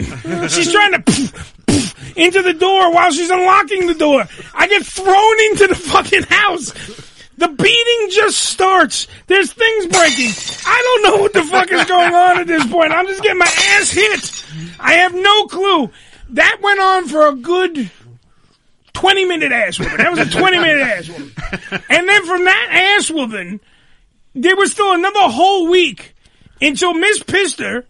[0.50, 4.24] She's trying to poof, poof into the door while she's unlocking the door.
[4.54, 6.72] I get thrown into the fucking house.
[7.42, 9.08] The beating just starts.
[9.26, 10.30] There's things breaking.
[10.64, 12.92] I don't know what the fuck is going on at this point.
[12.92, 14.44] I'm just getting my ass hit.
[14.78, 15.90] I have no clue.
[16.28, 17.90] That went on for a good
[18.92, 19.96] 20 minute ass whooping.
[19.96, 21.32] That was a 20 minute ass whooping.
[21.90, 23.58] And then from that ass whooping,
[24.36, 26.14] there was still another whole week
[26.60, 27.84] until Miss Pister,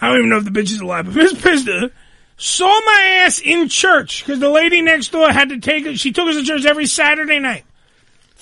[0.00, 1.90] I don't even know if the bitch is alive, but Miss Pister
[2.38, 5.98] saw my ass in church because the lady next door had to take it.
[5.98, 7.66] She took us to church every Saturday night.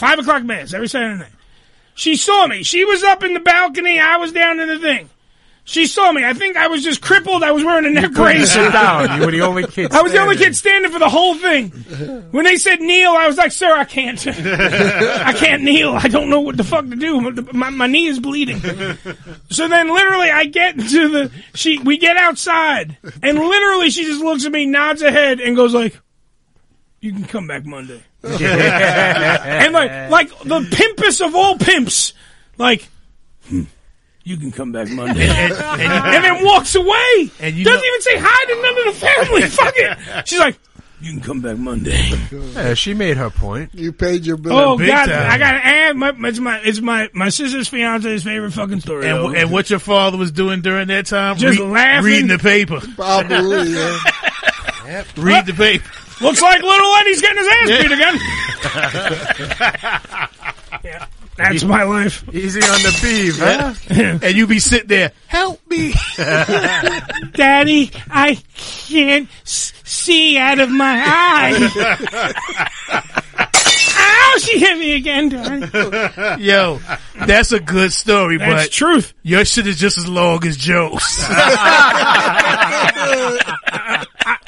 [0.01, 1.33] Five o'clock mass every Saturday night.
[1.95, 2.63] She saw me.
[2.63, 4.01] She was up in the balcony.
[4.01, 5.11] I was down in the thing.
[5.65, 6.25] She saw me.
[6.25, 7.43] I think I was just crippled.
[7.43, 8.51] I was wearing a neck brace.
[8.51, 9.21] sit down.
[9.21, 11.69] You were the only kid I was the only kid standing for the whole thing.
[12.31, 14.27] When they said kneel, I was like, "Sir, I can't.
[14.27, 15.91] I can't kneel.
[15.93, 17.21] I don't know what the fuck to do.
[17.53, 18.61] My, my knee is bleeding."
[19.51, 21.79] So then, literally, I get to the she.
[21.79, 25.75] We get outside, and literally, she just looks at me, nods her head, and goes
[25.75, 26.01] like,
[27.01, 32.13] "You can come back Monday." and like, like the pimpest of all pimps,
[32.59, 32.89] like.
[33.49, 33.63] "Hmm,
[34.25, 37.31] You can come back Monday, and, then walks away.
[37.41, 39.43] And you doesn't know- even say hi to none of the family.
[39.49, 40.29] Fuck it.
[40.29, 40.59] She's like,
[41.01, 41.99] "You can come back Monday."
[42.31, 43.71] Yeah, she made her point.
[43.75, 44.53] You paid your bill.
[44.53, 45.09] Oh God!
[45.11, 45.97] I gotta add.
[45.97, 49.07] My, it's my it's my my sister's fiance's favorite fucking story.
[49.09, 49.31] And, though.
[49.35, 51.37] and what your father was doing during that time?
[51.39, 52.05] Just Read- laughing.
[52.05, 52.81] reading the paper.
[52.97, 55.05] Probably, yeah.
[55.17, 55.89] Read the paper.
[56.21, 58.19] Looks like little Eddie's getting his ass beat again.
[60.85, 61.07] yeah,
[61.37, 62.23] that's my life.
[62.35, 63.75] Easy on the beef, huh?
[64.23, 65.95] and you be sitting there, help me.
[66.17, 71.55] Daddy, I can't s- see out of my eye.
[74.03, 74.37] Ow!
[74.41, 76.41] She hit me again, darling.
[76.41, 76.81] Yo,
[77.27, 79.13] that's a good story, That's but truth.
[79.23, 81.03] Your shit is just as long as Joe's.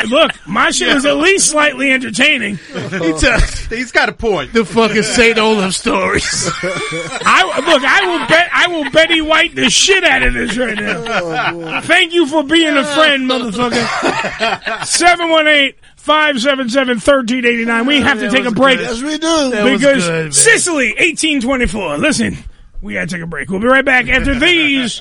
[0.09, 2.57] Look, my shit was at least slightly entertaining.
[2.57, 4.53] He just- He's got a point.
[4.53, 5.39] the fucking St.
[5.39, 6.51] Olaf stories.
[6.62, 7.82] I look.
[7.85, 8.49] I will bet.
[8.53, 11.05] I will Betty White the shit out of this right now.
[11.07, 14.85] Oh, Thank you for being a friend, motherfucker.
[14.86, 15.77] Seven one eight.
[16.05, 17.86] 577-1389.
[17.86, 18.78] We have to That take a break.
[18.78, 18.89] good.
[18.89, 19.51] Yes, we do.
[19.51, 20.35] That because good.
[20.35, 21.99] Sicily, 1824.
[21.99, 22.36] Listen,
[22.81, 23.49] we gotta take a break.
[23.51, 25.01] We'll be right back after these.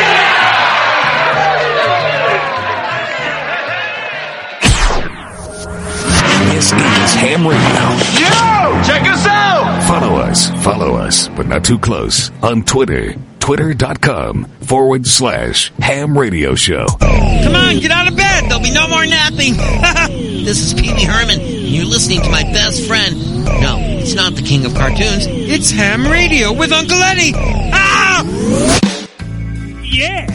[6.61, 7.59] This is Ham Radio.
[8.21, 8.83] Yo!
[8.83, 9.81] Check us out!
[9.87, 13.15] Follow us, follow us, but not too close on Twitter.
[13.39, 16.85] Twitter.com forward slash ham radio show.
[16.99, 18.43] Come on, get out of bed.
[18.43, 19.53] There'll be no more napping.
[20.45, 21.39] this is Pee Wee Herman.
[21.39, 23.17] and You're listening to my best friend.
[23.43, 25.25] No, it's not the king of cartoons.
[25.25, 27.31] It's Ham Radio with Uncle Eddie.
[27.73, 28.23] Ah!
[29.81, 30.27] Yeah,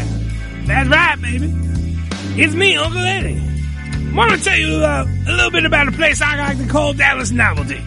[0.66, 1.54] that's right, baby.
[2.42, 3.40] It's me, Uncle Eddie.
[4.12, 6.92] Want to tell you uh, a little bit about a place I like to call
[6.92, 7.82] Dallas Novelty.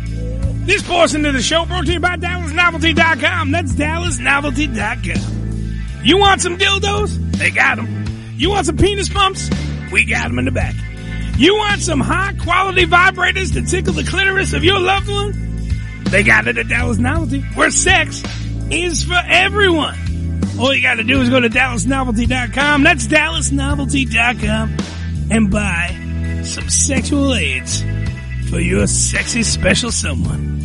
[0.66, 3.52] This portion of the show brought to you by DallasNovelty.com.
[3.52, 6.02] That's DallasNovelty.com.
[6.04, 7.38] You want some dildos?
[7.38, 8.06] They got them.
[8.38, 9.50] You want some penis pumps?
[9.92, 10.76] We got them in the back.
[11.38, 15.34] You want some high quality vibrators to tickle the clitoris of your loved one?
[16.06, 18.24] They got it at Dallas Novelty, where sex
[18.70, 19.98] is for everyone.
[20.60, 22.84] All you gotta do is go to DallasNovelty.com.
[22.84, 24.78] That's DallasNovelty.com
[25.32, 25.99] and buy
[26.50, 27.84] some sexual aids
[28.50, 30.58] for your sexy special someone.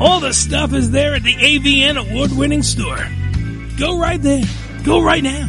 [0.00, 2.98] All the stuff is there at the AVN award winning store.
[3.78, 4.42] Go right there.
[4.84, 5.48] Go right now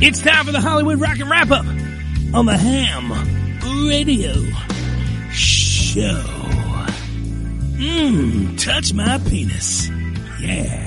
[0.00, 1.66] it's time for the Hollywood Rock and Wrap Up
[2.32, 3.10] on the Ham
[3.88, 4.34] Radio.
[5.32, 6.22] Show.
[7.74, 9.90] Mmm, touch my penis.
[10.42, 10.82] Yeah.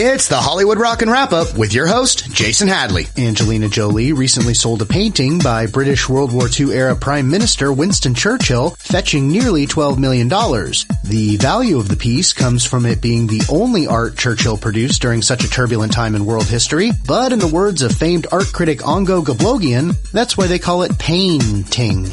[0.00, 3.06] It's the Hollywood Rock and Wrap Up with your host, Jason Hadley.
[3.16, 8.14] Angelina Jolie recently sold a painting by British World War II era Prime Minister Winston
[8.14, 10.28] Churchill, fetching nearly $12 million.
[10.28, 15.22] The value of the piece comes from it being the only art Churchill produced during
[15.22, 18.80] such a turbulent time in world history, but in the words of famed art critic
[18.80, 22.06] Ongo Gablogian, that's why they call it painting.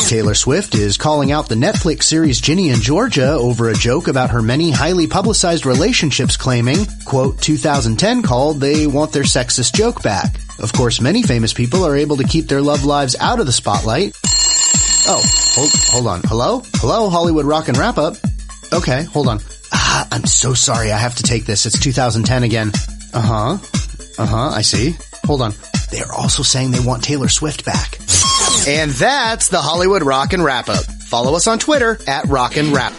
[0.00, 4.30] Taylor Swift is calling out the Netflix series Ginny and Georgia over a joke about
[4.30, 10.36] her many highly publicized relationships claiming, quote, 2010 called they want their sexist joke back.
[10.58, 13.52] Of course, many famous people are able to keep their love lives out of the
[13.52, 14.14] spotlight.
[15.08, 15.22] Oh,
[15.54, 16.20] hold, hold on.
[16.24, 16.62] Hello?
[16.76, 18.16] Hello, Hollywood Rock and Wrap Up.
[18.72, 19.40] Okay, hold on.
[19.72, 20.92] Ah, I'm so sorry.
[20.92, 21.64] I have to take this.
[21.64, 22.70] It's 2010 again.
[23.14, 23.58] Uh huh.
[24.18, 24.50] Uh huh.
[24.50, 24.94] I see.
[25.24, 25.54] Hold on.
[25.90, 27.98] They're also saying they want Taylor Swift back.
[28.66, 30.84] And that's the Hollywood Rock and Wrap Up.
[30.84, 32.92] Follow us on Twitter at Rock and Wrap.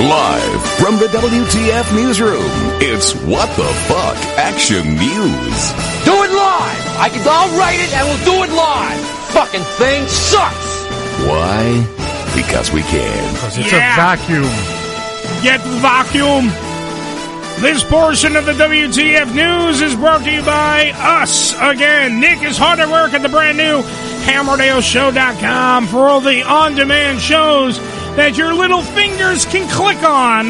[0.00, 2.40] Live from the WTF newsroom,
[2.80, 5.58] it's What the Fuck Action News.
[6.06, 6.96] Do it live!
[6.96, 9.00] I can, I'll write it and we'll do it live!
[9.36, 10.84] Fucking thing sucks!
[11.28, 11.86] Why?
[12.34, 13.34] Because we can.
[13.34, 13.92] Because it's Yeah.
[13.92, 14.48] a vacuum.
[15.42, 16.48] Get the vacuum.
[17.60, 22.18] This portion of the WTF News is brought to you by us again.
[22.18, 23.82] Nick is hard at work at the brand new
[24.24, 27.78] HamRadioShow.com for all the on-demand shows
[28.16, 30.48] that your little fingers can click on.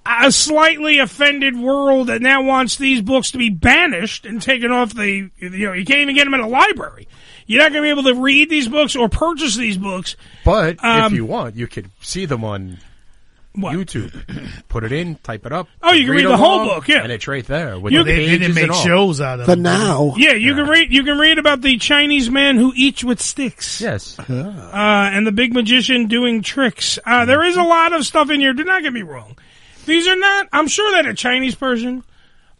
[0.06, 4.92] a slightly offended world that now wants these books to be banished and taken off
[4.94, 7.08] the, you know, you can't even get them in a library.
[7.46, 10.16] You're not going to be able to read these books or purchase these books.
[10.44, 12.78] But Um, if you want, you could see them on
[13.56, 14.12] YouTube.
[14.68, 15.68] Put it in, type it up.
[15.82, 17.02] Oh, you can read the whole book, yeah.
[17.04, 17.78] and it's right there.
[17.78, 19.58] With You- the They didn't make and shows out of For it.
[19.58, 20.14] now.
[20.16, 20.92] Yeah, you can read.
[20.92, 23.80] You can read about the Chinese man who eats with sticks.
[23.80, 24.18] Yes.
[24.18, 26.98] uh, and the big magician doing tricks.
[27.06, 28.54] Uh, there is a lot of stuff in here.
[28.54, 29.38] Do not get me wrong.
[29.86, 30.48] These are not.
[30.52, 32.02] I'm sure that a Chinese person,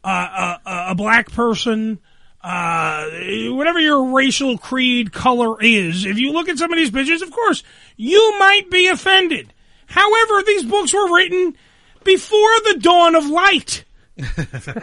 [0.05, 1.98] uh, a, a black person,
[2.45, 3.09] uh,
[3.55, 7.31] whatever your racial creed, color is, if you look at some of these pictures, of
[7.31, 7.62] course,
[7.97, 9.53] you might be offended.
[9.87, 11.57] However, these books were written
[12.05, 13.85] before the dawn of light.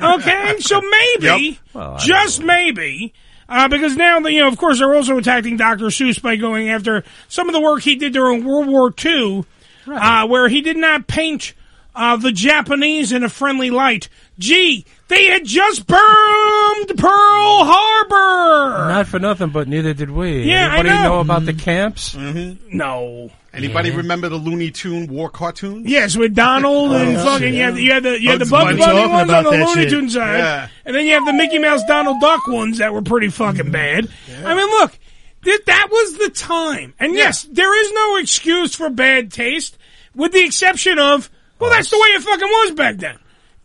[0.02, 3.14] Okay, so maybe, Well, I just maybe,
[3.48, 5.86] uh, because now, you know, of course, they're also attacking Dr.
[5.86, 9.46] Seuss by going after some of the work he did during World War II,
[9.88, 11.54] uh, where he did not paint
[11.96, 14.10] uh, the Japanese in a friendly light.
[14.42, 18.92] Gee, they had just bombed Pearl Harbor.
[18.92, 20.44] Not for nothing, but neither did we.
[20.44, 21.20] Yeah, I Anybody know.
[21.20, 22.16] about the camps?
[22.16, 22.76] Mm-hmm.
[22.76, 23.30] No.
[23.54, 23.98] Anybody Yeah.
[23.98, 25.84] remember the Looney Tune war cartoon?
[25.86, 27.54] Yes, with Donald oh, and Oh, fucking shit.
[27.54, 28.80] you had, you had the you had the Bugs Bugs Bunny.
[28.80, 29.90] Bunny Talking ones on about the that Looney shit.
[29.92, 30.68] Tune side, Yeah.
[30.86, 33.72] and then you have the Mickey Mouse Donald Duck ones that were pretty fucking mm-hmm.
[33.72, 34.10] bad.
[34.44, 34.98] I mean, look,
[35.44, 39.78] th- that was the time, and yes, there is no excuse for bad taste,
[40.16, 43.20] with the exception of well, that's the way it fucking was back then.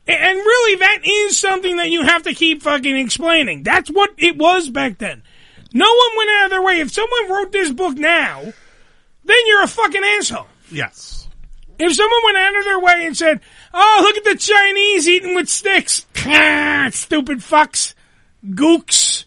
[0.09, 3.65] And really, that is something that you have to keep fucking explaining.
[3.65, 5.23] That's what it was back then.
[5.73, 6.81] No one went out of their way.
[6.81, 8.43] If someone wrote this book now,
[9.25, 10.47] then you're a fucking asshole.
[10.71, 11.29] Yes.
[11.79, 13.41] If someone went out of their way and said,
[13.75, 16.07] "Oh, look at the Chinese eating with sticks,"
[16.97, 17.95] stupid fucks,
[18.45, 19.25] gooks,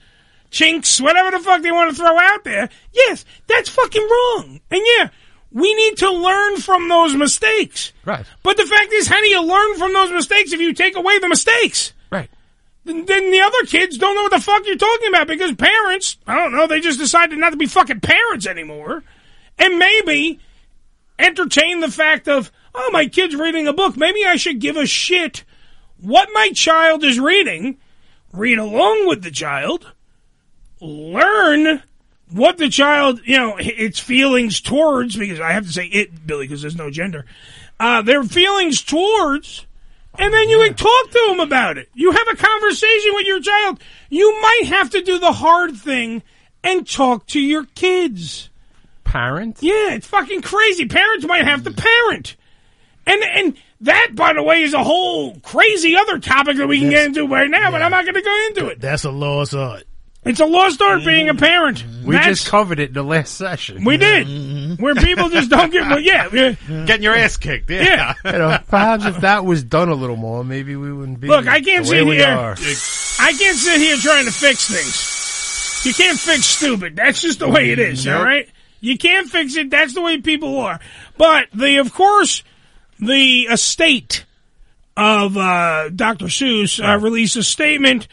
[0.50, 2.70] chinks, whatever the fuck they want to throw out there.
[2.94, 4.62] Yes, that's fucking wrong.
[4.72, 5.10] And yeah,
[5.52, 7.92] we need to learn from those mistakes.
[8.06, 8.26] Right.
[8.44, 11.20] But the fact is, how do you learn from those mistakes if you take away
[11.20, 11.94] the mistakes?
[12.12, 12.30] Right.
[12.86, 16.18] Then then the other kids don't know what the fuck you're talking about because parents,
[16.28, 19.04] I don't know, they just decided not to be fucking parents anymore.
[19.58, 20.40] And maybe
[21.18, 23.98] entertain the fact of, oh, my kid's reading a book.
[23.98, 25.44] Maybe I should give a shit
[26.00, 27.78] what my child is reading,
[28.32, 29.92] read along with the child,
[30.80, 31.84] learn
[32.32, 36.48] what the child, you know, its feelings towards, because I have to say it, Billy,
[36.48, 37.26] because there's no gender,
[37.80, 39.66] uh, their feelings towards,
[40.18, 41.90] and then you would talk to them about it.
[41.94, 43.80] You have a conversation with your child.
[44.10, 46.24] You might have to do the hard thing
[46.64, 48.50] and talk to your kids.
[49.04, 49.58] Parent?
[49.62, 50.86] Yeah, it's fucking crazy.
[50.86, 52.36] Parents might have to parent.
[53.08, 56.90] And and that, by the way, is a whole crazy other topic that we can
[56.90, 58.80] get into right now, but I'm not going to go into it.
[58.80, 59.86] That's a lost art.
[60.26, 61.84] It's a lost art being a parent.
[62.04, 63.86] We That's- just covered it in the last session.
[63.86, 65.88] we did where people just don't get.
[65.88, 66.52] Well, yeah, yeah.
[66.86, 67.70] Getting your ass kicked.
[67.70, 68.14] Yeah.
[68.26, 71.28] You know, perhaps if that was done a little more, maybe we wouldn't be.
[71.28, 72.28] Look, I can't the way sit we here.
[72.28, 72.52] are.
[72.52, 75.86] I can't sit here trying to fix things.
[75.86, 76.96] You can't fix stupid.
[76.98, 78.06] That's just the way it is.
[78.06, 78.24] All Nope.
[78.26, 78.50] right.
[78.82, 79.70] You can't fix it.
[79.70, 80.80] That's the way people are.
[81.18, 82.44] But the, of course,
[83.00, 84.26] the estate
[84.98, 86.26] of uh, Dr.
[86.26, 88.08] Seuss uh, released a statement.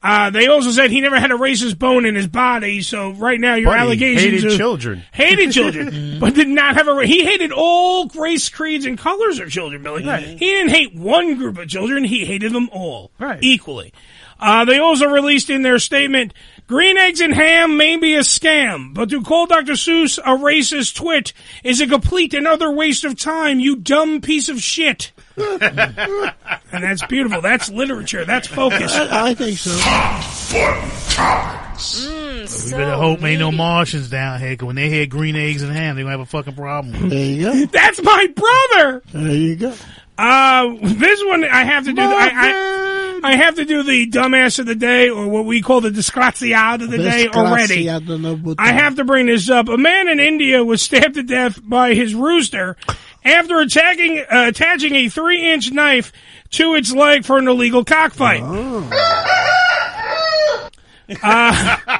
[0.00, 2.82] Uh, they also said he never had a racist bone in his body.
[2.82, 5.02] So right now, your allegations hated of- children.
[5.12, 7.04] hated children, but did not have a.
[7.04, 9.82] He hated all race, creeds, and colors of children.
[9.82, 10.04] Billy,
[10.36, 12.04] he didn't hate one group of children.
[12.04, 13.10] He hated them all
[13.42, 13.92] equally.
[14.40, 16.32] Uh, they also released in their statement,
[16.68, 19.72] "Green eggs and ham may be a scam, but to call Dr.
[19.72, 21.32] Seuss a racist twit
[21.64, 23.58] is a complete and utter waste of time.
[23.58, 25.10] You dumb piece of shit."
[26.72, 27.40] and that's beautiful.
[27.40, 28.24] That's literature.
[28.24, 28.94] That's focus.
[28.94, 29.70] I, I think so.
[32.64, 35.72] we better hope ain't no Martians down here, 'cause when they hear green eggs and
[35.72, 37.08] ham, they gonna have a fucking problem.
[37.08, 37.66] There you go.
[37.72, 39.02] That's my brother.
[39.12, 39.74] There you go.
[40.16, 41.96] Uh, this one I have to do.
[41.96, 45.62] The, I, I, I have to do the dumbass of the day, or what we
[45.62, 47.88] call the disgraziad of the day already.
[48.58, 49.68] I have to bring this up.
[49.68, 52.76] A man in India was stabbed to death by his rooster
[53.28, 56.12] after attacking, uh, attaching a three-inch knife
[56.50, 58.42] to its leg for an illegal cockfight.
[61.22, 61.76] Uh,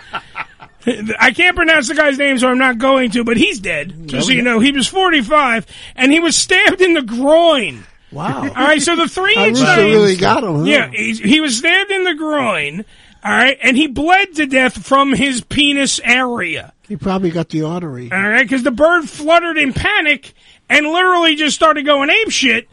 [1.18, 4.08] I can't pronounce the guy's name, so I'm not going to, but he's dead.
[4.08, 7.84] Just so you know, he was 45, and he was stabbed in the groin.
[8.10, 8.42] Wow.
[8.42, 9.78] All right, so the three inch knife.
[9.78, 10.64] really got him, huh?
[10.64, 12.84] Yeah, he, he was stabbed in the groin.
[13.22, 16.72] All right, and he bled to death from his penis area.
[16.86, 18.10] He probably got the artery.
[18.12, 20.32] All right, because the bird fluttered in panic
[20.68, 22.68] and literally just started going ape shit.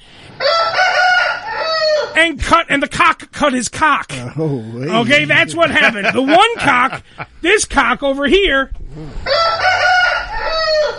[2.18, 4.12] And cut, and the cock cut his cock.
[4.38, 6.08] Oh, Okay, that's what happened.
[6.14, 7.04] The one cock,
[7.42, 8.72] this cock over here,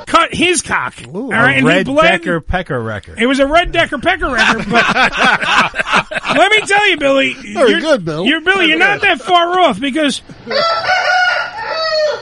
[0.07, 0.95] cut his cock.
[1.13, 2.21] All right, a and he red bled.
[2.21, 3.21] Decker Pecker record.
[3.21, 4.85] It was a red Decker Pecker record, but
[6.37, 7.35] let me tell you, Billy.
[7.35, 8.27] Very you're, good, Bill.
[8.27, 8.67] You're Billy.
[8.67, 10.23] You're not that far off because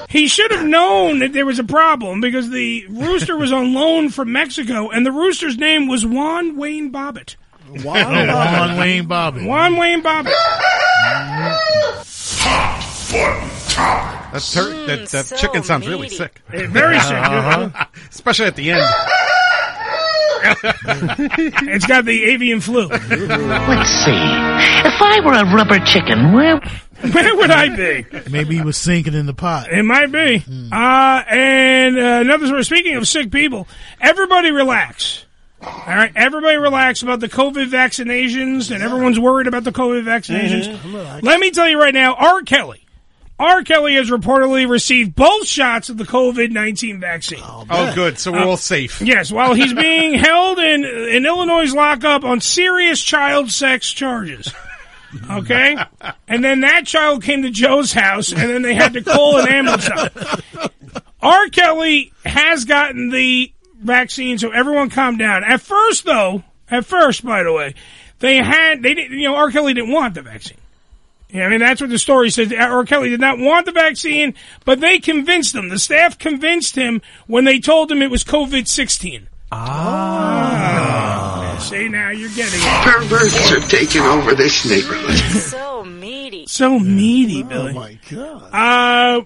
[0.09, 4.11] he should have known that there was a problem because the rooster was on loan
[4.11, 7.37] from Mexico, and the rooster's name was Juan Wayne Bobbitt.
[7.69, 9.47] Juan Wayne Bobbitt.
[9.47, 10.35] Juan Wayne Bobbitt.
[11.05, 12.94] Mm-hmm.
[13.15, 16.17] That, tur- that, that so chicken sounds really meaty.
[16.17, 16.41] sick.
[16.53, 17.85] Eh, very sick, Uh-huh.
[18.11, 18.83] Especially at the end.
[21.71, 22.87] it's got the avian flu.
[22.89, 23.09] Let's
[23.91, 24.11] see.
[24.13, 26.61] If I were a rubber chicken, where
[27.13, 28.07] Where would I be?
[28.31, 29.71] Maybe he was sinking in the pot.
[29.71, 30.43] It might be.
[30.73, 32.65] Uh, and uh, another story.
[32.65, 33.69] Speaking of sick people,
[34.01, 35.25] everybody relax.
[35.63, 41.23] All right, everybody relax about the COVID vaccinations, and everyone's worried about the COVID vaccinations.
[41.23, 42.43] Let me tell you right now, R.
[42.43, 42.84] Kelly,
[43.39, 43.63] R.
[43.65, 47.41] Kelly has reportedly received both shots of the COVID nineteen vaccine.
[47.43, 48.19] Oh, good.
[48.19, 49.01] So we're Uh, all safe.
[49.01, 54.53] Yes, while he's being held in in Illinois' lockup on serious child sex charges.
[55.31, 55.77] Okay,
[56.29, 59.49] and then that child came to Joe's house, and then they had to call an
[59.49, 59.89] ambulance.
[61.23, 61.49] R.
[61.49, 65.43] Kelly has gotten the vaccine, so everyone calm down.
[65.45, 67.75] At first, though, at first, by the way,
[68.21, 69.19] they had they didn't.
[69.19, 69.51] You know, R.
[69.51, 70.59] Kelly didn't want the vaccine.
[71.35, 72.53] Yeah, I mean that's what the story says.
[72.53, 72.85] R.
[72.85, 74.35] Kelly did not want the vaccine,
[74.65, 75.69] but they convinced him.
[75.69, 79.27] The staff convinced him when they told him it was COVID sixteen.
[79.51, 81.59] Ah.
[81.61, 82.85] See now you're getting it.
[82.85, 85.17] Perverts are taking over this neighborhood.
[85.17, 86.47] So meaty.
[86.47, 87.73] So meaty, Billy.
[87.73, 88.51] Oh my god.
[88.53, 89.23] Uh,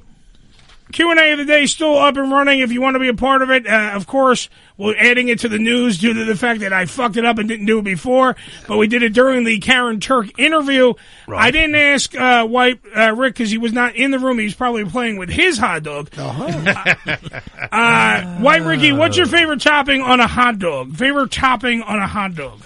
[0.92, 2.60] Q and A of the day still up and running.
[2.60, 5.40] If you want to be a part of it, uh, of course, we're adding it
[5.40, 7.80] to the news due to the fact that I fucked it up and didn't do
[7.80, 8.36] it before.
[8.66, 10.94] But we did it during the Karyn Turk interview.
[11.28, 14.38] I didn't ask uh, White uh, Rick because he was not in the room.
[14.38, 16.10] He was probably playing with his hot dog.
[17.70, 20.96] Uh, White Ricky, what's your favorite topping on a hot dog?
[20.96, 22.60] Favorite topping on a hot dog?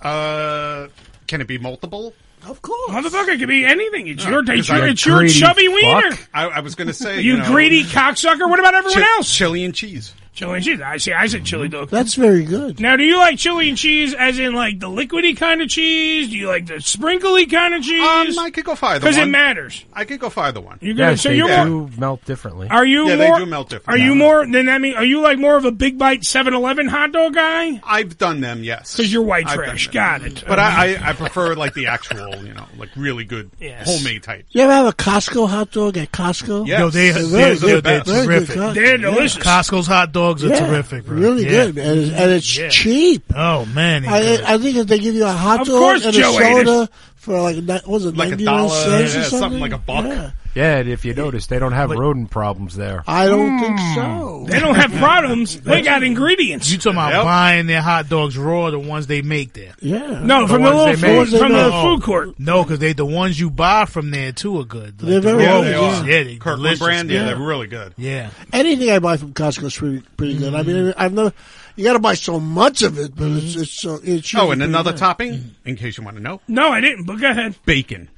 [0.00, 0.88] Uh,
[1.26, 2.12] can it be multiple?
[2.48, 2.90] Of course.
[2.90, 4.08] Motherfucker, it could be anything.
[4.08, 6.16] It's No, your, because it's your, it's your greedy chubby wiener.
[6.32, 8.48] I, I was going to say, You, you, know, greedy cocksucker.
[8.48, 9.32] What about everyone chi- else?
[9.32, 10.14] Chili and cheese.
[10.38, 10.80] Chili and cheese.
[10.80, 11.12] I see.
[11.12, 11.90] I said chili dog.
[11.90, 12.78] That's very good.
[12.78, 16.28] Now, do you like chili and cheese as in like the liquidy kind of cheese?
[16.30, 18.36] Do you like the sprinkly kind of cheese?
[18.36, 19.32] Um, I could go fire the Because it one.
[19.32, 19.84] matters.
[19.92, 20.78] I could go fire the one.
[20.80, 21.88] You're gonna, Yes, so they you're more.
[21.88, 22.68] do melt differently.
[22.70, 23.38] Are you Yeah, they more?
[23.40, 23.98] do melt different.
[24.00, 24.46] Are you more?
[24.46, 24.94] Then that mean?
[24.94, 27.80] Are you like more of a big bite 7-Eleven hot dog guy?
[27.84, 28.96] I've done them, yes.
[28.96, 29.86] Because you're white I've done trash.
[29.86, 29.92] them.
[29.94, 30.44] Got it.
[30.46, 33.86] But I, I, I prefer like the actual, you know, like really good Yes.
[33.92, 34.46] homemade type.
[34.50, 36.64] You ever have a Costco hot dog at Costco?
[36.68, 36.78] Yes.
[36.78, 37.84] Yo, they, They're they're, they're, good.
[37.84, 38.56] they're Very good terrific.
[38.56, 38.74] Costco.
[38.74, 39.42] They're delicious.
[39.42, 41.16] Costco's hot dogs are Yeah, terrific, bro.
[41.16, 41.66] Really Yeah.
[41.66, 42.68] good, and it's, and it's Yeah.
[42.68, 43.22] cheap.
[43.34, 44.54] Oh man, I.
[44.54, 47.40] I think if they give you a hot dog course and Joe a soda for
[47.40, 50.32] like what was it Like a dollar, cents or something something like a buck.
[50.58, 50.78] Yeah.
[50.80, 53.04] Yeah, if you notice, they don't have rodent problems there.
[53.06, 53.64] I don't Hmm.
[53.64, 54.46] think so.
[54.48, 55.60] They don't have problems.
[55.60, 56.70] They got ingredients.
[56.70, 57.24] you talking about Yep.
[57.24, 59.72] buying their hot dogs raw, the ones they make there?
[59.80, 61.28] Yeah, No, from the ones little they make.
[61.28, 62.34] food, from the food court.
[62.40, 65.00] No, because they the ones you buy from there too are good.
[65.00, 66.16] Like They're the very raw good, ones, yeah.
[66.18, 66.78] Yeah, they Kirkland delicious.
[66.80, 67.24] brand, yeah, Yeah.
[67.26, 67.94] they're really good.
[67.96, 68.30] Yeah.
[68.52, 70.54] Anything I buy from Costco is pretty pretty good.
[70.54, 71.32] I mean, I've never.
[71.76, 74.04] You got to buy so much of it, but it's it's so it's.
[74.04, 74.98] Oh, usually and pretty another good.
[74.98, 77.04] topping, in case you want to know, No, I didn't.
[77.04, 77.54] But go ahead.
[77.64, 78.08] bacon,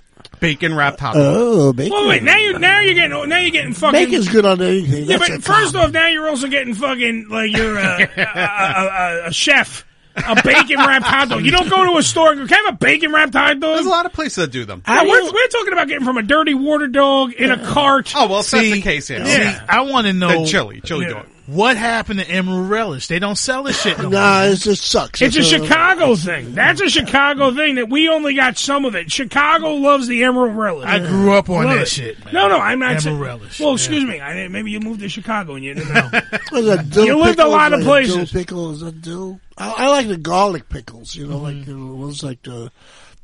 [0.40, 1.22] bacon wrapped hot dog.
[1.24, 1.92] Oh, bacon.
[1.92, 2.22] Well, wait.
[2.22, 4.04] Now you now you're getting now you're getting fucking.
[4.04, 5.04] Bacon's good on anything.
[5.04, 8.22] Yeah, That's but a first off, now you're also getting fucking like you're a, a,
[8.22, 9.86] a, a, a chef.
[10.16, 11.44] A bacon wrapped hot dog.
[11.44, 13.60] You don't go to a store and go, can I have a bacon wrapped hot
[13.60, 13.76] dog?
[13.76, 14.82] There's a lot of places that do them.
[14.86, 18.12] No, we're, we're talking about getting from a dirty water dog in a cart.
[18.16, 19.24] Oh well, if that's See, the case, yeah.
[19.24, 21.12] See, I want to know Then chili, chili Yeah.
[21.12, 21.26] dog.
[21.46, 23.06] What happened to Emerald Relish.
[23.08, 24.08] They don't sell this shit no.
[24.08, 25.20] Nah, it just sucks.
[25.20, 26.54] It's a It's Chicago thing.
[26.54, 29.10] That's a Chicago thing that we only got some of it.
[29.10, 30.86] Chicago loves the Emerald Relish.
[30.86, 31.88] I grew up on Love that it.
[31.88, 32.24] shit.
[32.24, 32.34] Man.
[32.34, 33.18] No, no, I'm not Emerald saying.
[33.18, 33.60] Relish.
[33.60, 34.20] Well, excuse me.
[34.20, 36.08] I, maybe you moved to Chicago and you didn't know.
[36.50, 38.30] What is that, dill You lived a lot of Like places.
[38.30, 39.40] Dill pickle is that dill?
[39.58, 41.14] I, I like the garlic pickles.
[41.16, 41.70] You know, like Mm-hmm.
[41.70, 42.70] you know, ones like the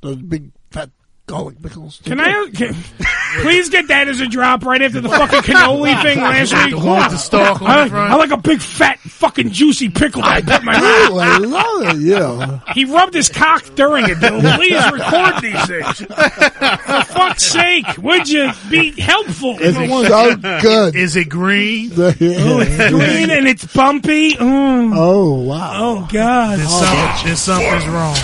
[0.02, 0.90] the big fat
[1.26, 2.00] garlic pickles.
[2.04, 2.48] Can I?
[2.50, 2.74] Can,
[3.40, 6.74] please get that as a drop right after the fucking cannoli thing last week.
[6.74, 8.12] The the stalk on I, the front.
[8.12, 11.10] I like a big fat fucking juicy pickle I put in my mouth.
[11.10, 12.00] Ooh, I love it.
[12.02, 12.60] Yeah.
[12.74, 14.40] He rubbed his cock during it, Bill.
[14.40, 15.98] Please record these things.
[15.98, 19.56] For fuck's sake, would you be helpful?
[19.60, 20.08] It's for once?
[20.08, 20.96] so good.
[20.96, 21.92] Is it green?
[22.36, 24.32] Oh, it's green and it's bumpy.
[24.32, 24.92] Mm.
[24.94, 25.72] Oh wow.
[25.74, 26.58] Oh God.
[26.58, 28.14] Then, some, then something's wrong.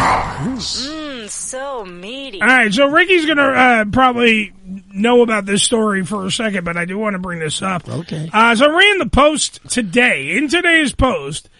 [1.52, 2.40] So meaty.
[2.40, 4.54] All right, so Ricky's gonna uh, probably
[4.90, 7.86] know about this story for a second, but I do want to bring this up.
[7.86, 8.30] Okay.
[8.32, 10.34] Uh, so I ran the post today.
[10.34, 11.50] In today's post,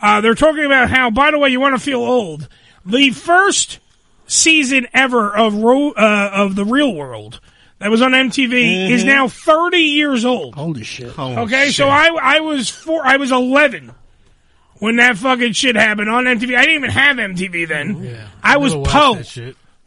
[0.00, 2.48] uh, they're talking about how, by the way, you want to feel old.
[2.86, 3.80] The first
[4.26, 7.38] season ever of Ro- uh, of the Real World
[7.80, 10.54] that was on MTV is now 30 years old.
[10.54, 11.18] Holy shit.
[11.18, 13.92] Okay, so I I was four, I was 11
[14.78, 16.56] when that fucking shit happened on MTV.
[16.56, 18.18] I didn't even have MTV then.
[18.42, 19.22] I was Never Poe.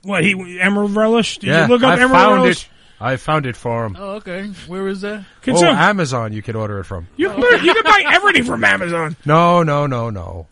[0.04, 1.40] What he Emerald Relish?
[1.40, 2.64] Did yeah, you look up I Emerald found Relish?
[2.64, 2.70] it.
[3.00, 3.96] I found it for him.
[4.00, 4.48] Oh, okay.
[4.68, 5.24] Where is that?
[5.42, 7.08] Can oh, Amazon, you could order it from.
[7.16, 9.16] you can buy, you can buy everything from Amazon.
[9.26, 10.48] No, no, no, no.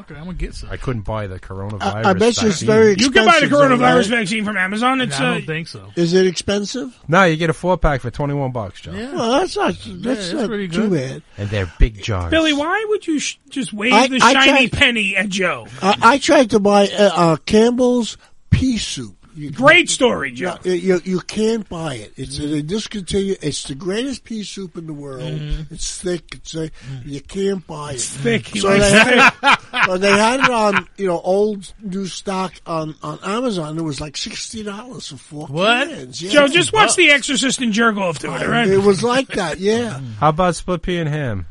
[0.00, 0.70] Okay, I'm gonna get some.
[0.70, 1.82] I couldn't buy the coronavirus.
[2.06, 2.66] I, I bet you it's vaccine.
[2.66, 3.14] very You expensive.
[3.14, 4.18] can buy the though, coronavirus right?
[4.20, 5.00] vaccine from Amazon.
[5.00, 5.90] It's I uh, don't think so.
[5.96, 6.96] Is it expensive?
[7.08, 8.92] No, you get a four pack for twenty one bucks, Joe.
[8.92, 9.14] Yeah.
[9.14, 11.10] Well, that's not that's that's not pretty too good.
[11.10, 11.22] bad.
[11.38, 12.30] And they're big jars.
[12.30, 12.52] Billy.
[12.52, 15.66] Why would you sh- just wave I- the I shiny tried- penny at Joe?
[15.80, 18.18] I, I tried to buy uh, uh, Campbell's
[18.50, 19.15] pea soup.
[19.36, 20.56] You, Great story, Joe.
[20.64, 22.12] you, you, you can't buy it.
[22.16, 22.50] It's mm-hmm.
[22.52, 23.38] they discontinued.
[23.42, 25.22] It's the greatest pea soup in the world.
[25.22, 25.74] Mm-hmm.
[25.74, 26.24] It's thick.
[26.32, 27.08] It's a, mm-hmm.
[27.08, 28.00] you can't buy it.
[28.00, 28.46] Thick.
[28.48, 29.20] He So they, thick.
[29.42, 33.78] had, but they had it on you know old new stock on on Amazon.
[33.78, 35.88] It was like sixty dollars for four What?
[35.88, 36.22] cans.
[36.22, 36.30] Yeah.
[36.30, 38.68] Joe, just watch The Exorcist and jerk off to it, all right?
[38.68, 39.58] It was like that.
[39.58, 40.00] Yeah.
[40.18, 41.46] How about split pea and ham?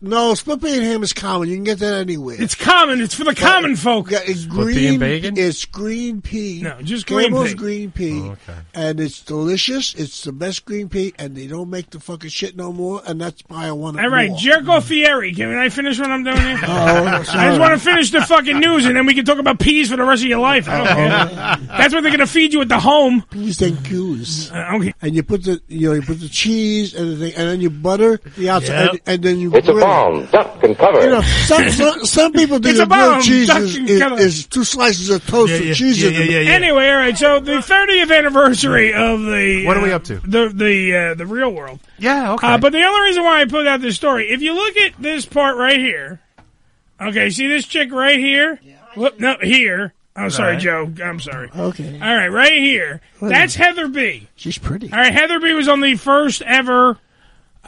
[0.00, 1.48] No, split pea and ham is common.
[1.48, 2.36] You can get that anywhere.
[2.38, 3.00] It's common.
[3.00, 4.10] It's for the common folk.
[4.10, 4.74] Yeah, it's Split green.
[4.76, 5.38] pea and bacon?
[5.38, 6.60] It's green pea.
[6.62, 7.54] No, just green Campbell's pea.
[7.54, 8.58] green pea, Oh, okay.
[8.74, 9.94] and it's delicious.
[9.94, 13.00] It's the best green pea, and they don't make the fucking shit no more.
[13.06, 14.38] And that's why I want it All right, more.
[14.38, 15.34] jerk off Fieri.
[15.34, 16.58] Can I finish what I'm doing here?
[16.66, 19.58] Oh, I just want to finish the fucking news, and then we can talk about
[19.60, 20.68] peas for the rest of your life.
[20.68, 21.66] I don't care.
[21.78, 23.22] That's what they're going to feed you at the home.
[23.30, 24.50] Peas and cues.
[24.52, 24.92] Uh, okay.
[25.02, 27.60] And you put the you know you put the cheese and the thing, and then
[27.60, 28.90] you butter the outside, Yep.
[28.92, 30.26] and, and then you It's a bomb.
[30.26, 31.00] Duck and cover.
[31.02, 33.22] You know, some, some, some people think It's a a grilled bomb.
[33.22, 34.16] cheese Duck is, and is, cover.
[34.16, 36.22] is two slices of toast with cheese in them.
[36.48, 37.16] Anyway, all right.
[37.16, 40.16] So the 30th anniversary of the What are we uh, up to?
[40.18, 41.80] The the uh, the real world.
[41.98, 42.46] Yeah, okay.
[42.46, 44.92] Uh, but the only reason why I put out this story, if you look at
[44.98, 46.20] this part right here,
[47.00, 48.58] okay, see this chick right here?
[48.96, 49.92] Whoop, no, here.
[50.16, 50.60] I'm oh, sorry, Right.
[50.60, 50.92] Joe.
[51.04, 51.50] I'm sorry.
[51.56, 51.94] Okay.
[51.94, 53.00] All right, right here.
[53.22, 54.28] That's Heather B.
[54.34, 54.92] She's pretty.
[54.92, 56.98] All right, Heather B was on the first ever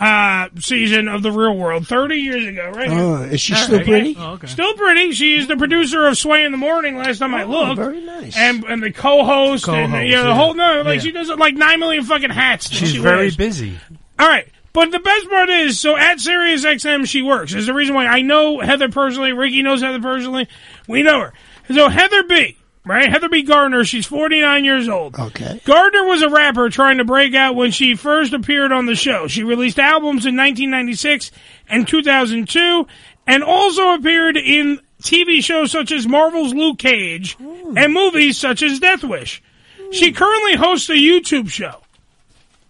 [0.03, 2.91] uh, season of The Real World 30 years ago, right?
[2.91, 3.01] here.
[3.01, 3.87] Oh, is she All still right.
[3.87, 4.47] pretty?
[4.49, 5.13] Still pretty.
[5.13, 6.97] She is the producer of Sway in the Morning.
[6.97, 8.37] Last time I Oh, looked, very nice.
[8.37, 10.35] And and the co-host, and Co-host, you know, the yeah.
[10.35, 11.01] whole no, like Yeah.
[11.03, 12.69] she does like nine million fucking hats.
[12.71, 13.37] She's she very wears.
[13.37, 13.79] busy.
[14.19, 14.49] All right.
[14.75, 17.53] But the best part is, so at Sirius XM, she works.
[17.53, 19.33] There's the reason why I know Heather personally.
[19.33, 20.49] Ricky knows Heather personally.
[20.89, 21.33] We know her.
[21.73, 23.09] So Heather B, right?
[23.11, 23.43] Heather B.
[23.43, 23.85] Gardner.
[23.85, 25.19] She's 49 years old.
[25.19, 25.61] Okay.
[25.65, 29.27] Gardner was a rapper trying to break out when she first appeared on the show.
[29.29, 31.31] She released albums in 1996
[31.69, 32.87] and 2002,
[33.27, 38.79] and also appeared in TV shows such as Marvel's Luke Cage and movies such as
[38.79, 39.43] Death Wish.
[39.91, 41.77] She currently hosts a YouTube show.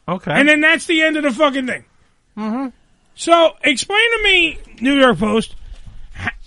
[0.08, 0.32] Okay.
[0.32, 1.84] And then that's the end of the fucking thing.
[2.36, 2.68] Mm-hmm.
[3.14, 5.56] So, explain to me, New York Post, h-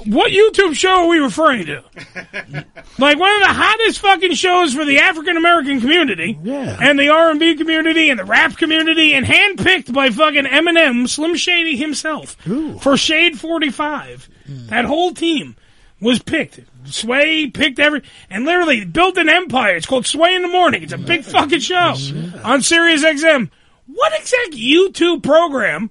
[0.05, 1.83] what YouTube show are we referring to?
[2.99, 6.77] like one of the hottest fucking shows for the African American community, Yeah.
[6.81, 11.07] and the R and B community, and the rap community, and handpicked by fucking Eminem,
[11.09, 12.35] Slim Shady himself,
[12.81, 14.29] for Shade Forty Five.
[14.45, 14.67] Hmm.
[14.67, 15.55] That whole team
[15.99, 16.59] was picked.
[16.85, 19.75] Sway picked every, and literally built an empire.
[19.75, 20.83] It's called Sway in the Morning.
[20.83, 21.95] It's a big fucking show
[22.43, 23.49] on Sirius XM.
[23.87, 25.89] What exact YouTube program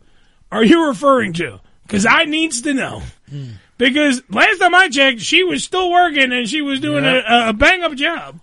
[0.52, 1.58] are you referring to?
[1.86, 3.02] Because I needs to know.
[3.28, 3.50] Hmm.
[3.76, 7.52] Because last time I checked, she was still working and she was doing a, a
[7.52, 8.40] bang up job.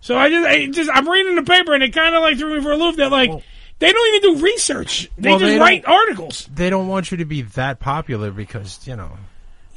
[0.00, 2.56] So I just, I just, I'm reading the paper and it kind of like threw
[2.56, 3.30] me for a loop that like
[3.78, 5.10] they don't even do research.
[5.18, 6.48] They Well, just they write articles.
[6.54, 9.10] They don't want you to be that popular because you know.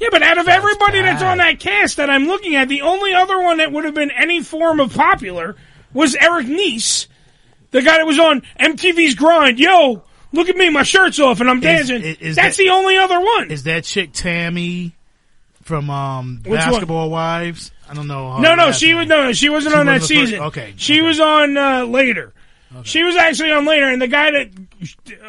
[0.00, 3.14] Yeah, but out of everybody that's on that cast that I'm looking at, the only
[3.14, 5.56] other one that would have been any form of popular
[5.92, 7.06] was Eric Nies,
[7.70, 9.58] the guy that was on MTV's Grind.
[9.60, 10.02] Yo,
[10.34, 12.02] look at me, my shirt's off and I'm dancing.
[12.02, 13.50] is- is that's that- the only other one.
[13.50, 14.92] Is that chick Tami
[15.62, 16.58] from um, Which one?
[16.70, 17.70] Basketball Wives?
[17.88, 18.38] I don't know.
[18.40, 18.96] no, no, she name.
[18.98, 20.44] was no, she wasn't She on that wasn't first- season.
[20.46, 22.32] okay, she was on uh, later.
[22.82, 24.48] She was actually on later, and the guy that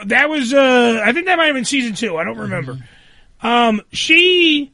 [0.07, 2.17] that was, uh, I think that might have been season two.
[2.17, 2.73] I don't remember.
[2.73, 3.45] Mm-hmm.
[3.47, 4.71] Um, she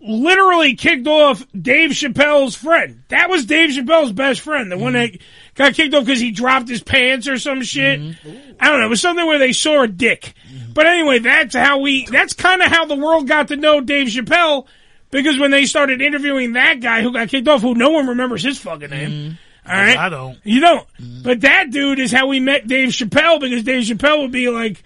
[0.00, 3.02] literally kicked off Dave Chappelle's friend.
[3.08, 5.12] That was Dave Chappelle's best friend, the one that
[5.56, 8.00] got kicked off because he dropped his pants or some shit.
[8.00, 8.52] Mm-hmm.
[8.60, 8.86] I don't know.
[8.86, 10.34] It was something where they saw a dick.
[10.48, 10.72] Mm-hmm.
[10.72, 12.06] But anyway, that's how we.
[12.06, 14.66] That's kind of how the world got to know Dave Chappelle
[15.10, 18.42] because when they started interviewing that guy who got kicked off, who no one remembers
[18.42, 19.10] his fucking name.
[19.10, 19.34] Mm-hmm.
[19.68, 20.38] All right, I don't.
[20.44, 20.86] You don't.
[21.24, 24.84] But that dude is how we met Dave Chappelle because Dave Chappelle would be like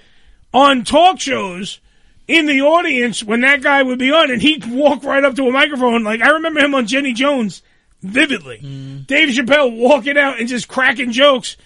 [0.54, 1.80] on talk shows
[2.26, 5.48] in the audience when that guy would be on, and he'd walk right up to
[5.48, 6.02] a microphone.
[6.02, 7.62] Like I remember him on Jenny Jones
[8.02, 8.58] vividly.
[8.62, 9.06] Mm.
[9.06, 11.56] Dave Chappelle walking out and just cracking jokes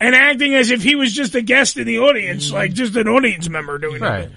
[0.00, 2.54] and acting as if he was just a guest in the audience, mm.
[2.54, 4.24] like just an audience member doing Right.
[4.24, 4.30] it.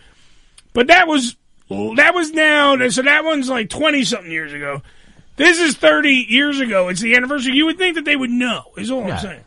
[0.73, 1.35] But that was
[1.69, 4.81] that was now so that one's like twenty something years ago.
[5.37, 6.89] This is thirty years ago.
[6.89, 7.53] It's the anniversary.
[7.55, 8.63] You would think that they would know.
[8.77, 9.15] Is all Yeah.
[9.15, 9.43] I'm saying.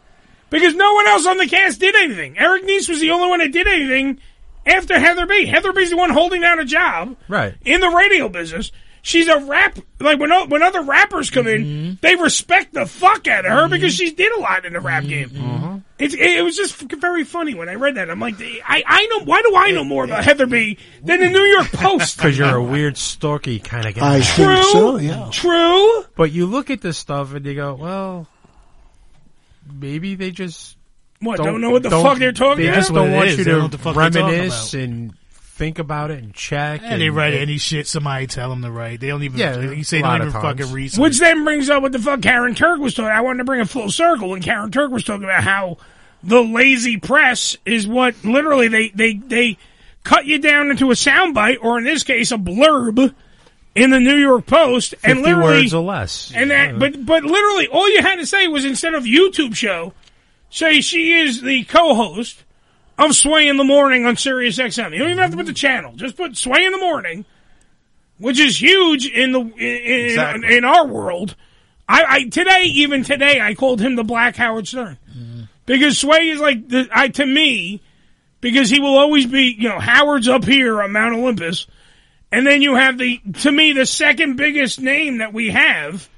[0.48, 2.38] Because no one else on the cast did anything.
[2.38, 4.20] Eric Nies was the only one that did anything
[4.64, 5.46] after Heather B.
[5.46, 7.54] Heather B's the one holding down a job Right.
[7.64, 8.70] in the radio business.
[9.06, 11.94] She's a rap like when when other rappers come in, mm-hmm.
[12.00, 13.72] they respect the fuck out of her mm-hmm.
[13.74, 15.36] because she did a lot in the rap mm-hmm.
[15.36, 15.44] game.
[15.44, 15.78] Uh-huh.
[15.96, 18.10] It's, it, it was just f- very funny when I read that.
[18.10, 21.30] I'm like, I, I know why do I know more about Heather B than the
[21.30, 22.16] New York Post?
[22.16, 24.16] Because you're a weird, stalky kind of guy.
[24.16, 25.28] I think so, yeah.
[25.30, 26.04] True.
[26.16, 28.26] But you look at this stuff and you go, well,
[29.72, 30.76] maybe they just
[31.20, 32.78] What, don't know what the fuck they're talking They about?
[32.80, 35.14] just don't want you to don't know what the fuck they're talking reminisce and
[35.56, 36.82] think about it and check.
[36.84, 39.00] And they write any shit somebody tell them to write.
[39.00, 39.38] They don't even.
[39.38, 40.60] Yeah, you say they don't even times.
[40.60, 41.00] fucking research.
[41.00, 43.10] Which then brings up what the fuck Karyn Turk was talking.
[43.10, 45.78] I wanted to bring a full circle when Karyn Turk was talking about how
[46.22, 49.58] the lazy press is what literally they they they
[50.04, 53.14] cut you down into a soundbite or in this case a blurb
[53.74, 56.32] in the New York Post and literally words or less.
[56.34, 59.92] and that but but literally all you had to say was instead of YouTube show,
[60.50, 62.44] say she is the co-host
[62.98, 64.92] of Sway in the Morning on Sirius XM.
[64.92, 65.92] You don't even have to put the channel.
[65.96, 67.24] Just put Sway in the Morning,
[68.18, 70.56] which is huge in the in, in, Exactly.
[70.56, 71.34] in our world.
[71.88, 74.98] I, I today even today I called him the Black Howard Stern
[75.66, 77.80] because Sway is like the, I to me
[78.40, 81.66] because he will always be you know Howard's up here on Mount Olympus,
[82.32, 86.08] and then you have the to me the second biggest name that we have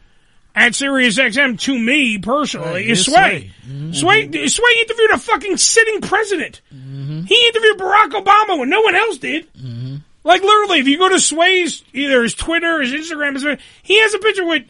[0.54, 3.14] at Sirius XM to me personally Right, is Sway.
[3.14, 3.52] Sway.
[3.68, 3.92] Mm-hmm.
[3.92, 7.22] Sway Sway interviewed a fucking sitting president mm-hmm.
[7.22, 9.52] He interviewed Barack Obama when no one else did.
[9.54, 9.96] Mm-hmm.
[10.24, 14.14] Like literally, if you go to Sway's either his Twitter, his Instagram, his, he has
[14.14, 14.64] a picture with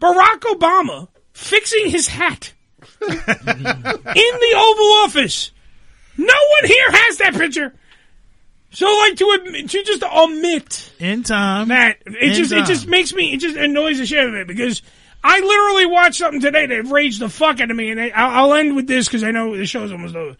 [0.00, 2.52] Barack Obama fixing his hat
[3.02, 5.50] in the Oval Office.
[6.16, 7.74] No one here has that picture.
[8.70, 12.62] So like to admit, to just omit in time that it In just time.
[12.62, 14.82] it just makes me it just annoys the shit out of me because
[15.28, 18.52] I literally watched something today that raged the fuck out of me, and I, I'll
[18.52, 20.36] I'll end with this because I know the show's almost over.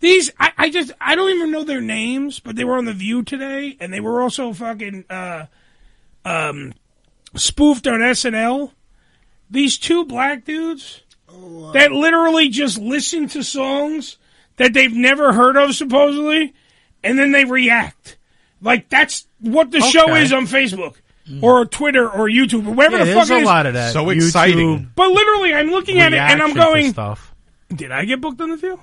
[0.00, 2.92] These I, I just I don't even know their names, but they were on the
[2.92, 5.46] View today, and they were also fucking uh,
[6.24, 6.74] um,
[7.36, 8.72] spoofed on SNL.
[9.50, 11.02] These two black dudes
[11.72, 14.18] that literally just listen to songs
[14.56, 16.54] that they've never heard of, supposedly,
[17.04, 18.16] and then they react.
[18.60, 20.96] Like that's what the show is on Facebook
[21.28, 21.44] Mm-hmm.
[21.44, 23.46] or Twitter or YouTube or wherever Yeah, the fuck there's it a is.
[23.46, 23.92] lot of that.
[23.92, 24.90] So YouTube, exciting.
[24.94, 27.34] But literally, I'm looking at it and I'm reaction to going, stuff.
[27.74, 28.80] did I get booked on the View?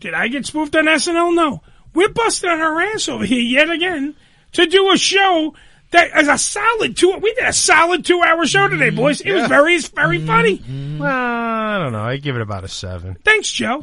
[0.00, 1.34] Did I get spoofed on SNL?
[1.34, 1.62] No.
[1.94, 4.14] We're busting our ass over here yet again
[4.52, 5.54] to do a show
[5.92, 7.16] that is a solid two.
[7.22, 8.78] We did a solid two hour show mm-hmm.
[8.78, 9.22] today, boys.
[9.22, 9.48] It was Yeah.
[9.48, 10.26] very, very mm-hmm.
[10.26, 10.62] funny.
[11.00, 12.02] Well, I don't know.
[12.02, 13.16] I give it about a seven.
[13.24, 13.80] Thanks, Joe.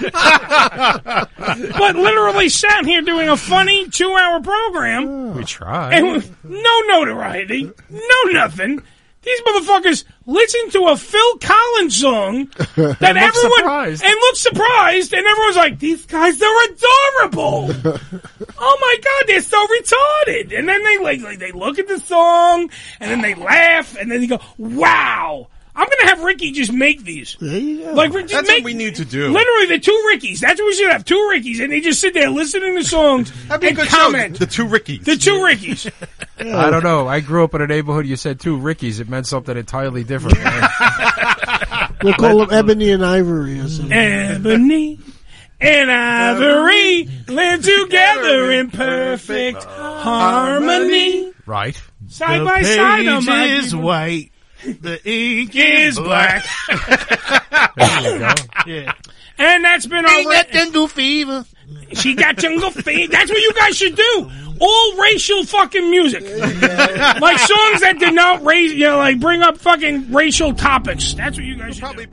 [1.78, 5.34] but literally sat here doing a funny two hour program.
[5.34, 5.94] We tried.
[5.94, 8.82] And no notoriety, no nothing.
[9.22, 14.04] These motherfuckers listen to a Phil Collins song that look everyone surprised.
[14.04, 17.68] and look surprised, and everyone's like, "These guys, they're adorable."
[18.58, 20.56] oh my god, they're so retarded.
[20.56, 22.70] And then they like, like they look at the song,
[23.00, 25.48] and then they laugh, and then they go, "Wow."
[25.78, 27.36] I'm gonna have Ricky just make these.
[27.40, 29.30] Like, just That's make, what we need to do.
[29.30, 30.40] Literally, the two Rickies.
[30.40, 31.04] That's what we should have.
[31.04, 33.88] Two Rickies, and they just sit there listening to songs That'd be a and good
[33.88, 34.36] comment.
[34.36, 34.44] show.
[34.44, 35.04] The two Rickies.
[35.04, 35.86] The two Rickies.
[36.40, 37.06] I don't know.
[37.06, 38.06] I grew up in a neighborhood.
[38.06, 38.98] You said two Rickies.
[38.98, 40.36] It meant something entirely different.
[40.42, 41.94] man.
[42.02, 43.92] We'll call them Ebony and Ivory or something.
[43.92, 44.98] Ebony
[45.60, 51.32] and Ivory live together in perfect harmony.
[51.46, 51.80] right.
[52.08, 54.30] Side the by page side on my is white.
[54.64, 56.44] The ink is black.
[57.76, 58.32] There you go.
[58.66, 58.92] yeah.
[59.38, 60.10] And that's been our.
[60.10, 61.44] Ain't that jungle fever?
[61.92, 63.10] She got jungle fever.
[63.10, 64.30] That's what you guys should do.
[64.60, 69.56] All racial fucking music, like songs that did not raise, you know, like bring up
[69.58, 71.14] fucking racial topics.
[71.14, 72.06] That's what you guys should do.